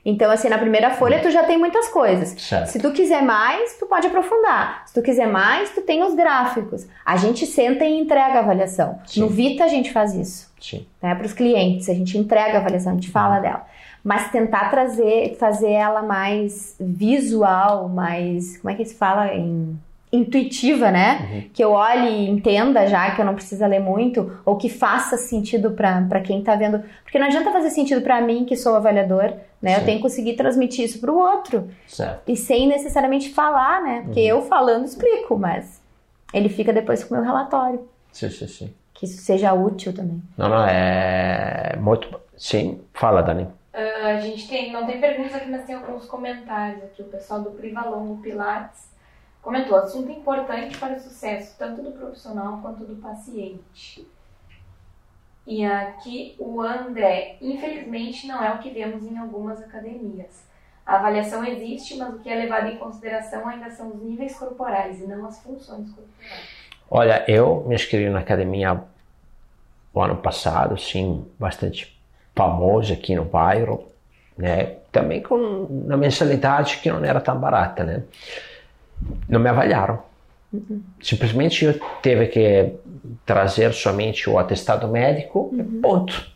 Então, 0.05 0.29
assim, 0.29 0.47
na 0.49 0.59
primeira 0.59 0.91
folha 0.91 1.19
tu 1.19 1.31
já 1.31 1.43
tem 1.43 1.57
muitas 1.57 1.87
coisas. 1.87 2.39
Certo. 2.39 2.67
Se 2.67 2.79
tu 2.79 2.91
quiser 2.91 3.23
mais, 3.23 3.75
tu 3.79 3.87
pode 3.87 4.05
aprofundar. 4.05 4.83
Se 4.85 4.93
tu 4.93 5.01
quiser 5.01 5.27
mais, 5.27 5.71
tu 5.71 5.81
tem 5.81 6.03
os 6.03 6.13
gráficos. 6.13 6.85
A 7.03 7.17
gente 7.17 7.47
senta 7.47 7.83
e 7.83 7.99
entrega 7.99 8.35
a 8.35 8.39
avaliação. 8.39 8.99
Sim. 9.05 9.21
No 9.21 9.27
Vita 9.27 9.63
a 9.63 9.67
gente 9.67 9.91
faz 9.91 10.13
isso, 10.13 10.51
Sim. 10.61 10.85
né? 11.01 11.15
Para 11.15 11.25
os 11.25 11.33
clientes, 11.33 11.89
a 11.89 11.93
gente 11.93 12.17
entrega 12.17 12.57
a 12.57 12.61
avaliação, 12.61 12.91
a 12.91 12.95
gente 12.95 13.09
fala 13.09 13.39
dela. 13.39 13.65
Mas 14.03 14.29
tentar 14.31 14.69
trazer, 14.69 15.35
fazer 15.39 15.71
ela 15.71 16.03
mais 16.03 16.75
visual, 16.79 17.89
mais, 17.89 18.57
como 18.57 18.71
é 18.71 18.75
que 18.75 18.85
se 18.85 18.93
fala 18.93 19.33
em 19.33 19.75
intuitiva, 20.11 20.91
né? 20.91 21.45
Que 21.53 21.63
eu 21.63 21.71
olhe 21.71 22.07
e 22.07 22.29
entenda 22.29 22.87
já, 22.87 23.11
que 23.11 23.21
eu 23.21 23.25
não 23.25 23.35
precisa 23.35 23.67
ler 23.67 23.79
muito, 23.79 24.39
ou 24.45 24.55
que 24.55 24.69
faça 24.69 25.17
sentido 25.17 25.71
para 25.71 26.21
quem 26.21 26.41
tá 26.41 26.55
vendo. 26.55 26.81
Porque 27.03 27.19
não 27.19 27.25
adianta 27.27 27.51
fazer 27.51 27.69
sentido 27.69 28.01
para 28.01 28.21
mim, 28.21 28.45
que 28.45 28.55
sou 28.55 28.75
avaliador, 28.75 29.33
né? 29.65 29.77
Eu 29.77 29.79
Sim. 29.79 29.85
tenho 29.85 29.97
que 29.97 30.03
conseguir 30.03 30.33
transmitir 30.35 30.85
isso 30.85 30.99
para 31.01 31.11
o 31.11 31.17
outro. 31.17 31.67
Certo. 31.87 32.21
E 32.31 32.37
sem 32.37 32.67
necessariamente 32.67 33.33
falar, 33.33 33.81
né? 33.81 34.03
Porque 34.05 34.19
eu 34.19 34.43
falando 34.43 34.85
explico, 34.85 35.39
mas 35.39 35.81
ele 36.31 36.49
fica 36.49 36.71
depois 36.71 37.03
com 37.03 37.15
o 37.15 37.17
meu 37.17 37.25
relatório. 37.25 37.89
Sim, 38.11 38.29
sim, 38.29 38.47
sim. 38.47 38.73
Que 38.93 39.05
isso 39.07 39.23
seja 39.23 39.53
útil 39.53 39.91
também. 39.91 40.21
Não, 40.37 40.47
não, 40.47 40.67
é 40.67 41.75
muito. 41.81 42.07
Sim, 42.37 42.79
fala, 42.93 43.23
Dani. 43.23 43.47
Ah, 43.73 44.17
a 44.17 44.19
gente 44.19 44.47
tem, 44.47 44.71
não 44.71 44.85
tem 44.85 45.01
perguntas 45.01 45.33
aqui, 45.33 45.49
mas 45.49 45.65
tem 45.65 45.73
alguns 45.73 46.05
comentários 46.05 46.83
aqui. 46.83 47.01
O 47.01 47.05
pessoal 47.05 47.41
do 47.41 47.49
Privalongo 47.49 48.21
Pilates 48.21 48.87
comentou: 49.41 49.77
assunto 49.77 50.11
importante 50.11 50.77
para 50.77 50.95
o 50.95 50.99
sucesso, 50.99 51.55
tanto 51.57 51.81
do 51.81 51.91
profissional 51.91 52.59
quanto 52.61 52.85
do 52.85 52.97
paciente. 52.97 54.07
E 55.47 55.63
aqui 55.63 56.35
o 56.39 56.59
André, 56.61 57.37
infelizmente 57.39 58.27
não 58.27 58.43
é 58.43 58.53
o 58.53 58.59
que 58.59 58.71
vemos 58.71 59.03
em 59.03 59.17
algumas 59.17 59.61
academias. 59.61 60.43
A 60.85 60.95
avaliação 60.95 61.43
existe, 61.43 61.97
mas 61.97 62.13
o 62.13 62.19
que 62.19 62.29
é 62.29 62.35
levado 62.35 62.67
em 62.67 62.77
consideração 62.77 63.47
ainda 63.47 63.69
são 63.71 63.89
os 63.89 64.01
níveis 64.01 64.37
corporais 64.37 64.99
e 65.01 65.07
não 65.07 65.25
as 65.25 65.39
funções 65.41 65.89
corporais. 65.89 66.49
Olha, 66.89 67.25
eu 67.27 67.63
me 67.67 67.75
inscrevi 67.75 68.09
na 68.09 68.19
academia 68.19 68.83
o 69.93 70.01
ano 70.01 70.17
passado, 70.17 70.77
sim, 70.77 71.25
bastante 71.39 71.99
famoso 72.35 72.93
aqui 72.93 73.15
no 73.15 73.25
bairro, 73.25 73.87
né? 74.37 74.75
Também 74.91 75.21
com 75.21 75.35
uma 75.35 75.97
mensalidade 75.97 76.77
que 76.77 76.91
não 76.91 77.03
era 77.03 77.21
tão 77.21 77.39
barata, 77.39 77.83
né? 77.83 78.03
Não 79.27 79.39
me 79.39 79.49
avaliaram. 79.49 80.03
Simplesmente 81.01 81.65
eu 81.65 81.79
teve 82.01 82.27
que 82.27 82.73
trazer 83.25 83.73
somente 83.73 84.29
o 84.29 84.37
atestado 84.39 84.87
médico 84.87 85.49
e 85.53 85.63
ponto. 85.63 86.29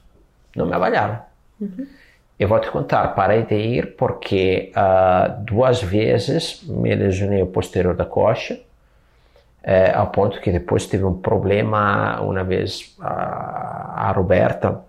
Não 0.56 0.66
me 0.66 0.74
avaliaram. 0.74 1.20
Eu 2.40 2.48
vou 2.48 2.60
te 2.60 2.70
contar, 2.72 3.10
parei 3.16 3.44
de 3.44 3.56
ir 3.56 3.96
porque 3.98 4.72
ah, 4.76 5.36
duas 5.40 5.82
vezes 5.82 6.64
me 6.64 6.94
lesionei 6.96 7.42
o 7.42 7.48
posterior 7.48 7.94
da 7.96 8.06
coxa, 8.06 8.60
é, 9.62 9.92
ao 9.92 10.08
ponto 10.08 10.40
que 10.40 10.52
depois 10.52 10.88
tive 10.88 11.04
um 11.04 11.14
problema 11.14 12.20
uma 12.22 12.44
vez 12.46 12.96
a, 13.00 14.08
a 14.08 14.12
Roberta 14.14 14.82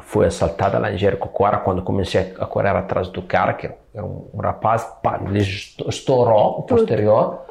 foi 0.00 0.26
assaltada 0.26 0.76
lá 0.78 0.90
em 0.92 0.98
Jericoacoara 0.98 1.58
quando 1.58 1.82
comecei 1.82 2.34
a 2.38 2.46
correr 2.46 2.70
atrás 2.70 3.08
do 3.08 3.22
cara 3.22 3.52
que 3.52 3.70
era 3.94 4.04
um, 4.04 4.28
um 4.34 4.40
rapaz 4.40 4.84
pá, 5.02 5.20
ele 5.24 5.38
esto- 5.38 5.88
estourou 5.88 6.58
o 6.58 6.62
posterior 6.62 7.42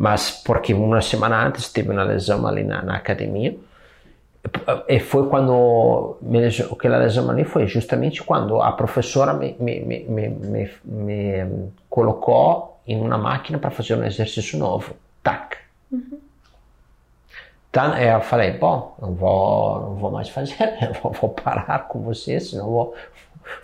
mas 0.00 0.30
porque 0.30 0.72
uma 0.72 1.02
semana 1.02 1.46
antes 1.46 1.70
tive 1.70 1.90
uma 1.90 2.02
lesão 2.02 2.46
ali 2.46 2.64
na, 2.64 2.80
na 2.82 2.96
academia 2.96 3.54
e 4.88 4.98
foi 4.98 5.28
quando 5.28 6.16
me 6.22 6.40
lesio- 6.40 6.72
aquela 6.72 6.96
lesão 6.96 7.28
ali 7.28 7.44
foi 7.44 7.66
justamente 7.66 8.22
quando 8.22 8.62
a 8.62 8.72
professora 8.72 9.34
me, 9.34 9.54
me, 9.60 9.80
me, 9.80 10.28
me, 10.30 10.70
me, 10.86 11.68
colocou 11.90 12.80
em 12.86 12.98
uma 12.98 13.18
máquina 13.18 13.58
para 13.58 13.70
fazer 13.70 13.94
um 13.94 14.02
exercício 14.02 14.58
novo 14.58 14.94
tac 15.22 15.58
então 17.68 17.94
eu 17.98 18.20
falei, 18.22 18.52
bom, 18.52 18.96
não 19.00 19.12
vou, 19.14 19.80
não 19.80 19.94
vou 19.96 20.10
mais 20.10 20.30
fazer, 20.30 20.56
eu 20.82 20.94
vou, 21.02 21.12
vou 21.12 21.30
parar 21.30 21.86
com 21.88 22.00
você, 22.00 22.40
senão 22.40 22.66
vou, 22.68 22.94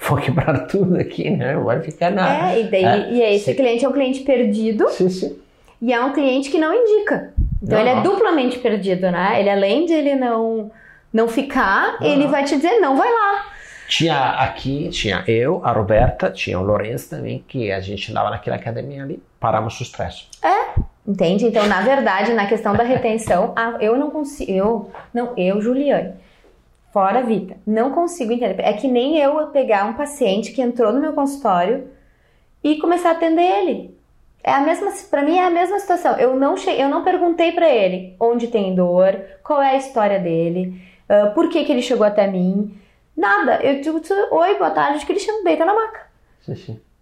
vou 0.07 0.19
quebrar 0.19 0.67
tudo 0.69 0.97
aqui, 0.97 1.29
né? 1.31 1.55
Não 1.55 1.65
vai 1.65 1.81
ficar 1.81 2.13
nada. 2.13 2.53
É, 2.53 2.61
e 2.61 2.71
daí, 2.71 2.85
É, 2.85 3.11
e 3.11 3.35
esse 3.35 3.47
sim. 3.47 3.55
cliente 3.55 3.85
é 3.85 3.89
um 3.89 3.93
cliente 3.93 4.21
perdido 4.21 4.89
Sim, 4.91 5.09
sim. 5.09 5.46
E 5.81 5.93
é 5.93 6.01
um 6.05 6.13
cliente 6.13 6.51
que 6.51 6.59
não 6.59 6.73
indica. 6.75 7.33
Então 7.63 7.79
ele 7.79 7.89
é 7.89 8.01
duplamente 8.03 8.59
perdido, 8.59 9.11
né? 9.11 9.39
Ele 9.41 9.51
além 9.51 9.87
de 9.87 9.93
ele 9.93 10.15
não 10.15 10.71
não 11.13 11.29
ficar, 11.29 11.97
ele 12.03 12.27
vai 12.27 12.45
te 12.45 12.57
dizer 12.57 12.79
não, 12.81 12.97
vai 12.97 13.09
lá. 13.11 13.47
Tinha 13.89 14.31
aqui, 14.41 14.89
tinha 14.91 15.23
eu, 15.29 15.61
a 15.65 15.71
Roberta, 15.73 16.29
tinha 16.31 16.59
o 16.59 16.63
Lourenço 16.65 17.09
também, 17.09 17.45
que 17.47 17.71
a 17.71 17.81
gente 17.81 18.11
andava 18.11 18.31
naquela 18.31 18.57
academia 18.57 19.03
ali, 19.05 19.23
paramos 19.39 19.81
os 19.81 19.91
três. 19.91 20.29
Entende? 21.07 21.47
Então, 21.47 21.67
na 21.69 21.81
verdade, 21.83 22.33
na 22.33 22.47
questão 22.47 22.75
da 22.75 22.83
retenção, 22.83 23.53
a- 23.55 23.77
eu 23.81 23.97
não 23.97 24.11
consigo, 24.11 24.51
eu, 24.51 24.91
não, 25.15 25.33
eu, 25.37 25.61
Juliane, 25.63 26.15
fora 26.93 27.23
Vita, 27.23 27.57
não 27.65 27.93
consigo 27.93 28.33
entender. 28.33 28.61
É 28.63 28.73
que 28.73 28.89
nem 28.89 29.17
eu 29.19 29.47
pegar 29.49 29.85
um 29.87 29.95
paciente 29.95 30.51
que 30.53 30.61
entrou 30.61 30.93
no 30.93 31.01
meu 31.01 31.13
consultório 31.13 31.87
e 32.65 32.77
começar 32.79 33.11
a 33.11 33.13
atender 33.13 33.43
ele. 33.43 33.96
É 34.47 34.53
a 34.53 34.61
mesma, 34.61 34.93
para 35.11 35.23
mim 35.23 35.37
é 35.37 35.45
a 35.45 35.51
mesma 35.51 35.81
situação. 35.81 36.17
Eu 36.17 36.37
não 36.37 36.57
che, 36.57 36.71
eu 36.71 36.89
não 36.89 37.03
perguntei 37.03 37.51
para 37.51 37.69
ele 37.69 38.15
onde 38.21 38.47
tem 38.47 38.77
dor, 38.77 39.21
qual 39.43 39.61
é 39.61 39.71
a 39.71 39.77
história 39.77 40.21
dele, 40.21 40.81
ah, 41.09 41.33
por 41.35 41.49
que 41.49 41.65
que 41.65 41.73
ele 41.73 41.83
chegou 41.83 42.07
até 42.07 42.29
mim, 42.29 42.73
nada. 43.17 43.61
Eu 43.61 43.81
digo, 43.81 44.01
oi, 44.31 44.57
boa 44.57 44.71
tarde, 44.71 45.05
Cristiano, 45.05 45.43
deita 45.43 45.65
na 45.65 45.75
maca. 45.75 46.07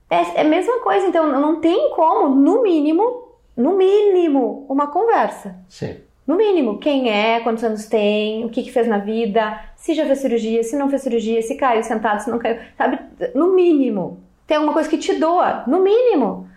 É, 0.09 0.39
é 0.39 0.41
a 0.41 0.45
mesma 0.45 0.81
coisa, 0.81 1.07
então 1.07 1.29
não 1.39 1.61
tem 1.61 1.91
como, 1.91 2.35
no 2.35 2.63
mínimo, 2.63 3.29
no 3.55 3.77
mínimo, 3.77 4.65
uma 4.67 4.87
conversa. 4.87 5.55
Sim. 5.69 5.97
No 6.27 6.37
mínimo, 6.37 6.79
quem 6.79 7.11
é, 7.11 7.41
quantos 7.41 7.63
anos 7.63 7.85
tem, 7.87 8.43
o 8.47 8.49
que, 8.49 8.63
que 8.63 8.73
fez 8.73 8.87
na 8.89 8.97
vida, 8.97 9.61
se 9.77 9.93
já 9.93 10.07
fez 10.07 10.21
cirurgia, 10.21 10.63
se 10.63 10.77
não 10.79 10.89
fez 10.89 11.03
cirurgia, 11.03 11.43
se 11.43 11.57
caiu 11.57 11.83
sentado, 11.83 12.21
se 12.21 12.31
não 12.31 12.39
caiu, 12.39 12.59
sabe? 12.79 12.99
No 13.35 13.55
mínimo. 13.55 14.19
Tem 14.47 14.57
alguma 14.57 14.73
coisa 14.73 14.89
que 14.89 14.97
te 14.97 15.13
doa, 15.15 15.65
no 15.67 15.81
mínimo. 15.81 16.49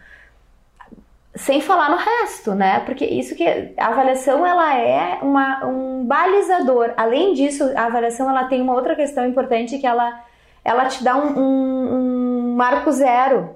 Sem 1.37 1.61
falar 1.61 1.89
no 1.89 1.97
resto, 1.97 2.53
né? 2.55 2.79
Porque 2.81 3.05
isso 3.05 3.35
que 3.35 3.45
a 3.77 3.87
avaliação 3.87 4.45
ela 4.45 4.75
é 4.75 5.19
uma, 5.21 5.65
um 5.65 6.05
balizador. 6.05 6.93
Além 6.97 7.33
disso, 7.33 7.63
a 7.75 7.85
avaliação 7.85 8.29
ela 8.29 8.45
tem 8.45 8.61
uma 8.61 8.73
outra 8.73 8.95
questão 8.95 9.25
importante 9.25 9.77
que 9.77 9.85
ela, 9.87 10.19
ela 10.65 10.85
te 10.85 11.03
dá 11.03 11.15
um, 11.15 11.37
um- 11.39 11.93
um 11.93 12.55
marco 12.55 12.91
zero, 12.91 13.51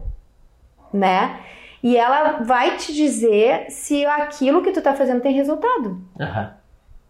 né? 0.93 1.39
E 1.83 1.97
ela 1.97 2.43
vai 2.43 2.77
te 2.77 2.93
dizer 2.93 3.65
se 3.69 4.05
aquilo 4.05 4.61
que 4.61 4.71
tu 4.71 4.81
tá 4.81 4.93
fazendo 4.93 5.21
tem 5.21 5.33
resultado, 5.33 5.99
Aham. 6.19 6.53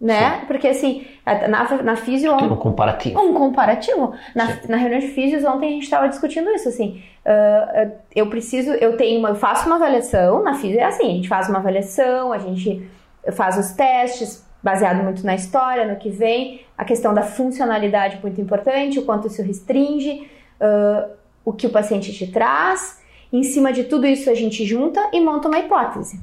Né? 0.02 0.44
Porque 0.48 0.68
assim, 0.68 1.06
na, 1.48 1.84
na 1.84 1.96
físio 1.96 2.34
um 2.34 2.56
comparativo. 2.56 3.20
um 3.20 3.34
comparativo. 3.36 4.14
Na, 4.36 4.48
Sim. 4.48 4.68
na 4.68 4.78
reunião 4.78 5.00
de 5.00 5.10
físios 5.10 5.44
ontem 5.44 5.68
a 5.68 5.72
gente 5.74 5.84
estava 5.84 6.10
discutindo 6.10 6.50
isso, 6.50 6.68
assim. 6.68 7.04
ah, 7.24 7.92
eu 8.16 8.28
preciso, 8.28 8.72
eu 8.72 8.98
tenho 8.98 9.20
uma, 9.20 9.30
eu 9.30 9.36
faço 9.36 9.68
uma 9.68 9.76
avaliação, 9.76 10.42
na 10.42 10.56
físio 10.56 10.80
é 10.80 10.86
assim, 10.86 11.06
a 11.06 11.16
gente 11.16 11.30
faz 11.30 11.48
uma 11.48 11.60
avaliação, 11.60 12.34
a 12.34 12.40
gente 12.40 12.90
faz 13.34 13.60
os 13.60 13.74
testes, 13.74 14.44
baseado 14.64 15.04
muito 15.04 15.24
na 15.24 15.36
história, 15.36 15.86
no 15.86 15.98
que 15.98 16.10
vem, 16.10 16.62
a 16.76 16.84
questão 16.84 17.14
da 17.14 17.22
funcionalidade 17.22 18.20
muito 18.24 18.42
importante, 18.42 18.98
o 18.98 19.06
quanto 19.06 19.28
isso 19.28 19.44
restringe, 19.44 20.28
ah, 20.60 21.10
o 21.46 21.54
que 21.54 21.68
o 21.68 21.70
paciente 21.70 22.12
te 22.12 22.26
traz. 22.26 23.00
Em 23.32 23.44
cima 23.44 23.72
de 23.72 23.84
tudo 23.84 24.08
isso 24.08 24.32
a 24.32 24.34
gente 24.34 24.66
junta 24.66 25.12
e 25.14 25.22
monta 25.22 25.48
uma 25.48 25.60
hipótese. 25.60 26.20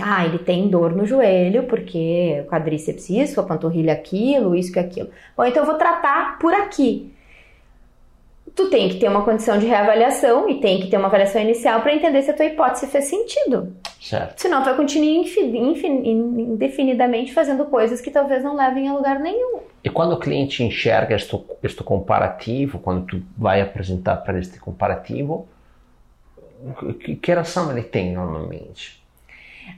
Ah, 0.00 0.24
ele 0.24 0.38
tem 0.38 0.68
dor 0.68 0.94
no 0.94 1.06
joelho 1.06 1.64
porque 1.64 2.42
o 2.44 2.48
quadríceps 2.50 3.10
isso, 3.10 3.40
a 3.40 3.42
panturrilha 3.42 3.92
aquilo, 3.92 4.54
isso 4.54 4.72
que 4.72 4.78
aquilo. 4.78 5.10
Bom, 5.36 5.44
então 5.44 5.62
eu 5.62 5.66
vou 5.66 5.76
tratar 5.76 6.38
por 6.38 6.52
aqui. 6.54 7.12
Tu 8.54 8.70
tem 8.70 8.88
que 8.88 8.96
ter 8.96 9.08
uma 9.08 9.24
condição 9.24 9.58
de 9.58 9.66
reavaliação 9.66 10.48
e 10.48 10.60
tem 10.60 10.80
que 10.80 10.88
ter 10.88 10.96
uma 10.96 11.06
avaliação 11.06 11.40
inicial 11.40 11.80
para 11.80 11.94
entender 11.94 12.22
se 12.22 12.30
a 12.30 12.34
tua 12.34 12.46
hipótese 12.46 12.86
fez 12.88 13.04
sentido. 13.04 13.72
Certo. 14.00 14.40
Senão 14.40 14.62
tu 14.62 14.64
vai 14.66 14.76
continuar 14.76 15.24
indefinidamente 15.84 17.32
fazendo 17.32 17.64
coisas 17.66 18.00
que 18.00 18.10
talvez 18.10 18.42
não 18.42 18.56
levem 18.56 18.88
a 18.88 18.94
lugar 18.94 19.20
nenhum. 19.20 19.60
E 19.82 19.90
quando 19.90 20.12
o 20.12 20.18
cliente 20.18 20.64
enxerga 20.64 21.14
este, 21.14 21.38
este 21.62 21.84
comparativo, 21.84 22.78
quando 22.78 23.06
tu 23.06 23.22
vai 23.36 23.60
apresentar 23.60 24.16
para 24.16 24.32
ele 24.34 24.42
este 24.42 24.58
comparativo, 24.58 25.46
que, 26.94 27.16
que 27.16 27.32
reação 27.32 27.70
ele 27.70 27.82
tem 27.82 28.12
normalmente? 28.12 28.97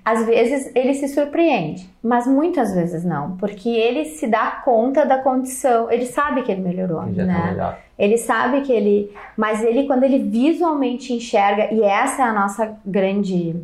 Às 0.05 0.26
vezes 0.26 0.70
ele 0.74 0.95
se 0.95 1.09
surpreende, 1.09 1.88
mas 2.03 2.26
muitas 2.26 2.74
vezes 2.74 3.05
não, 3.05 3.36
porque 3.36 3.68
ele 3.68 4.05
se 4.07 4.26
dá 4.26 4.62
conta 4.64 5.05
da 5.05 5.18
condição, 5.18 5.91
ele 5.91 6.07
sabe 6.07 6.43
que 6.43 6.51
ele 6.53 6.62
melhorou, 6.62 7.03
Ele 7.07 7.16
tá 7.16 7.24
né? 7.24 7.47
melhor. 7.51 7.78
Ele 7.99 8.16
sabe 8.16 8.62
que 8.62 8.72
ele. 8.72 9.12
Mas 9.36 9.62
ele, 9.62 9.84
quando 9.86 10.05
ele 10.05 10.18
visualmente 10.20 11.12
enxerga, 11.12 11.72
e 11.72 11.82
essa 11.82 12.22
é 12.22 12.24
a 12.24 12.32
nossa 12.32 12.74
grande 12.84 13.57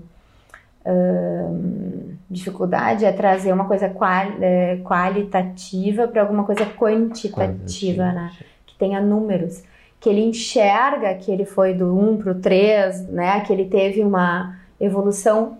dificuldade, 2.30 3.04
é 3.04 3.12
trazer 3.12 3.52
uma 3.52 3.64
coisa 3.66 3.88
quali- 3.88 4.36
é, 4.40 4.76
qualitativa 4.84 6.06
para 6.08 6.22
alguma 6.22 6.44
coisa 6.44 6.64
quantitativa, 6.66 8.12
né? 8.12 8.30
Que 8.66 8.74
tenha 8.76 9.00
números. 9.00 9.62
que 9.98 10.10
ele 10.10 10.22
enxerga 10.22 11.14
que 11.14 11.32
ele 11.32 11.44
foi 11.46 11.72
do 11.74 11.98
1 11.98 12.18
para 12.18 12.30
o 12.32 12.34
3, 12.36 13.08
né? 13.08 13.40
Que 13.40 13.52
ele 13.52 13.64
teve 13.64 14.02
uma 14.02 14.54
evolução 14.78 15.56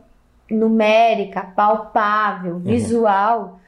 numérica, 0.50 1.42
palpável, 1.42 2.54
uhum. 2.54 2.60
visual. 2.60 3.60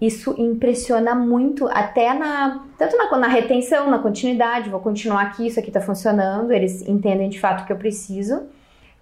Isso 0.00 0.34
impressiona 0.38 1.14
muito, 1.14 1.68
até 1.68 2.14
na 2.14 2.64
tanto 2.78 2.96
na, 2.96 3.18
na, 3.18 3.28
retenção, 3.28 3.90
na 3.90 3.98
continuidade, 3.98 4.70
vou 4.70 4.80
continuar 4.80 5.22
aqui, 5.22 5.46
isso 5.46 5.60
aqui 5.60 5.68
está 5.68 5.80
funcionando, 5.80 6.52
eles 6.52 6.80
entendem 6.88 7.28
de 7.28 7.38
fato 7.38 7.62
o 7.62 7.66
que 7.66 7.72
eu 7.72 7.76
preciso, 7.76 8.44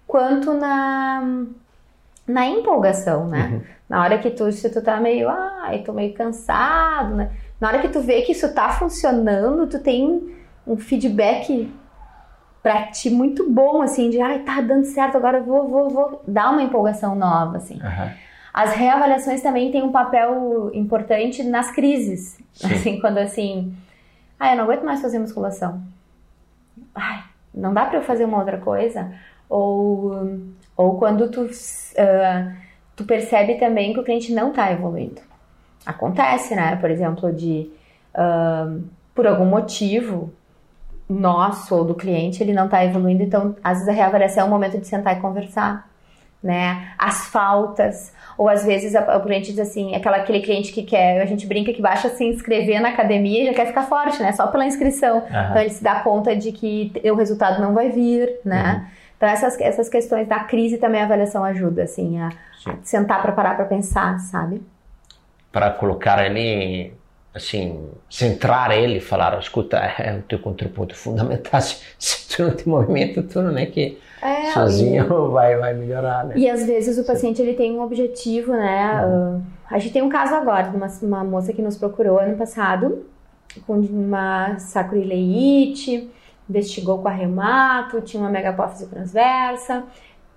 quanto 0.05 0.53
na, 0.53 1.45
na 2.27 2.45
empolgação, 2.45 3.27
né? 3.27 3.51
Uhum. 3.53 3.61
Na 3.87 4.03
hora 4.03 4.19
que 4.19 4.29
tu, 4.29 4.51
se 4.51 4.69
tu 4.69 4.81
tá 4.81 4.99
meio, 4.99 5.29
ai, 5.29 5.79
tô 5.83 5.93
meio 5.93 6.13
cansado, 6.13 7.15
né? 7.15 7.31
Na 7.61 7.69
hora 7.69 7.79
que 7.79 7.87
tu 7.87 8.01
vê 8.01 8.21
que 8.21 8.33
isso 8.33 8.53
tá 8.53 8.69
funcionando, 8.69 9.67
tu 9.67 9.79
tem 9.79 10.35
um 10.67 10.77
feedback 10.77 11.71
para 12.61 12.87
ti 12.87 13.09
muito 13.09 13.49
bom, 13.49 13.81
assim, 13.81 14.09
de 14.09 14.19
ai, 14.19 14.39
tá 14.39 14.61
dando 14.61 14.85
certo, 14.85 15.15
agora 15.15 15.41
vou, 15.41 15.67
vou, 15.67 15.89
vou 15.89 16.21
dar 16.27 16.51
uma 16.51 16.61
empolgação 16.61 17.15
nova, 17.15 17.57
assim. 17.57 17.75
Uhum. 17.75 18.11
As 18.53 18.73
reavaliações 18.73 19.41
também 19.41 19.71
têm 19.71 19.83
um 19.83 19.91
papel 19.91 20.71
importante 20.73 21.43
nas 21.43 21.71
crises. 21.71 22.37
Sim. 22.53 22.73
Assim, 22.73 22.99
quando 22.99 23.19
assim, 23.19 23.73
ai, 24.39 24.53
eu 24.53 24.57
não 24.57 24.65
aguento 24.65 24.83
mais 24.83 25.01
fazer 25.01 25.19
musculação. 25.19 25.81
Ai, 26.93 27.23
não 27.53 27.73
dá 27.73 27.85
para 27.85 27.99
eu 27.99 28.03
fazer 28.03 28.25
uma 28.25 28.39
outra 28.39 28.57
coisa? 28.57 29.11
Ou, 29.47 30.39
ou 30.75 30.97
quando 30.97 31.29
tu, 31.29 31.43
uh, 31.43 32.53
tu 32.95 33.05
percebe 33.05 33.55
também 33.55 33.93
que 33.93 33.99
o 33.99 34.03
cliente 34.03 34.33
não 34.33 34.51
tá 34.51 34.71
evoluindo. 34.71 35.21
Acontece, 35.85 36.55
né? 36.55 36.75
Por 36.75 36.91
exemplo, 36.91 37.31
de 37.31 37.71
uh, 38.13 38.83
por 39.15 39.25
algum 39.25 39.45
motivo, 39.45 40.33
nosso 41.09 41.75
ou 41.75 41.83
do 41.83 41.95
cliente, 41.95 42.43
ele 42.43 42.53
não 42.53 42.65
está 42.65 42.85
evoluindo, 42.85 43.23
então 43.23 43.55
às 43.63 43.79
vezes 43.79 43.89
a 43.89 43.91
reavaliação 43.91 44.43
é 44.43 44.45
o 44.45 44.49
momento 44.49 44.77
de 44.77 44.85
sentar 44.85 45.17
e 45.17 45.19
conversar, 45.19 45.89
né? 46.41 46.93
As 46.97 47.27
faltas, 47.27 48.13
ou 48.37 48.47
às 48.47 48.63
vezes 48.63 48.93
o 48.93 49.19
cliente 49.21 49.51
diz 49.51 49.59
assim, 49.59 49.95
aquela, 49.95 50.17
aquele 50.17 50.39
cliente 50.41 50.71
que 50.71 50.83
quer, 50.83 51.19
a 51.19 51.25
gente 51.25 51.47
brinca 51.47 51.73
que 51.73 51.81
basta 51.81 52.09
se 52.09 52.23
inscrever 52.23 52.79
na 52.79 52.89
academia 52.89 53.41
e 53.41 53.45
já 53.47 53.53
quer 53.53 53.65
ficar 53.65 53.83
forte, 53.83 54.21
né? 54.21 54.31
Só 54.33 54.47
pela 54.47 54.65
inscrição. 54.65 55.17
Uhum. 55.17 55.25
Então 55.25 55.57
ele 55.57 55.71
se 55.71 55.83
dá 55.83 56.01
conta 56.01 56.35
de 56.35 56.51
que 56.51 56.93
o 57.03 57.15
resultado 57.15 57.59
não 57.59 57.73
vai 57.73 57.89
vir, 57.89 58.39
né? 58.45 58.75
Uhum. 58.75 58.99
Então 59.17 59.27
essas, 59.27 59.59
essas 59.59 59.89
questões 59.89 60.27
da 60.27 60.39
crise 60.41 60.77
também 60.77 61.01
a 61.01 61.05
avaliação 61.05 61.43
ajuda, 61.43 61.83
assim, 61.83 62.21
a, 62.21 62.29
a 62.67 62.75
sentar 62.83 63.21
para 63.21 63.31
parar 63.31 63.55
para 63.55 63.65
pensar, 63.65 64.19
sabe? 64.19 64.61
Para 65.51 65.71
colocar 65.71 66.23
ele 66.23 66.93
assim, 67.33 67.89
centrar 68.09 68.71
ele 68.71 68.99
falar, 68.99 69.37
escuta, 69.39 69.77
é 69.77 70.17
o 70.17 70.21
teu 70.23 70.39
contributo 70.39 70.95
fundamental, 70.95 71.61
se, 71.61 71.77
se 71.97 72.27
tu 72.35 72.43
não 72.43 72.51
tem 72.51 72.65
movimento, 72.65 73.23
tu 73.23 73.41
não 73.41 73.57
é 73.57 73.65
que 73.65 73.97
é, 74.21 74.51
sozinho 74.51 75.05
e... 75.05 75.07
vai, 75.31 75.57
vai 75.57 75.73
melhorar, 75.73 76.25
né? 76.25 76.33
E 76.37 76.49
às 76.49 76.65
vezes 76.65 76.97
o 76.97 77.05
paciente 77.05 77.41
ele 77.41 77.53
tem 77.53 77.71
um 77.71 77.81
objetivo, 77.81 78.51
né? 78.51 79.05
Uhum. 79.05 79.37
Uh, 79.37 79.43
a 79.69 79.79
gente 79.79 79.93
tem 79.93 80.01
um 80.01 80.09
caso 80.09 80.33
agora 80.33 80.69
de 80.69 80.75
uma, 80.75 80.87
uma 81.03 81.23
moça 81.23 81.53
que 81.53 81.61
nos 81.61 81.77
procurou 81.77 82.19
ano 82.19 82.35
passado 82.35 83.05
com 83.65 83.79
uma 83.79 84.59
sacroileite, 84.59 86.09
investigou 86.49 86.99
com 86.99 87.07
a 87.07 87.11
reumato, 87.11 88.01
tinha 88.01 88.21
uma 88.21 88.29
megapófise 88.29 88.87
transversa, 88.87 89.83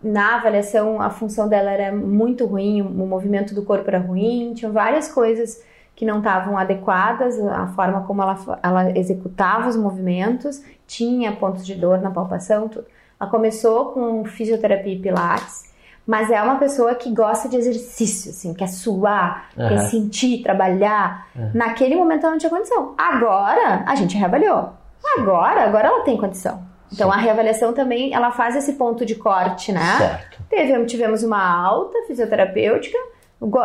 na 0.02 0.36
avaliação 0.36 1.00
a 1.00 1.10
função 1.10 1.48
dela 1.48 1.70
era 1.70 1.94
muito 1.94 2.44
ruim, 2.44 2.82
o 2.82 3.06
movimento 3.06 3.54
do 3.54 3.62
corpo 3.62 3.88
era 3.88 3.98
ruim, 3.98 4.52
tinham 4.54 4.72
várias 4.72 5.08
coisas 5.08 5.62
que 5.94 6.04
não 6.04 6.18
estavam 6.18 6.56
adequadas, 6.56 7.38
a 7.38 7.68
forma 7.68 8.02
como 8.02 8.22
ela, 8.22 8.58
ela 8.62 8.98
executava 8.98 9.68
os 9.68 9.76
movimentos, 9.76 10.62
tinha 10.86 11.32
pontos 11.32 11.64
de 11.64 11.74
dor 11.74 12.00
na 12.00 12.10
palpação, 12.10 12.68
tudo. 12.68 12.86
Ela 13.20 13.30
começou 13.30 13.86
com 13.92 14.24
fisioterapia 14.24 14.94
e 14.94 14.98
pilates, 14.98 15.72
mas 16.06 16.30
é 16.30 16.42
uma 16.42 16.56
pessoa 16.56 16.94
que 16.94 17.12
gosta 17.12 17.48
de 17.48 17.56
exercício, 17.56 18.30
assim, 18.30 18.52
quer 18.52 18.68
suar, 18.68 19.48
uhum. 19.56 19.68
quer 19.68 19.78
sentir, 19.82 20.42
trabalhar. 20.42 21.28
Uhum. 21.36 21.50
Naquele 21.54 21.94
momento 21.94 22.24
ela 22.24 22.32
não 22.32 22.38
tinha 22.38 22.50
condição. 22.50 22.94
Agora 22.98 23.84
a 23.86 23.94
gente 23.94 24.16
reavaliou. 24.16 24.70
Agora, 25.16 25.64
agora 25.64 25.88
ela 25.88 26.04
tem 26.04 26.16
condição. 26.16 26.62
Então 26.92 27.10
Sim. 27.10 27.16
a 27.16 27.20
reavaliação 27.20 27.72
também, 27.72 28.12
ela 28.12 28.32
faz 28.32 28.56
esse 28.56 28.74
ponto 28.74 29.06
de 29.06 29.14
corte, 29.14 29.72
né? 29.72 29.98
Certo. 29.98 30.42
Teve, 30.48 30.84
tivemos 30.86 31.22
uma 31.22 31.42
alta 31.42 31.98
fisioterapêutica, 32.06 32.98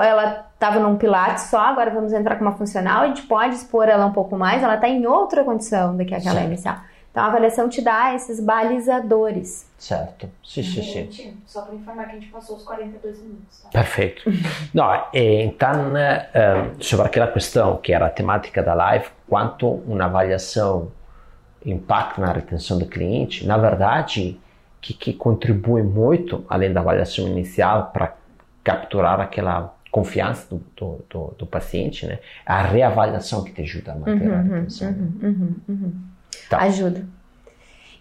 ela 0.02 0.48
estava 0.54 0.80
num 0.80 0.98
pilates 0.98 1.46
só, 1.46 1.60
agora 1.60 1.92
vamos 1.92 2.12
entrar 2.14 2.36
com 2.36 2.44
uma 2.44 2.54
funcional, 2.54 3.04
a 3.04 3.08
gente 3.08 3.24
pode 3.24 3.56
expor 3.56 3.88
ela 3.88 4.06
um 4.06 4.12
pouco 4.12 4.38
mais, 4.38 4.64
ela 4.64 4.76
está 4.76 4.88
em 4.88 5.06
outra 5.06 5.44
condição 5.44 5.96
do 5.96 6.06
que 6.06 6.16
aquela 6.16 6.36
certo. 6.36 6.48
inicial. 6.48 6.78
Então 7.12 7.24
a 7.24 7.28
avaliação 7.28 7.68
te 7.68 7.82
dá 7.82 8.14
esses 8.14 8.40
balizadores. 8.40 9.68
Certo. 9.78 10.30
Sim, 10.44 10.62
sim, 10.62 11.12
sim. 11.12 11.38
Só 11.46 11.64
para 11.64 11.74
informar 11.74 12.06
que 12.06 12.12
a 12.12 12.14
gente 12.14 12.28
passou 12.28 12.58
os 12.58 12.64
42 12.64 13.22
minutos. 13.22 13.62
Tá? 13.64 13.70
Perfeito. 13.70 14.24
no, 14.72 14.84
então, 15.12 15.90
né, 15.90 16.28
sobre 16.80 17.08
aquela 17.08 17.28
questão 17.28 17.78
que 17.78 17.92
era 17.92 18.06
a 18.06 18.10
temática 18.10 18.62
da 18.62 18.76
live, 18.76 19.08
quanto 19.28 19.68
uma 19.68 20.06
avaliação 20.06 20.92
impacta 21.66 22.22
na 22.22 22.32
retenção 22.32 22.78
do 22.78 22.86
cliente, 22.86 23.46
na 23.48 23.58
verdade, 23.58 24.40
que, 24.80 24.94
que 24.94 25.12
contribui 25.14 25.82
muito, 25.82 26.46
além 26.48 26.72
da 26.72 26.82
avaliação 26.82 27.28
inicial, 27.28 27.90
para 27.92 28.14
capturar 28.68 29.22
aquela 29.22 29.74
confiança 29.90 30.46
do, 30.54 30.62
do, 30.76 31.06
do, 31.10 31.36
do, 31.38 31.46
paciente, 31.46 32.06
né? 32.06 32.20
A 32.46 32.62
reavaliação 32.62 33.42
que 33.46 33.54
te 33.54 33.62
ajuda 33.62 33.94
a 33.94 33.96
manter 33.96 34.28
uhum, 34.28 34.34
a 34.34 34.42
retenção. 34.42 34.90
Uhum, 34.90 35.20
uhum, 35.24 35.56
uhum. 35.70 35.94
Tá. 36.50 36.58
Ajuda. 36.64 37.06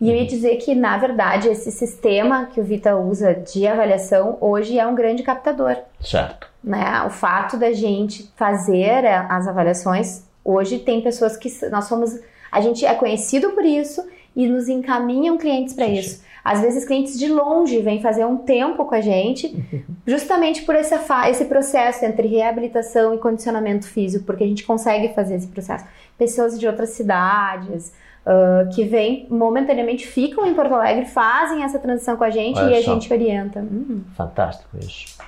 E 0.01 0.11
eu 0.11 0.17
ia 0.17 0.27
dizer 0.27 0.57
que, 0.57 0.75
na 0.75 0.99
verdade, 0.99 1.49
esse 1.49 1.71
sistema 1.71 2.47
que 2.47 2.61
o 2.61 2.64
Vita 2.64 2.97
usa 2.97 3.33
de 3.33 3.64
avaliação 3.64 4.37
hoje 4.41 4.77
é 4.77 4.85
um 4.85 4.95
grande 4.95 5.23
captador. 5.23 5.77
Certo. 6.01 6.49
Né? 6.62 7.03
O 7.07 7.11
fato 7.11 7.57
da 7.57 7.73
gente 7.73 8.29
fazer 8.35 9.07
as 9.07 9.47
avaliações, 9.47 10.25
hoje 10.45 10.81
tem 10.81 11.01
pessoas 11.01 11.37
que 11.37 11.49
nós 11.71 11.85
somos. 11.85 12.11
A 12.51 12.61
gente 12.61 12.85
é 12.85 12.95
conhecido 12.95 13.53
por 13.53 13.64
isso 13.64 14.05
e 14.35 14.49
nos 14.49 14.69
encaminham 14.69 15.39
clientes 15.39 15.75
para 15.75 15.87
isso. 15.87 16.26
Às 16.47 16.61
vezes 16.61 16.85
clientes 16.85 17.19
de 17.19 17.27
longe 17.27 17.81
vêm 17.81 18.01
fazer 18.01 18.25
um 18.25 18.37
tempo 18.37 18.85
com 18.85 18.95
a 18.95 19.01
gente, 19.01 19.65
justamente 20.07 20.63
por 20.63 20.77
esse, 20.77 20.95
esse 21.29 21.45
processo 21.47 22.05
entre 22.05 22.29
reabilitação 22.29 23.13
e 23.15 23.19
condicionamento 23.19 23.85
físico, 23.85 24.25
porque 24.25 24.45
a 24.45 24.47
gente 24.47 24.63
consegue 24.63 25.13
fazer 25.13 25.35
esse 25.35 25.49
processo. 25.49 25.85
Pessoas 26.17 26.59
de 26.59 26.65
outras 26.65 26.91
cidades, 26.91 27.93
uh, 28.25 28.73
que 28.73 28.85
vêm 28.85 29.27
momentaneamente, 29.29 30.07
ficam 30.07 30.47
em 30.47 30.55
Porto 30.55 30.73
Alegre, 30.75 31.07
fazem 31.07 31.65
essa 31.65 31.81
transição 31.81 32.17
com 32.17 32.23
a 32.23 32.31
gente 32.31 32.61
Olha 32.61 32.79
e 32.79 32.85
só. 32.85 32.93
a 32.93 32.95
gente 32.95 33.13
orienta. 33.13 33.59
Uhum. 33.59 34.05
Fantástico 34.17 34.79
isso. 34.79 35.19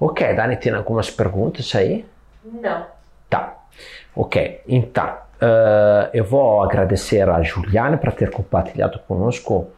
Ok, 0.00 0.34
Dani, 0.34 0.56
tem 0.56 0.72
algumas 0.72 1.08
perguntas 1.08 1.72
aí? 1.76 2.04
Não. 2.44 2.84
Tá. 3.30 3.58
Ok, 4.16 4.60
então, 4.66 5.06
uh, 5.06 6.10
eu 6.12 6.24
vou 6.24 6.62
agradecer 6.62 7.28
a 7.28 7.40
Juliana 7.42 7.96
por 7.96 8.10
ter 8.12 8.32
compartilhado 8.32 8.98
conosco 9.06 9.68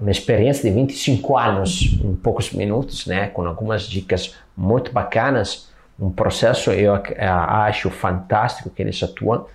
uma 0.00 0.10
experiência 0.10 0.68
de 0.68 0.74
25 0.74 1.36
anos 1.36 1.98
em 2.02 2.14
poucos 2.14 2.52
minutos, 2.52 3.06
né, 3.06 3.28
com 3.28 3.46
algumas 3.46 3.84
dicas 3.84 4.34
muito 4.56 4.92
bacanas, 4.92 5.70
um 5.98 6.10
processo 6.10 6.70
eu 6.72 6.94
acho 7.18 7.88
fantástico 7.90 8.70
que 8.70 8.82
eles 8.82 9.02
atuam, 9.02 9.46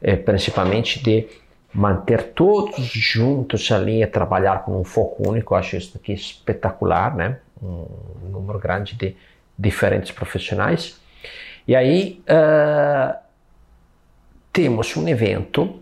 é, 0.00 0.14
principalmente 0.14 1.02
de 1.02 1.26
manter 1.72 2.32
todos 2.32 2.86
juntos 2.86 3.70
ali 3.72 4.02
e 4.02 4.06
trabalhar 4.06 4.64
com 4.64 4.80
um 4.80 4.84
foco 4.84 5.28
único, 5.28 5.54
eu 5.54 5.58
acho 5.58 5.76
isso 5.76 5.96
aqui 5.96 6.12
espetacular, 6.12 7.14
né, 7.14 7.38
um 7.62 7.86
número 8.30 8.58
grande 8.58 8.94
de 8.94 9.16
diferentes 9.58 10.10
profissionais. 10.10 11.00
E 11.66 11.74
aí 11.74 12.22
uh, 12.28 13.16
temos 14.52 14.96
um 14.96 15.08
evento 15.08 15.80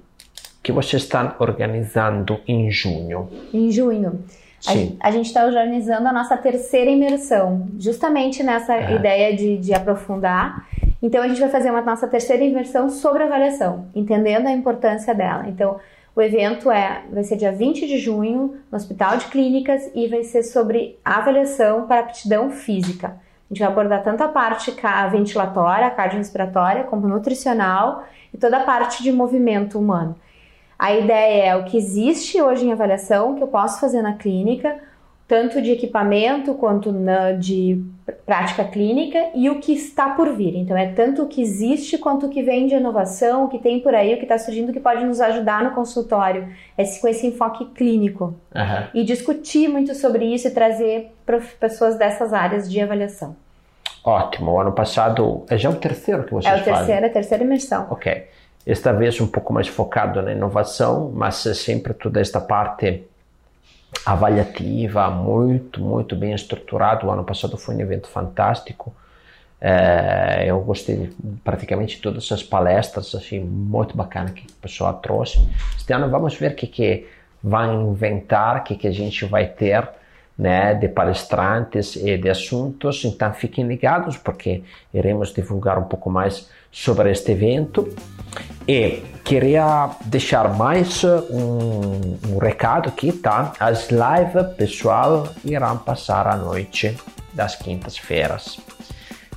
que 0.64 0.72
vocês 0.72 1.02
estão 1.02 1.34
organizando 1.38 2.40
em 2.48 2.70
junho. 2.70 3.28
Em 3.52 3.70
junho. 3.70 4.24
Sim. 4.58 4.96
A, 4.98 5.08
a 5.08 5.10
gente 5.10 5.26
está 5.26 5.44
organizando 5.44 6.08
a 6.08 6.12
nossa 6.12 6.38
terceira 6.38 6.90
imersão, 6.90 7.68
justamente 7.78 8.42
nessa 8.42 8.74
é. 8.74 8.94
ideia 8.94 9.36
de, 9.36 9.58
de 9.58 9.74
aprofundar. 9.74 10.66
Então, 11.02 11.22
a 11.22 11.28
gente 11.28 11.38
vai 11.38 11.50
fazer 11.50 11.70
uma 11.70 11.82
nossa 11.82 12.08
terceira 12.08 12.42
imersão 12.42 12.88
sobre 12.88 13.22
avaliação, 13.22 13.88
entendendo 13.94 14.46
a 14.46 14.52
importância 14.52 15.14
dela. 15.14 15.44
Então, 15.48 15.78
o 16.16 16.22
evento 16.22 16.70
é, 16.70 17.02
vai 17.12 17.24
ser 17.24 17.36
dia 17.36 17.52
20 17.52 17.86
de 17.86 17.98
junho, 17.98 18.56
no 18.72 18.76
Hospital 18.76 19.18
de 19.18 19.26
Clínicas, 19.26 19.90
e 19.94 20.08
vai 20.08 20.22
ser 20.22 20.44
sobre 20.44 20.98
avaliação 21.04 21.86
para 21.86 22.00
aptidão 22.00 22.48
física. 22.50 23.08
A 23.08 23.52
gente 23.52 23.58
vai 23.58 23.68
abordar 23.68 24.02
tanto 24.02 24.22
a 24.22 24.28
parte 24.28 24.74
ventilatória, 25.12 25.90
cardiorrespiratória, 25.90 26.84
como 26.84 27.06
nutricional 27.06 28.04
e 28.32 28.38
toda 28.38 28.56
a 28.56 28.64
parte 28.64 29.02
de 29.02 29.12
movimento 29.12 29.78
humano. 29.78 30.16
A 30.78 30.92
ideia 30.94 31.44
é 31.44 31.56
o 31.56 31.64
que 31.64 31.76
existe 31.76 32.40
hoje 32.40 32.66
em 32.66 32.72
avaliação, 32.72 33.34
que 33.34 33.42
eu 33.42 33.48
posso 33.48 33.80
fazer 33.80 34.02
na 34.02 34.14
clínica, 34.14 34.76
tanto 35.26 35.62
de 35.62 35.70
equipamento 35.70 36.54
quanto 36.54 36.92
na, 36.92 37.32
de 37.32 37.82
prática 38.26 38.64
clínica 38.64 39.30
e 39.34 39.48
o 39.48 39.58
que 39.58 39.72
está 39.72 40.10
por 40.10 40.34
vir. 40.34 40.54
Então, 40.56 40.76
é 40.76 40.92
tanto 40.92 41.22
o 41.22 41.26
que 41.26 41.40
existe 41.40 41.96
quanto 41.96 42.26
o 42.26 42.28
que 42.28 42.42
vem 42.42 42.66
de 42.66 42.74
inovação, 42.74 43.44
o 43.44 43.48
que 43.48 43.58
tem 43.58 43.80
por 43.80 43.94
aí, 43.94 44.14
o 44.14 44.18
que 44.18 44.24
está 44.24 44.38
surgindo, 44.38 44.72
que 44.72 44.80
pode 44.80 45.04
nos 45.04 45.20
ajudar 45.20 45.64
no 45.64 45.70
consultório, 45.70 46.48
esse, 46.76 47.00
com 47.00 47.08
esse 47.08 47.26
enfoque 47.26 47.64
clínico. 47.66 48.34
Uhum. 48.54 48.86
E 48.92 49.04
discutir 49.04 49.68
muito 49.68 49.94
sobre 49.94 50.26
isso 50.26 50.48
e 50.48 50.50
trazer 50.50 51.14
pessoas 51.58 51.96
dessas 51.96 52.32
áreas 52.32 52.70
de 52.70 52.80
avaliação. 52.80 53.34
Ótimo. 54.04 54.52
O 54.52 54.60
ano 54.60 54.72
passado 54.72 55.46
é 55.48 55.56
já 55.56 55.70
o 55.70 55.76
terceiro 55.76 56.24
que 56.24 56.32
vocês 56.32 56.44
fazem? 56.44 56.58
É 56.58 56.62
o 56.62 56.64
terceiro, 56.64 57.00
fazem. 57.00 57.10
a 57.10 57.12
terceira 57.12 57.44
imersão. 57.44 57.86
Ok. 57.90 58.26
Esta 58.66 58.92
vez 58.92 59.20
um 59.20 59.26
pouco 59.26 59.52
mais 59.52 59.68
focado 59.68 60.22
na 60.22 60.32
inovação, 60.32 61.12
mas 61.14 61.36
sempre 61.36 61.92
toda 61.92 62.20
esta 62.20 62.40
parte 62.40 63.04
avaliativa, 64.04 65.10
muito, 65.10 65.80
muito 65.80 66.16
bem 66.16 66.32
estruturado. 66.34 67.06
O 67.06 67.10
ano 67.10 67.24
passado 67.24 67.56
foi 67.56 67.74
um 67.74 67.80
evento 67.80 68.08
fantástico. 68.08 68.94
É, 69.60 70.44
eu 70.46 70.60
gostei 70.60 70.96
de 70.96 71.14
praticamente 71.42 72.00
todas 72.00 72.30
as 72.32 72.42
palestras, 72.42 73.14
achei 73.14 73.40
muito 73.40 73.96
bacana 73.96 74.30
que 74.30 74.46
o 74.46 74.52
pessoal 74.60 74.94
trouxe. 74.94 75.38
Este 75.76 75.92
ano 75.92 76.10
vamos 76.10 76.34
ver 76.34 76.52
o 76.52 76.54
que, 76.54 76.66
que 76.66 77.06
vai 77.42 77.72
inventar, 77.72 78.58
o 78.58 78.62
que, 78.62 78.76
que 78.76 78.86
a 78.86 78.92
gente 78.92 79.24
vai 79.24 79.46
ter 79.46 79.88
né, 80.36 80.74
de 80.74 80.88
palestrantes 80.88 81.96
e 81.96 82.16
de 82.18 82.28
assuntos. 82.28 83.04
Então 83.04 83.32
fiquem 83.32 83.66
ligados 83.66 84.16
porque 84.16 84.62
iremos 84.92 85.32
divulgar 85.32 85.78
um 85.78 85.84
pouco 85.84 86.10
mais 86.10 86.50
sobre 86.74 87.12
este 87.12 87.32
evento. 87.32 87.88
E 88.66 89.02
queria 89.24 89.90
deixar 90.06 90.52
mais 90.54 91.04
um, 91.04 92.18
um 92.28 92.38
recado 92.38 92.88
aqui, 92.88 93.12
tá? 93.12 93.52
As 93.60 93.88
lives, 93.90 94.54
pessoal, 94.56 95.28
irão 95.44 95.78
passar 95.78 96.26
à 96.26 96.36
noite 96.36 96.96
das 97.32 97.54
quintas-feiras. 97.54 98.58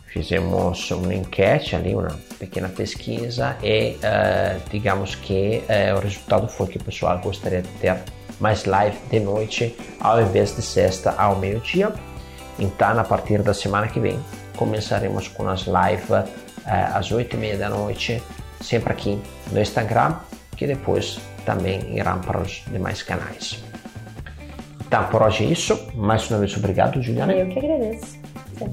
Fizemos 0.07 0.89
uma 0.89 1.13
enquete 1.13 1.75
ali, 1.75 1.93
uma 1.93 2.17
pequena 2.39 2.69
pesquisa 2.69 3.55
e 3.61 3.97
uh, 3.97 4.59
digamos 4.71 5.13
que 5.13 5.61
uh, 5.69 5.97
o 5.97 5.99
resultado 5.99 6.47
foi 6.47 6.67
que 6.67 6.77
o 6.77 6.83
pessoal 6.83 7.19
gostaria 7.19 7.61
de 7.61 7.69
ter 7.79 7.97
mais 8.39 8.65
live 8.65 8.97
de 9.11 9.19
noite 9.19 9.75
ao 9.99 10.19
invés 10.21 10.55
de 10.55 10.61
sexta 10.61 11.11
ao 11.11 11.35
meio-dia. 11.35 11.93
Então, 12.57 12.99
a 12.99 13.03
partir 13.03 13.43
da 13.43 13.53
semana 13.53 13.87
que 13.87 13.99
vem, 13.99 14.19
começaremos 14.55 15.27
com 15.27 15.47
as 15.47 15.65
lives 15.67 16.25
às 16.67 17.11
oito 17.11 17.35
e 17.35 17.39
meia 17.39 17.57
da 17.57 17.69
noite 17.69 18.21
sempre 18.61 18.91
aqui 18.91 19.21
no 19.51 19.59
Instagram, 19.59 20.15
que 20.55 20.67
depois 20.67 21.19
também 21.45 21.95
irão 21.95 22.19
para 22.19 22.41
os 22.41 22.63
demais 22.67 23.01
canais. 23.01 23.63
Então, 24.85 25.03
por 25.07 25.21
hoje 25.21 25.43
é 25.43 25.47
isso. 25.47 25.89
Mais 25.95 26.29
uma 26.29 26.39
vez, 26.39 26.55
obrigado, 26.55 27.01
Juliana. 27.01 27.33
Eu 27.33 27.49
que 27.49 27.59
agradeço. 27.59 28.17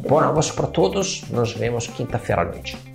Bom 0.08 0.18
almoço 0.18 0.54
para 0.54 0.66
todos. 0.68 1.22
Nos 1.30 1.52
vemos 1.52 1.86
quinta-feira 1.88 2.42
à 2.42 2.44
noite. 2.44 2.93